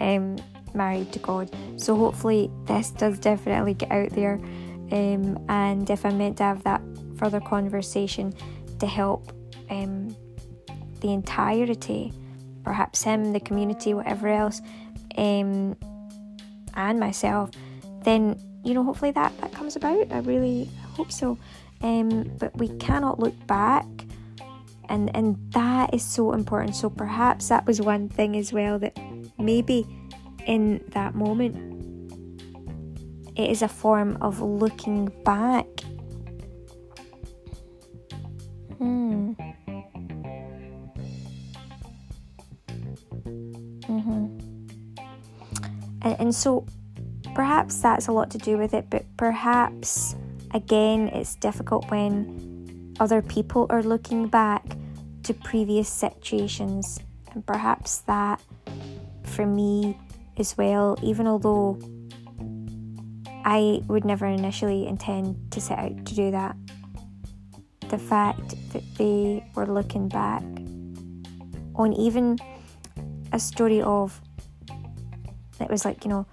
um, 0.00 0.36
married 0.74 1.12
to 1.12 1.18
God. 1.18 1.50
So 1.76 1.96
hopefully, 1.96 2.50
this 2.66 2.90
does 2.90 3.18
definitely 3.18 3.74
get 3.74 3.90
out 3.90 4.10
there. 4.10 4.40
Um, 4.92 5.44
and 5.48 5.88
if 5.88 6.04
I'm 6.04 6.18
meant 6.18 6.38
to 6.38 6.44
have 6.44 6.62
that 6.64 6.82
further 7.16 7.40
conversation 7.40 8.34
to 8.78 8.86
help 8.86 9.32
um, 9.70 10.14
the 11.00 11.12
entirety, 11.12 12.12
perhaps 12.62 13.02
him, 13.02 13.32
the 13.32 13.40
community, 13.40 13.94
whatever 13.94 14.28
else, 14.28 14.60
um, 15.16 15.76
and 16.74 16.98
myself, 16.98 17.50
then 18.02 18.38
you 18.64 18.74
know 18.74 18.82
hopefully 18.82 19.10
that 19.12 19.36
that 19.40 19.52
comes 19.52 19.76
about. 19.76 20.10
I 20.12 20.18
really 20.18 20.68
hope 20.96 21.12
so. 21.12 21.38
Um, 21.82 22.30
but 22.38 22.56
we 22.56 22.68
cannot 22.78 23.18
look 23.18 23.34
back, 23.46 23.86
and 24.88 25.14
and 25.14 25.36
that 25.52 25.94
is 25.94 26.02
so 26.02 26.32
important. 26.32 26.76
So 26.76 26.90
perhaps 26.90 27.48
that 27.48 27.66
was 27.66 27.80
one 27.80 28.08
thing 28.08 28.36
as 28.36 28.52
well 28.52 28.78
that 28.78 28.98
maybe 29.38 29.86
in 30.46 30.84
that 30.88 31.14
moment 31.14 31.74
it 33.36 33.50
is 33.50 33.62
a 33.62 33.68
form 33.68 34.16
of 34.20 34.40
looking 34.40 35.06
back. 35.24 35.66
Hmm. 38.78 39.32
Mm-hmm. 43.86 44.38
And, 46.02 46.16
and 46.20 46.34
so 46.34 46.66
perhaps 47.34 47.80
that's 47.80 48.06
a 48.08 48.12
lot 48.12 48.30
to 48.30 48.38
do 48.38 48.56
with 48.56 48.74
it, 48.74 48.88
but 48.90 49.04
perhaps 49.16 50.14
again 50.52 51.08
it's 51.08 51.34
difficult 51.34 51.90
when 51.90 52.53
other 53.00 53.22
people 53.22 53.66
are 53.70 53.82
looking 53.82 54.28
back 54.28 54.76
to 55.24 55.34
previous 55.34 55.88
situations, 55.88 57.00
and 57.32 57.44
perhaps 57.46 57.98
that 58.06 58.40
for 59.24 59.46
me 59.46 59.98
as 60.36 60.56
well, 60.56 60.98
even 61.02 61.26
although 61.26 61.78
I 63.44 63.82
would 63.88 64.04
never 64.04 64.26
initially 64.26 64.86
intend 64.86 65.52
to 65.52 65.60
set 65.60 65.78
out 65.78 66.06
to 66.06 66.14
do 66.14 66.30
that. 66.30 66.56
The 67.88 67.98
fact 67.98 68.54
that 68.72 68.82
they 68.96 69.44
were 69.54 69.66
looking 69.66 70.08
back 70.08 70.42
on 71.76 71.92
even 71.92 72.38
a 73.32 73.38
story 73.38 73.82
of 73.82 74.20
it 75.60 75.70
was 75.70 75.84
like, 75.84 76.04
you 76.04 76.10
know, 76.10 76.26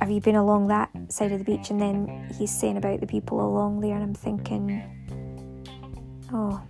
have 0.00 0.10
you 0.10 0.20
been 0.20 0.36
along 0.36 0.68
that 0.68 0.90
side 1.08 1.32
of 1.32 1.38
the 1.38 1.44
beach? 1.44 1.70
And 1.70 1.80
then 1.80 2.28
he's 2.36 2.50
saying 2.50 2.76
about 2.76 3.00
the 3.00 3.06
people 3.06 3.40
along 3.40 3.80
there, 3.80 3.94
and 3.94 4.02
I'm 4.02 4.14
thinking, 4.14 4.82
oh. 6.32 6.60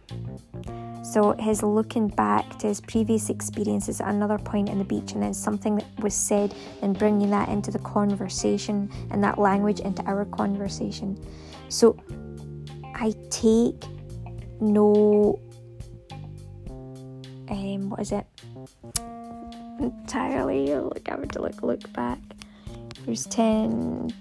So 1.03 1.33
his 1.39 1.63
looking 1.63 2.09
back 2.09 2.59
to 2.61 2.69
his 2.69 2.81
previous 2.81 3.29
experiences 3.29 4.01
at 4.01 4.09
another 4.09 4.39
point 4.39 4.69
in 4.69 4.79
the 4.79 4.85
beach, 4.85 5.13
and 5.13 5.23
then 5.23 5.35
something 5.35 5.77
that 5.77 5.87
was 6.01 6.15
said, 6.15 6.55
and 6.81 6.97
bringing 6.99 7.31
that 7.31 7.49
into 7.49 7.71
the 7.71 7.81
conversation 7.81 8.91
and 9.11 9.23
that 9.23 9.39
language 9.39 9.81
into 9.81 10.03
our 10.05 10.25
conversation. 10.25 11.19
So 11.69 11.97
I 12.95 13.15
take 13.31 13.85
no, 14.61 15.41
um, 17.51 17.91
what 17.91 18.01
is 18.01 18.13
it? 18.13 18.27
Entirely, 19.81 20.75
look, 20.75 21.09
I 21.09 21.17
would 21.17 21.33
to 21.33 21.43
look 21.43 21.63
look 21.63 21.93
back. 21.93 22.21
Verse 23.05 23.27
ten. 23.29 24.13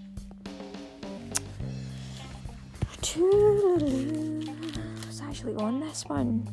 Was 3.13 4.50
actually 5.41 5.55
on 5.55 5.79
this 5.79 6.05
one. 6.05 6.47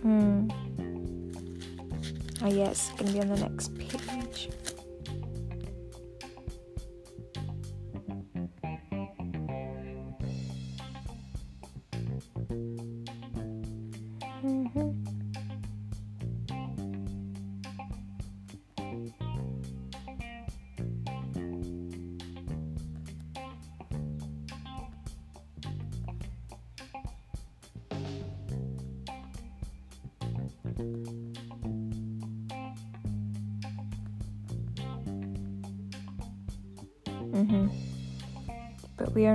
Hmm. 0.00 0.48
Oh, 2.42 2.48
yes, 2.48 2.90
yeah, 2.90 2.98
going 2.98 3.06
to 3.06 3.12
be 3.12 3.20
on 3.20 3.28
the 3.28 3.48
next 3.48 3.76
page. 3.76 4.03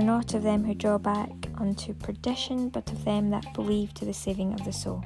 Are 0.00 0.02
not 0.02 0.32
of 0.32 0.42
them 0.42 0.64
who 0.64 0.72
draw 0.72 0.96
back 0.96 1.30
unto 1.58 1.92
perdition, 1.92 2.70
but 2.70 2.90
of 2.90 3.04
them 3.04 3.28
that 3.28 3.52
believe 3.52 3.92
to 3.92 4.06
the 4.06 4.14
saving 4.14 4.54
of 4.54 4.64
the 4.64 4.72
soul. 4.72 5.04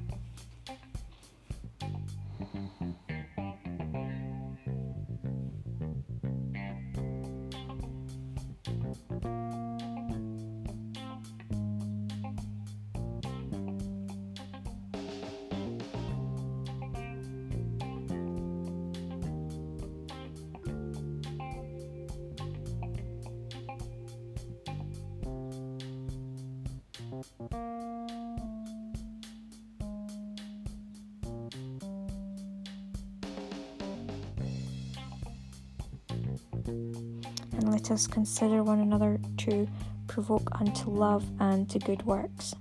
Let 37.75 37.91
us 37.91 38.07
consider 38.07 38.63
one 38.63 38.79
another 38.79 39.19
to 39.37 39.67
provoke 40.07 40.49
unto 40.61 40.91
love 40.91 41.25
and 41.41 41.69
to 41.69 41.81
good 41.81 42.07
works. 42.07 42.55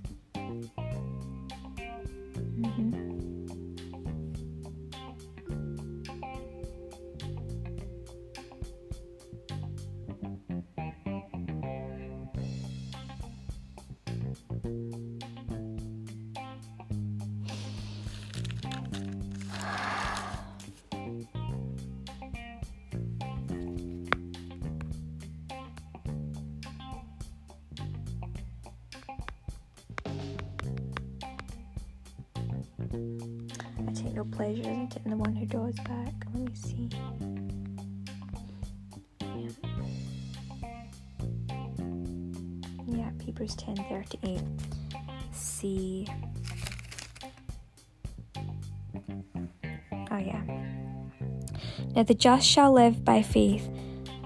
The 52.06 52.14
just 52.14 52.46
shall 52.46 52.72
live 52.72 53.04
by 53.04 53.22
faith, 53.22 53.68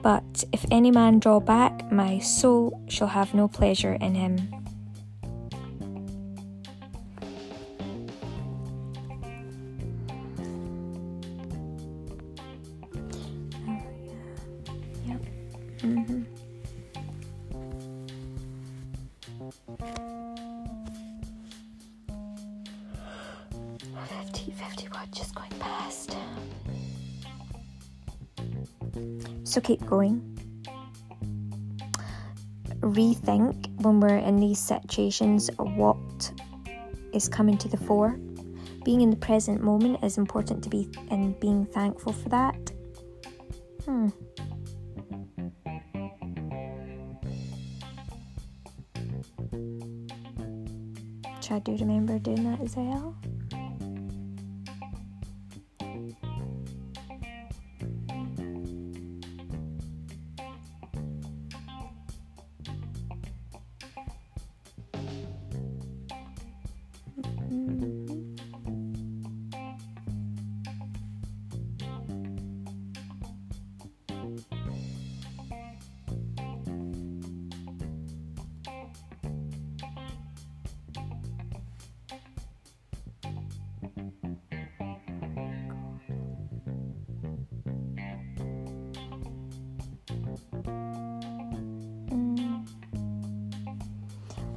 but 0.02 0.44
if 0.52 0.64
any 0.70 0.90
man 0.90 1.18
draw 1.18 1.40
back, 1.40 1.90
my 1.92 2.18
soul 2.18 2.84
shall 2.88 3.08
have 3.08 3.34
no 3.34 3.48
pleasure 3.48 3.94
in 3.94 4.14
him. 4.14 4.57
So 29.58 29.62
keep 29.62 29.84
going. 29.86 30.22
Rethink 32.78 33.82
when 33.82 33.98
we're 33.98 34.18
in 34.18 34.36
these 34.36 34.60
situations 34.60 35.50
what 35.58 36.30
is 37.12 37.28
coming 37.28 37.58
to 37.58 37.66
the 37.66 37.76
fore. 37.76 38.20
Being 38.84 39.00
in 39.00 39.10
the 39.10 39.16
present 39.16 39.60
moment 39.60 40.04
is 40.04 40.16
important 40.16 40.62
to 40.62 40.70
be 40.70 40.88
and 41.10 41.40
being 41.40 41.66
thankful 41.66 42.12
for 42.12 42.28
that. 42.28 42.70
Hmm. 43.84 44.10
I 51.50 51.58
do 51.58 51.76
remember 51.78 52.20
doing 52.20 52.44
that 52.44 52.60
as 52.60 52.76
well. 52.76 53.16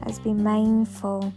As 0.03 0.19
be 0.19 0.33
mindful 0.33 1.33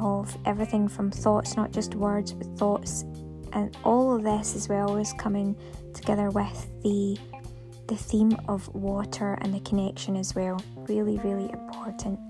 of 0.00 0.36
everything 0.46 0.88
from 0.88 1.10
thoughts, 1.10 1.56
not 1.56 1.72
just 1.72 1.94
words, 1.94 2.32
but 2.32 2.46
thoughts, 2.58 3.04
and 3.52 3.76
all 3.84 4.14
of 4.14 4.22
this 4.22 4.56
as 4.56 4.68
well 4.68 4.96
is 4.96 5.12
coming 5.14 5.56
together 5.94 6.30
with 6.30 6.68
the 6.82 7.18
the 7.86 7.96
theme 7.96 8.36
of 8.46 8.72
water 8.72 9.36
and 9.40 9.52
the 9.52 9.58
connection 9.60 10.16
as 10.16 10.34
well. 10.34 10.62
Really, 10.88 11.18
really 11.18 11.50
important. 11.50 12.20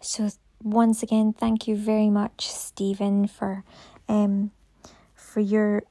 So 0.00 0.30
once 0.62 1.02
again, 1.04 1.32
thank 1.32 1.68
you 1.68 1.76
very 1.76 2.10
much, 2.10 2.50
Stephen, 2.50 3.28
for 3.28 3.62
um, 4.08 4.50
for 5.14 5.40
your 5.40 5.84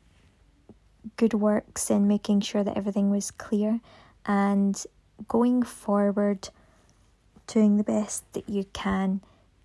good 1.17 1.33
works 1.33 1.89
in 1.89 2.07
making 2.07 2.41
sure 2.41 2.63
that 2.63 2.77
everything 2.77 3.09
was 3.09 3.31
clear 3.31 3.79
and 4.25 4.85
going 5.27 5.63
forward, 5.63 6.49
doing 7.47 7.77
the 7.77 7.83
best 7.83 8.31
that 8.33 8.49
you 8.49 8.65
can 8.73 9.21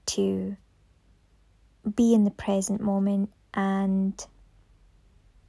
to 0.07 0.57
be 1.97 2.15
in 2.15 2.25
the 2.25 2.31
present 2.31 2.81
moment 2.81 3.31
and 3.55 4.27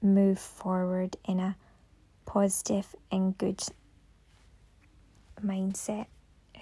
move 0.01 0.39
forward 0.39 1.15
in 1.25 1.39
a 1.39 1.55
positive 2.25 2.95
and 3.11 3.37
good 3.37 3.61
mindset 5.43 6.07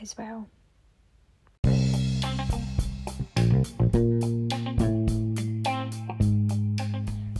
as 0.01 0.15
well. 0.17 0.47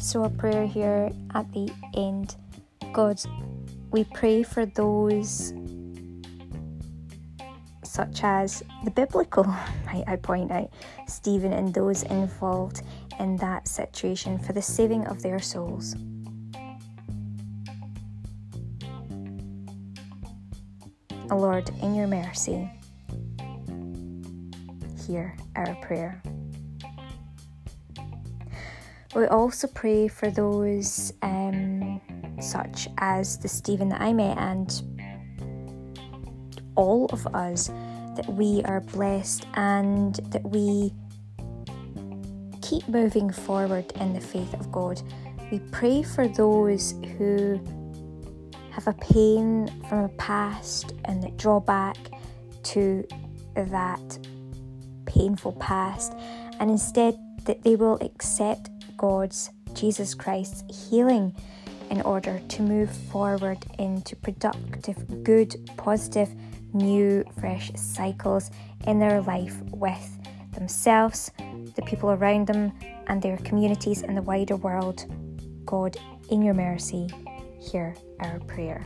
So, 0.09 0.23
a 0.23 0.29
prayer 0.31 0.65
here 0.65 1.11
at 1.35 1.53
the 1.53 1.71
end. 1.93 2.35
God, 2.93 3.21
we 3.91 4.05
pray 4.05 4.41
for 4.41 4.65
those 4.65 5.53
such 7.83 8.23
as 8.23 8.63
the 8.85 8.89
biblical, 8.89 9.43
might 9.85 10.05
I 10.07 10.15
point 10.15 10.49
out, 10.49 10.73
Stephen 11.07 11.53
and 11.53 11.71
those 11.75 12.01
involved 12.01 12.81
in 13.19 13.35
that 13.35 13.67
situation 13.67 14.39
for 14.39 14.51
the 14.51 14.63
saving 14.63 15.05
of 15.05 15.21
their 15.21 15.37
souls. 15.37 15.95
Lord, 21.29 21.69
in 21.83 21.93
your 21.93 22.07
mercy, 22.07 22.67
hear 25.05 25.37
our 25.55 25.75
prayer. 25.83 26.19
We 29.15 29.25
also 29.25 29.67
pray 29.67 30.07
for 30.07 30.29
those 30.29 31.13
um, 31.23 31.99
such 32.39 32.87
as 32.99 33.39
the 33.39 33.47
Stephen 33.47 33.89
that 33.89 34.01
I 34.01 34.13
met 34.13 34.37
and 34.37 34.81
all 36.75 37.07
of 37.07 37.25
us 37.27 37.69
that 38.15 38.27
we 38.27 38.61
are 38.65 38.81
blessed 38.81 39.47
and 39.55 40.15
that 40.31 40.43
we 40.43 40.93
keep 42.61 42.87
moving 42.87 43.31
forward 43.31 43.91
in 43.99 44.13
the 44.13 44.21
faith 44.21 44.53
of 44.53 44.71
God. 44.71 45.01
We 45.51 45.59
pray 45.71 46.03
for 46.03 46.27
those 46.27 46.93
who 47.17 47.59
have 48.69 48.87
a 48.87 48.93
pain 48.93 49.67
from 49.89 50.03
a 50.03 50.09
past 50.09 50.93
and 51.05 51.23
that 51.23 51.35
draw 51.37 51.59
back 51.59 51.97
to 52.63 53.03
that 53.55 54.19
painful 55.07 55.53
past 55.53 56.13
and 56.59 56.69
instead 56.69 57.17
that 57.45 57.63
they 57.63 57.75
will 57.75 57.97
accept 58.01 58.69
God's, 58.99 59.49
Jesus 59.73 60.13
Christ's 60.13 60.89
healing 60.89 61.33
in 61.89 62.01
order 62.01 62.41
to 62.49 62.61
move 62.61 62.91
forward 62.91 63.57
into 63.79 64.13
productive, 64.17 65.23
good, 65.23 65.55
positive, 65.77 66.29
new, 66.73 67.23
fresh 67.39 67.71
cycles 67.75 68.51
in 68.87 68.99
their 68.99 69.21
life 69.21 69.55
with 69.71 70.19
themselves, 70.51 71.31
the 71.75 71.81
people 71.83 72.11
around 72.11 72.47
them, 72.47 72.73
and 73.07 73.21
their 73.21 73.37
communities 73.37 74.01
and 74.01 74.17
the 74.17 74.21
wider 74.21 74.57
world. 74.57 75.05
God, 75.65 75.95
in 76.29 76.41
your 76.41 76.53
mercy, 76.53 77.07
hear 77.71 77.95
our 78.19 78.39
prayer. 78.41 78.85